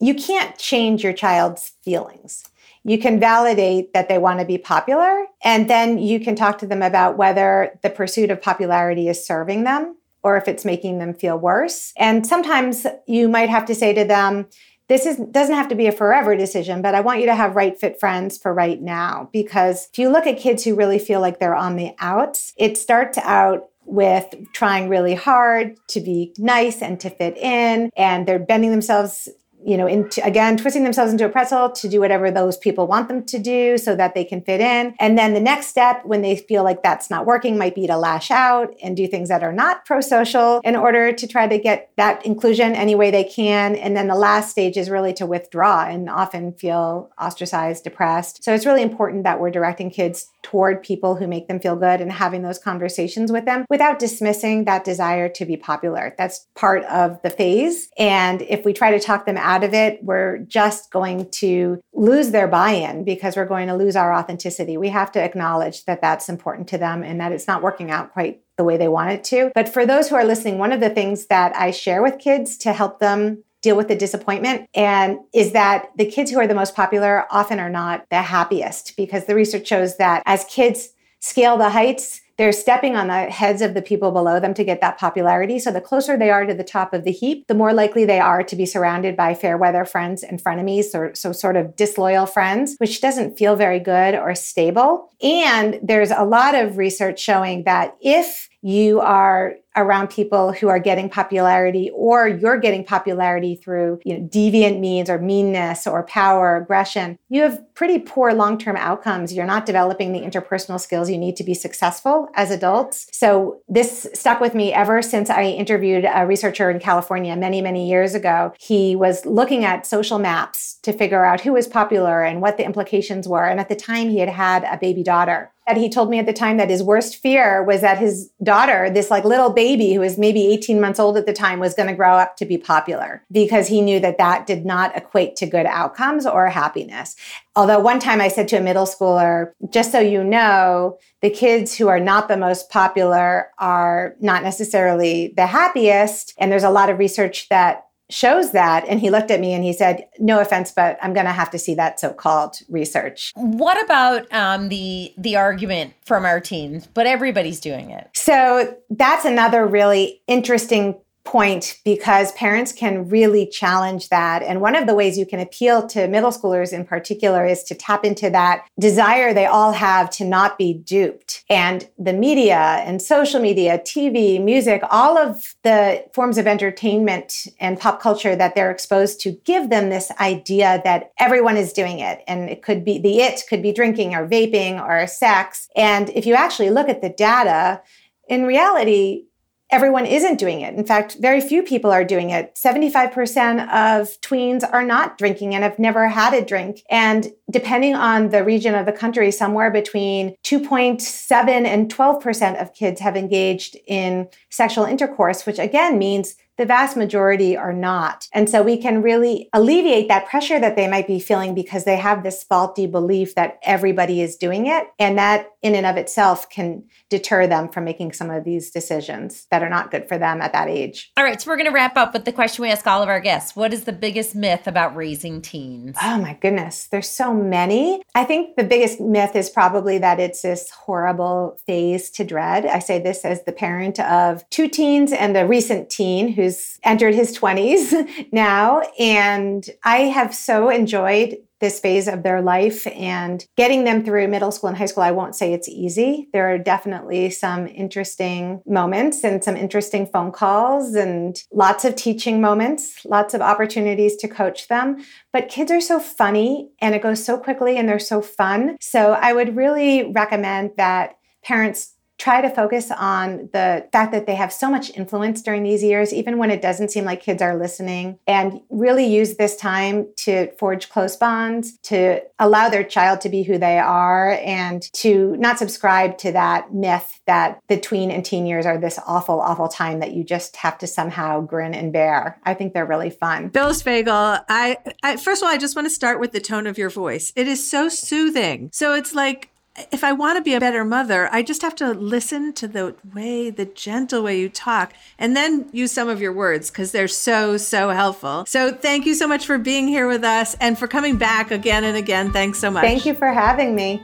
You 0.02 0.16
can't 0.16 0.58
change 0.58 1.04
your 1.04 1.14
child's 1.14 1.74
feelings. 1.84 2.44
You 2.84 2.98
can 2.98 3.20
validate 3.20 3.94
that 3.94 4.10
they 4.10 4.18
want 4.18 4.40
to 4.40 4.46
be 4.46 4.58
popular, 4.58 5.26
and 5.44 5.70
then 5.70 6.00
you 6.00 6.20
can 6.20 6.36
talk 6.36 6.58
to 6.58 6.68
them 6.68 6.82
about 6.82 7.18
whether 7.18 7.80
the 7.84 7.92
pursuit 7.92 8.32
of 8.32 8.42
popularity 8.42 9.08
is 9.08 9.24
serving 9.24 9.64
them 9.64 9.96
or 10.24 10.38
if 10.38 10.48
it's 10.48 10.66
making 10.66 10.98
them 10.98 11.14
feel 11.14 11.38
worse. 11.38 11.94
And 11.98 12.26
sometimes 12.26 12.88
you 13.08 13.30
might 13.30 13.50
have 13.50 13.66
to 13.66 13.76
say 13.76 13.94
to 13.94 14.04
them, 14.04 14.48
this 14.88 15.06
is 15.06 15.18
doesn't 15.18 15.56
have 15.56 15.70
to 15.70 15.76
be 15.76 15.88
a 15.88 15.92
forever 15.92 16.36
decision, 16.36 16.82
but 16.82 16.96
I 16.96 17.02
want 17.02 17.22
you 17.22 17.28
to 17.28 17.36
have 17.36 17.56
right 17.56 17.80
fit 17.80 18.00
friends 18.00 18.38
for 18.38 18.54
right 18.54 18.82
now. 18.82 19.30
Because 19.32 19.88
if 19.94 20.00
you 20.00 20.10
look 20.10 20.28
at 20.28 20.38
kids 20.38 20.64
who 20.64 20.76
really 20.76 21.00
feel 21.00 21.22
like 21.22 21.40
they're 21.40 21.56
on 21.56 21.76
the 21.76 21.94
outs, 22.00 22.54
it 22.58 22.78
starts 22.78 23.18
out 23.20 23.70
with 23.86 24.34
trying 24.54 24.90
really 24.90 25.16
hard 25.16 25.78
to 25.88 26.02
be 26.02 26.34
nice 26.38 26.82
and 26.82 27.00
to 27.00 27.10
fit 27.10 27.38
in, 27.38 27.90
and 27.96 28.28
they're 28.28 28.40
bending 28.40 28.72
themselves 28.72 29.30
you 29.66 29.78
know, 29.78 29.88
into 29.88 30.24
again, 30.26 30.58
twisting 30.58 30.84
themselves 30.84 31.12
into 31.12 31.26
a 31.26 31.30
pretzel 31.30 31.70
to 31.70 31.88
do 31.88 32.00
whatever 32.00 32.32
those 32.32 32.58
people 32.58 32.88
want 32.88 33.08
them 33.08 33.24
to 33.26 33.40
do 33.40 33.78
so 33.78 33.96
that 33.96 34.14
they 34.16 34.24
can 34.24 34.42
fit 34.42 34.62
in. 34.62 34.96
And 35.00 35.18
then 35.18 35.34
the 35.34 35.40
next 35.40 35.68
step, 35.68 36.06
when 36.06 36.22
they 36.22 36.36
feel 36.36 36.64
like 36.64 36.84
that's 36.84 37.10
not 37.10 37.26
working, 37.26 37.58
might 37.58 37.76
be 37.76 37.88
to 37.88 37.98
lash 37.98 38.32
out 38.32 38.74
and 38.82 38.98
do 38.98 39.08
things 39.08 39.30
that 39.30 39.44
are 39.44 39.54
not 39.54 39.86
pro 39.86 40.02
social 40.02 40.62
in 40.64 40.76
order 40.76 41.12
to 41.12 41.28
try 41.28 41.48
to 41.48 41.58
get 41.58 41.92
that 41.98 42.26
inclusion 42.26 42.74
any 42.74 42.96
way 42.96 43.12
they 43.12 43.24
can. 43.24 43.76
And 43.76 43.96
then 43.96 44.08
the 44.08 44.16
last 44.16 44.50
stage 44.50 44.78
is 44.78 44.90
really 44.90 45.14
to 45.14 45.26
withdraw 45.26 45.86
and 45.86 46.10
often 46.10 46.54
feel 46.54 47.10
ostracized, 47.20 47.84
depressed. 47.84 48.44
So 48.44 48.54
it's 48.54 48.66
really 48.66 48.82
important 48.82 49.24
that 49.24 49.40
we're 49.40 49.52
directing 49.52 49.90
kids 49.90 50.28
toward 50.44 50.84
people 50.84 51.16
who 51.16 51.28
make 51.28 51.48
them 51.48 51.60
feel 51.60 51.76
good 51.76 52.02
and 52.02 52.12
having 52.12 52.42
those 52.42 52.60
conversations 52.60 53.32
with 53.32 53.46
them 53.46 53.66
without 53.70 54.00
dismissing 54.00 54.66
that 54.66 54.84
desire 54.84 55.30
to 55.30 55.46
be 55.46 55.56
popular. 55.56 56.14
That's 56.18 56.48
part 56.56 56.84
of 56.86 57.22
the 57.22 57.30
phase. 57.30 57.90
And 57.98 58.42
if 58.44 58.66
we 58.66 58.74
try 58.74 58.92
to 58.92 59.00
talk 59.00 59.26
them 59.26 59.38
out, 59.38 59.62
of 59.64 59.74
it, 59.74 60.04
we're 60.04 60.40
just 60.40 60.92
going 60.92 61.30
to 61.30 61.82
lose 61.94 62.32
their 62.32 62.48
buy 62.48 62.72
in 62.72 63.04
because 63.04 63.36
we're 63.36 63.46
going 63.46 63.68
to 63.68 63.76
lose 63.76 63.96
our 63.96 64.14
authenticity. 64.14 64.78
We 64.78 64.90
have 64.90 65.12
to 65.14 65.24
acknowledge 65.24 65.86
that 65.86 66.02
that's 66.02 66.30
important 66.30 66.68
to 66.70 66.78
them 66.78 67.04
and 67.04 67.20
that 67.20 67.32
it's 67.32 67.48
not 67.48 67.62
working 67.62 67.92
out 67.92 68.14
quite 68.14 68.42
the 68.58 68.64
way 68.64 68.78
they 68.78 68.88
want 68.88 69.12
it 69.12 69.24
to. 69.26 69.52
But 69.56 69.70
for 69.70 69.86
those 69.86 70.10
who 70.10 70.16
are 70.16 70.26
listening, 70.26 70.58
one 70.58 70.72
of 70.72 70.80
the 70.80 70.90
things 70.90 71.28
that 71.28 71.56
I 71.56 71.72
share 71.72 72.02
with 72.02 72.20
kids 72.20 72.58
to 72.58 72.74
help 72.74 73.00
them 73.00 73.44
deal 73.62 73.78
with 73.78 73.88
the 73.88 73.96
disappointment 73.96 74.68
and 74.74 75.20
is 75.34 75.52
that 75.52 75.92
the 75.98 76.06
kids 76.06 76.32
who 76.32 76.40
are 76.40 76.48
the 76.48 76.56
most 76.56 76.76
popular 76.76 77.26
often 77.32 77.60
are 77.60 77.70
not 77.70 78.06
the 78.10 78.22
happiest 78.22 78.96
because 78.98 79.26
the 79.26 79.36
research 79.36 79.68
shows 79.68 79.98
that 79.98 80.24
as 80.26 80.44
kids 80.46 80.90
scale 81.20 81.58
the 81.58 81.70
heights 81.70 82.22
they're 82.42 82.52
stepping 82.52 82.96
on 82.96 83.06
the 83.06 83.30
heads 83.30 83.62
of 83.62 83.76
the 83.76 83.84
people 83.84 84.12
below 84.12 84.40
them 84.40 84.56
to 84.56 84.64
get 84.64 84.82
that 84.82 84.98
popularity. 84.98 85.60
So 85.60 85.72
the 85.72 85.80
closer 85.80 86.18
they 86.18 86.32
are 86.32 86.44
to 86.44 86.56
the 86.56 86.64
top 86.64 86.92
of 86.92 87.04
the 87.04 87.12
heap, 87.12 87.46
the 87.46 87.54
more 87.54 87.72
likely 87.72 88.04
they 88.04 88.20
are 88.20 88.42
to 88.42 88.56
be 88.56 88.66
surrounded 88.66 89.16
by 89.16 89.36
fair 89.36 89.60
weather 89.60 89.86
friends 89.86 90.24
and 90.24 90.44
frenemies, 90.44 90.86
so, 90.86 91.12
so 91.14 91.34
sort 91.34 91.56
of 91.56 91.76
disloyal 91.76 92.26
friends, 92.26 92.78
which 92.80 93.00
doesn't 93.00 93.38
feel 93.38 93.56
very 93.56 93.80
good 93.80 94.16
or 94.16 94.34
stable. 94.34 95.12
And 95.22 95.80
there's 95.84 96.10
a 96.10 96.24
lot 96.24 96.56
of 96.56 96.80
research 96.80 97.20
showing 97.20 97.64
that 97.66 97.96
if 98.02 98.50
you 98.62 99.00
are 99.00 99.56
around 99.76 100.10
people 100.10 100.52
who 100.52 100.68
are 100.68 100.80
getting 100.80 101.10
popularity 101.10 101.90
or 101.94 102.28
you're 102.28 102.58
getting 102.58 102.84
popularity 102.84 103.56
through 103.56 104.00
you 104.04 104.18
know, 104.18 104.28
deviant 104.28 104.80
means 104.80 105.10
or 105.10 105.18
meanness 105.18 105.88
or 105.88 106.04
power 106.04 106.58
aggression. 106.58 107.18
You 107.30 107.44
have 107.44 107.62
pretty 107.74 108.00
poor 108.00 108.34
long-term 108.34 108.76
outcomes. 108.76 109.34
You're 109.34 109.46
not 109.46 109.66
developing 109.66 110.12
the 110.12 110.20
interpersonal 110.20 110.80
skills 110.80 111.10
you 111.10 111.18
need 111.18 111.38
to 111.38 111.44
be 111.44 111.54
successful 111.54 112.28
as 112.36 112.52
adults. 112.52 113.08
So 113.14 113.62
this 113.70 114.08
stuck 114.14 114.42
with 114.42 114.54
me 114.54 114.74
ever 114.74 115.02
since 115.02 115.30
i 115.30 115.44
interviewed 115.44 116.06
a 116.06 116.26
researcher 116.26 116.70
in 116.70 116.80
california 116.80 117.36
many 117.36 117.62
many 117.62 117.90
years 117.90 118.14
ago. 118.14 118.54
He 118.60 118.96
was 118.96 119.26
looking 119.26 119.64
at 119.64 119.86
social 119.86 120.20
maps 120.20 120.80
to 120.84 120.92
figure 120.92 121.24
out 121.24 121.42
who 121.42 121.54
was 121.54 121.68
popular 121.68 122.24
and 122.24 122.42
what 122.42 122.58
the 122.58 122.66
implications 122.66 123.28
were. 123.28 123.46
And 123.46 123.60
at 123.60 123.70
the 123.70 123.76
time 123.76 124.10
he 124.10 124.20
had 124.20 124.30
had 124.30 124.64
a 124.64 124.78
baby 124.78 125.04
daughter 125.04 125.51
that 125.72 125.80
he 125.80 125.88
told 125.88 126.10
me 126.10 126.20
at 126.20 126.26
the 126.26 126.34
time 126.34 126.58
that 126.58 126.70
his 126.70 126.84
worst 126.84 127.16
fear 127.16 127.64
was 127.64 127.80
that 127.80 127.98
his 127.98 128.30
daughter, 128.44 128.90
this 128.90 129.10
like 129.10 129.24
little 129.24 129.50
baby 129.50 129.94
who 129.94 130.02
was 130.02 130.18
maybe 130.18 130.48
18 130.48 130.82
months 130.82 131.00
old 131.00 131.16
at 131.16 131.26
the 131.26 131.32
time, 131.32 131.62
was 131.62 131.74
going 131.74 131.88
to 131.88 131.96
grow 131.96 132.16
up 132.16 132.36
to 132.36 132.46
be 132.46 132.58
popular 132.58 133.24
because 133.32 133.70
he 133.70 133.80
knew 133.80 133.98
that 134.02 134.18
that 134.18 134.46
did 134.46 134.66
not 134.66 134.94
equate 134.98 135.38
to 135.38 135.46
good 135.46 135.66
outcomes 135.66 136.26
or 136.26 136.48
happiness. 136.48 137.16
Although 137.56 137.80
one 137.80 138.02
time 138.02 138.20
I 138.20 138.28
said 138.28 138.50
to 138.50 138.58
a 138.58 138.62
middle 138.62 138.86
schooler, 138.86 139.54
just 139.70 139.94
so 139.94 140.00
you 140.02 140.26
know, 140.26 140.98
the 141.22 141.30
kids 141.30 141.78
who 141.78 141.88
are 141.88 142.02
not 142.02 142.28
the 142.28 142.36
most 142.36 142.70
popular 142.70 143.48
are 143.58 144.18
not 144.20 144.44
necessarily 144.44 145.34
the 145.38 145.46
happiest. 145.46 146.34
And 146.38 146.52
there's 146.52 146.64
a 146.64 146.70
lot 146.70 146.90
of 146.90 147.00
research 147.00 147.48
that 147.48 147.86
shows 148.12 148.52
that 148.52 148.86
and 148.88 149.00
he 149.00 149.10
looked 149.10 149.32
at 149.32 149.40
me 149.40 149.54
and 149.54 149.64
he 149.64 149.74
said 149.74 150.06
no 150.20 150.40
offense 150.40 150.72
but 150.72 150.98
i'm 151.02 151.14
going 151.14 151.26
to 151.26 151.32
have 151.32 151.50
to 151.50 151.58
see 151.58 151.74
that 151.76 152.00
so-called 152.00 152.58
research. 152.70 153.32
What 153.36 153.82
about 153.84 154.32
um, 154.34 154.70
the 154.70 155.14
the 155.18 155.36
argument 155.36 155.94
from 156.06 156.26
our 156.26 156.40
teens 156.40 156.88
but 156.94 157.06
everybody's 157.06 157.60
doing 157.60 157.92
it? 157.92 158.10
So 158.14 158.76
that's 158.90 159.26
another 159.26 159.66
really 159.66 160.22
interesting 160.28 161.00
point 161.24 161.80
because 161.86 162.32
parents 162.34 162.72
can 162.72 163.08
really 163.08 163.46
challenge 163.48 164.10
that. 164.10 164.42
And 164.42 164.60
one 164.60 164.76
of 164.76 164.88
the 164.88 164.96
ways 164.96 165.18
you 165.18 165.26
can 165.26 165.40
appeal 165.40 165.86
to 165.88 166.08
middle 166.08 166.32
schoolers 166.32 166.74
in 166.74 166.86
particular 166.86 167.46
is 167.46 167.64
to 167.66 167.76
tap 167.76 168.04
into 168.04 168.30
that 168.32 168.66
desire 168.80 169.34
they 169.34 169.46
all 169.46 169.72
have 169.72 170.10
to 170.12 170.26
not 170.26 170.58
be 170.58 170.74
duped. 170.74 171.44
And 171.50 171.88
the 171.98 172.14
media 172.14 172.82
and 172.86 173.02
social 173.02 173.40
media, 173.40 173.80
TV, 173.80 174.44
music, 174.44 174.82
all 174.90 175.18
of 175.18 175.56
the 175.64 176.04
forms 176.14 176.38
of 176.38 176.48
entertainment 176.48 177.48
and 177.60 177.80
pop 177.80 178.02
culture 178.02 178.36
that 178.36 178.56
they're 178.56 178.72
exposed 178.72 179.20
to 179.22 179.32
give 179.46 179.70
them 179.70 179.90
this 179.90 180.12
idea 180.20 180.82
that 180.84 181.12
everyone 181.20 181.58
is 181.58 181.72
doing 181.72 182.00
it. 182.00 182.24
And 182.28 182.50
it 182.50 182.64
could 182.64 182.84
be 182.84 182.98
the 182.98 183.22
it 183.22 183.44
could 183.48 183.62
be 183.62 183.72
drinking 183.72 184.16
or 184.16 184.28
vaping 184.28 184.84
or 184.84 185.06
sex. 185.08 185.70
And 185.76 186.10
if 186.10 186.26
you 186.26 186.34
actually 186.34 186.72
look 186.72 186.90
at 186.90 187.02
the 187.02 187.10
data, 187.10 187.82
in 188.28 188.46
reality, 188.46 189.26
everyone 189.72 190.06
isn't 190.06 190.38
doing 190.38 190.62
it. 190.62 190.76
In 190.76 190.86
fact, 190.86 191.18
very 191.20 191.40
few 191.40 191.64
people 191.64 191.92
are 191.92 192.04
doing 192.04 192.30
it. 192.30 192.56
75% 192.56 193.62
of 193.70 194.20
tweens 194.22 194.68
are 194.72 194.84
not 194.84 195.18
drinking 195.18 195.56
and 195.56 195.64
have 195.64 195.80
never 195.80 196.10
had 196.10 196.34
a 196.34 196.46
drink. 196.46 196.84
And 196.90 197.32
depending 197.50 197.96
on 197.96 198.30
the 198.30 198.44
region 198.44 198.76
of 198.76 198.86
the 198.86 198.92
country, 198.92 199.32
somewhere 199.32 199.72
between 199.72 200.36
2.7 200.44 201.48
and 201.66 201.94
12% 201.94 202.62
of 202.62 202.74
kids 202.74 203.00
have 203.00 203.16
engaged 203.16 203.78
in 203.88 204.28
sexual 204.50 204.84
intercourse, 204.84 205.46
which 205.46 205.60
again 205.60 205.98
means 205.98 206.36
the 206.58 206.66
vast 206.66 206.96
majority 206.96 207.58
are 207.58 207.74
not. 207.74 208.28
And 208.34 208.50
so 208.50 208.62
we 208.62 208.78
can 208.78 209.02
really 209.02 209.50
alleviate 209.54 210.08
that 210.10 210.28
pressure 210.28 210.60
that 210.60 210.76
they 210.76 210.88
might 210.88 211.08
be 211.08 211.20
feeling 211.20 211.56
because 211.56 211.86
they 211.86 211.98
have 211.98 212.24
this 212.24 212.44
faulty 212.44 212.88
belief 212.88 213.36
that 213.36 213.60
everybody 213.64 214.22
is 214.22 214.36
doing 214.36 214.68
it. 214.68 214.88
And 215.00 215.18
that 215.18 215.48
in 215.62 215.76
and 215.76 215.86
of 215.86 215.98
itself 215.98 216.50
can 216.50 216.84
deter 217.10 217.48
them 217.48 217.70
from 217.70 217.84
making 217.84 218.14
some 218.14 218.30
of 218.30 218.44
these 218.44 218.72
decisions 218.72 219.48
that 219.52 219.64
are 219.64 219.70
not 219.70 219.92
good 219.92 220.08
for 220.08 220.18
them 220.18 220.42
at 220.42 220.54
that 220.54 220.68
age. 220.68 221.12
All 221.18 221.24
right, 221.24 221.42
so 221.42 221.50
we're 221.50 221.58
going 221.58 221.68
to 221.68 221.74
wrap 221.74 221.98
up 221.98 222.14
with 222.14 222.26
the 222.26 222.32
question 222.32 222.64
we 222.64 222.72
ask 222.72 222.86
all 222.88 223.04
of 223.04 223.10
our 223.10 223.20
guests. 223.20 223.56
What 223.56 223.74
is 223.74 223.84
the 223.84 223.94
biggest 223.94 224.36
myth 224.36 224.68
about 224.68 224.96
raising 224.96 225.42
teens? 225.42 225.98
Oh 226.02 226.18
my 226.18 226.34
goodness, 226.34 226.88
there's 226.92 227.10
so 227.10 227.34
many. 227.34 228.02
I 228.16 228.24
think 228.24 228.56
the 228.56 228.64
biggest 228.64 229.00
myth 229.00 229.36
is 229.36 229.50
probably 229.50 229.98
that 230.00 230.20
it's 230.20 230.42
this 230.42 230.70
horrible 230.72 231.60
phase 231.66 232.10
to 232.12 232.24
dread. 232.24 232.66
I 232.66 232.80
say 232.80 233.00
this 233.00 233.24
as 233.26 233.44
the 233.44 233.52
parent 233.52 234.00
of 234.00 234.48
two 234.50 234.68
teens 234.68 235.12
and 235.12 235.36
a 235.38 235.46
recent 235.46 235.90
teen 235.90 236.30
who's 236.42 236.80
entered 236.84 237.16
his 237.16 237.38
20s 237.38 238.28
now. 238.32 238.82
And 239.00 239.68
I 239.84 239.98
have 240.02 240.34
so 240.34 240.70
enjoyed 240.70 241.38
this 241.60 241.80
phase 241.80 242.08
of 242.08 242.24
their 242.24 242.42
life 242.42 242.88
and 242.88 243.46
getting 243.56 243.84
them 243.84 244.04
through 244.04 244.28
middle 244.28 244.52
school 244.52 244.68
and 244.68 244.78
high 244.78 244.88
school. 244.88 245.04
I 245.04 245.12
won't 245.12 245.36
say 245.36 245.54
it's 245.54 245.70
easy. 245.70 246.28
There 246.34 246.52
are 246.52 246.58
definitely 246.58 247.30
some 247.30 247.68
interesting 247.68 248.62
moments 248.66 249.24
and 249.24 249.44
some 249.44 249.56
interesting 249.56 250.08
phone 250.08 250.32
calls 250.32 250.96
and 250.96 251.38
lots 251.54 251.86
of 251.86 251.96
teaching 251.96 252.42
moments, 252.42 253.06
lots 253.06 253.36
of 253.36 253.42
opportunities 253.42 254.18
to 254.18 254.28
coach 254.28 254.68
them. 254.68 255.06
But 255.32 255.50
kids 255.50 255.72
are 255.72 255.82
so 255.82 256.00
funny 256.00 256.72
and 256.82 256.96
it 256.96 257.04
goes 257.04 257.24
so 257.24 257.38
quickly 257.38 257.78
and 257.78 257.88
they're 257.88 258.00
so 258.00 258.22
fun. 258.24 258.76
So 258.82 259.14
I 259.14 259.32
would 259.32 259.56
really 259.56 260.12
recommend 260.12 260.72
that 260.78 261.18
parents 261.44 261.94
try 262.22 262.40
to 262.40 262.52
focus 262.52 262.92
on 262.92 263.50
the 263.52 263.84
fact 263.92 264.12
that 264.12 264.28
they 264.28 264.36
have 264.36 264.54
so 264.54 264.70
much 264.70 264.96
influence 264.96 265.42
during 265.42 265.64
these 265.64 265.82
years, 265.82 266.14
even 266.14 266.38
when 266.38 266.52
it 266.52 266.62
doesn't 266.62 266.92
seem 266.92 267.04
like 267.04 267.20
kids 267.20 267.42
are 267.42 267.58
listening, 267.58 268.20
and 268.28 268.62
really 268.70 269.08
use 269.08 269.38
this 269.38 269.56
time 269.56 270.08
to 270.16 270.52
forge 270.60 270.90
close 270.90 271.16
bonds, 271.16 271.80
to 271.80 272.22
allow 272.38 272.70
their 272.70 272.84
child 272.84 273.20
to 273.22 273.30
be 273.30 273.42
who 273.42 273.58
they 273.58 273.80
are, 273.80 274.34
and 274.44 274.84
to 274.94 275.36
not 275.38 275.58
subscribe 275.58 276.16
to 276.20 276.32
that 276.32 276.72
myth 276.72 277.20
that 277.26 277.60
the 277.70 277.80
tween 277.80 278.12
and 278.12 278.24
teen 278.24 278.46
years 278.46 278.68
are 278.68 278.78
this 278.78 279.00
awful, 279.08 279.42
awful 279.42 279.68
time 279.68 280.00
that 280.00 280.14
you 280.14 280.24
just 280.24 280.56
have 280.58 280.78
to 280.78 280.86
somehow 280.86 281.42
grin 281.42 281.74
and 281.74 281.92
bear. 281.92 282.40
I 282.44 282.54
think 282.54 282.74
they're 282.74 282.86
really 282.86 283.10
fun. 283.10 283.48
Bill 283.48 283.72
Fagell, 283.72 284.44
I, 284.48 284.78
I 285.02 285.18
first 285.18 285.42
of 285.42 285.48
all, 285.48 285.54
I 285.54 285.58
just 285.58 285.76
want 285.76 285.88
to 285.88 285.94
start 285.94 286.20
with 286.20 286.34
the 286.34 286.40
tone 286.40 286.68
of 286.68 286.78
your 286.78 286.92
voice. 286.92 287.34
It 287.36 287.48
is 287.48 287.68
so 287.68 287.90
soothing. 287.90 288.70
So 288.74 288.94
it's 288.94 289.16
like 289.16 289.51
if 289.92 290.04
I 290.04 290.12
want 290.12 290.38
to 290.38 290.44
be 290.44 290.54
a 290.54 290.60
better 290.60 290.84
mother, 290.84 291.30
I 291.32 291.44
just 291.44 291.62
have 291.62 291.76
to 291.76 291.92
listen 291.92 292.54
to 292.54 292.68
the 292.68 292.96
way, 293.14 293.50
the 293.50 293.66
gentle 293.66 294.24
way 294.24 294.40
you 294.40 294.50
talk, 294.50 294.94
and 295.18 295.36
then 295.36 295.70
use 295.72 295.92
some 295.92 296.10
of 296.10 296.22
your 296.22 296.34
words 296.34 296.70
because 296.70 296.92
they're 296.92 297.08
so, 297.08 297.58
so 297.58 297.90
helpful. 297.90 298.46
So 298.48 298.74
thank 298.74 299.06
you 299.06 299.16
so 299.16 299.28
much 299.28 299.46
for 299.46 299.58
being 299.58 299.88
here 299.88 300.08
with 300.08 300.24
us 300.24 300.56
and 300.60 300.78
for 300.78 300.88
coming 300.88 301.18
back 301.18 301.52
again 301.52 301.84
and 301.84 301.96
again. 301.96 302.32
Thanks 302.32 302.60
so 302.60 302.70
much. 302.70 302.84
Thank 302.84 303.06
you 303.06 303.14
for 303.14 303.30
having 303.30 303.76
me. 303.76 304.04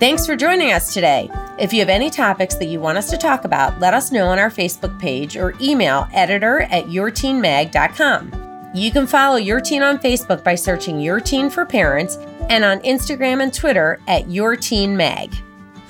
Thanks 0.00 0.26
for 0.26 0.36
joining 0.36 0.72
us 0.72 0.92
today. 0.92 1.30
If 1.58 1.72
you 1.72 1.78
have 1.80 1.88
any 1.88 2.10
topics 2.10 2.56
that 2.56 2.66
you 2.66 2.80
want 2.80 2.98
us 2.98 3.08
to 3.10 3.16
talk 3.16 3.44
about, 3.44 3.78
let 3.78 3.94
us 3.94 4.10
know 4.10 4.26
on 4.26 4.38
our 4.38 4.50
Facebook 4.50 4.98
page 4.98 5.36
or 5.36 5.54
email 5.60 6.08
editor 6.12 6.62
at 6.62 6.86
yourteenmag.com. 6.86 8.43
You 8.74 8.90
can 8.90 9.06
follow 9.06 9.36
Your 9.36 9.60
Teen 9.60 9.84
on 9.84 9.98
Facebook 9.98 10.42
by 10.42 10.56
searching 10.56 10.98
Your 10.98 11.20
Teen 11.20 11.48
for 11.48 11.64
Parents 11.64 12.16
and 12.50 12.64
on 12.64 12.80
Instagram 12.80 13.40
and 13.40 13.54
Twitter 13.54 14.00
at 14.08 14.28
Your 14.28 14.56
Teen 14.56 14.96
Mag. 14.96 15.32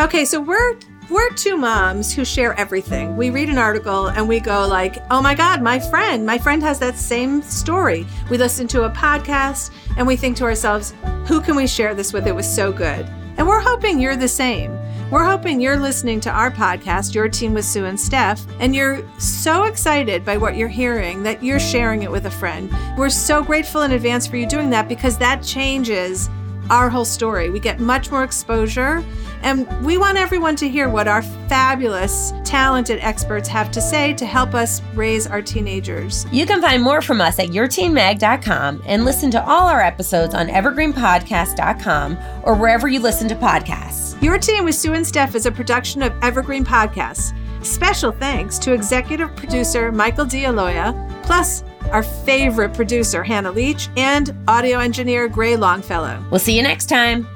Okay, 0.01 0.27
so 0.27 0.39
we're 0.39 0.77
we're 1.09 1.31
two 1.31 1.57
moms 1.57 2.13
who 2.13 2.27
share 2.27 2.53
everything. 2.61 3.17
We 3.17 3.31
read 3.31 3.49
an 3.49 3.57
article 3.57 4.09
and 4.09 4.29
we 4.29 4.39
go 4.39 4.67
like, 4.69 4.99
"Oh 5.11 5.23
my 5.23 5.35
god, 5.35 5.63
my 5.63 5.79
friend, 5.79 6.27
my 6.27 6.37
friend 6.37 6.63
has 6.63 6.79
that 6.81 6.97
same 6.97 7.41
story." 7.41 8.07
We 8.29 8.37
listen 8.37 8.69
to 8.69 8.85
a 8.85 8.91
podcast 8.91 9.71
and 9.97 10.07
we 10.07 10.17
think 10.17 10.37
to 10.37 10.45
ourselves, 10.45 10.93
"Who 11.25 11.41
can 11.41 11.57
we 11.57 11.67
share 11.67 11.95
this 11.95 12.13
with? 12.13 12.27
It 12.27 12.37
was 12.37 12.47
so 12.47 12.71
good." 12.71 13.09
And 13.39 13.47
we're 13.47 13.61
hoping 13.61 13.99
you're 13.99 14.15
the 14.15 14.29
same. 14.29 14.79
We're 15.15 15.23
hoping 15.23 15.61
you're 15.61 15.79
listening 15.79 16.19
to 16.23 16.31
our 16.31 16.51
podcast, 16.51 17.15
Your 17.15 17.29
Teen 17.29 17.55
with 17.55 17.65
Sue 17.65 17.85
and 17.85 18.01
Steph, 18.01 18.45
and 18.59 18.75
you're 18.75 19.09
so 19.21 19.63
excited 19.63 20.25
by 20.25 20.37
what 20.37 20.57
you're 20.57 20.67
hearing 20.67 21.23
that 21.23 21.41
you're 21.41 21.61
sharing 21.61 22.03
it 22.03 22.11
with 22.11 22.27
a 22.27 22.33
friend. 22.33 22.69
We're 22.99 23.11
so 23.11 23.41
grateful 23.41 23.83
in 23.83 23.93
advance 23.93 24.27
for 24.27 24.37
you 24.37 24.45
doing 24.45 24.71
that 24.71 24.89
because 24.89 25.17
that 25.19 25.41
changes 25.41 26.29
our 26.71 26.89
whole 26.89 27.05
story. 27.05 27.51
We 27.51 27.61
get 27.61 27.81
much 27.81 28.11
more 28.11 28.25
exposure, 28.25 29.05
and 29.43 29.67
we 29.85 29.99
want 29.99 30.17
everyone 30.19 30.57
to 30.57 30.69
hear 30.69 30.89
what 30.89 31.07
our 31.09 31.23
fabulous, 31.23 32.33
talented 32.45 32.99
experts 33.01 33.49
have 33.49 33.71
to 33.73 33.81
say 33.81 34.15
to 34.15 34.25
help 34.25 34.55
us 34.55 34.81
raise 34.95 35.27
our 35.27 35.43
teenagers. 35.43 36.27
You 36.33 36.47
can 36.47 36.61
find 36.61 36.83
more 36.83 37.03
from 37.03 37.21
us 37.21 37.39
at 37.39 37.49
yourteenmag.com 37.49 38.83
and 38.87 39.05
listen 39.05 39.31
to 39.33 39.45
all 39.47 39.69
our 39.69 39.81
episodes 39.81 40.35
on 40.35 40.49
evergreenpodcast.com 40.49 42.19
or 42.45 42.55
wherever 42.55 42.89
you 42.89 43.01
listen 43.01 43.29
to 43.29 43.35
podcasts. 43.35 44.21
Your 44.23 44.39
Teen 44.39 44.65
with 44.65 44.75
Sue 44.75 44.95
and 44.95 45.07
Steph 45.07 45.35
is 45.35 45.47
a 45.47 45.53
production 45.53 46.03
of 46.03 46.13
Evergreen 46.23 46.65
Podcasts. 46.65 47.35
Special 47.65 48.13
thanks 48.13 48.59
to 48.59 48.73
executive 48.73 49.35
producer 49.37 49.91
Michael 49.91 50.27
D'Aloia, 50.27 50.95
plus 51.23 51.65
our 51.93 52.03
favorite 52.03 52.75
producer, 52.75 53.23
Hannah 53.23 53.53
Leach, 53.53 53.89
and 53.97 54.35
audio 54.49 54.79
engineer, 54.79 55.29
Gray 55.29 55.57
Longfellow. 55.57 56.23
We'll 56.31 56.41
see 56.41 56.57
you 56.57 56.63
next 56.63 56.87
time. 56.89 57.27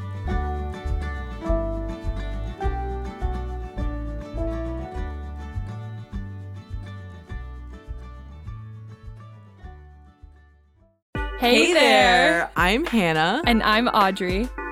Hey, 11.38 11.66
Hey 11.66 11.72
there. 11.72 11.80
there. 11.80 12.50
I'm 12.56 12.84
Hannah. 12.84 13.42
And 13.46 13.62
I'm 13.62 13.88
Audrey. 13.88 14.48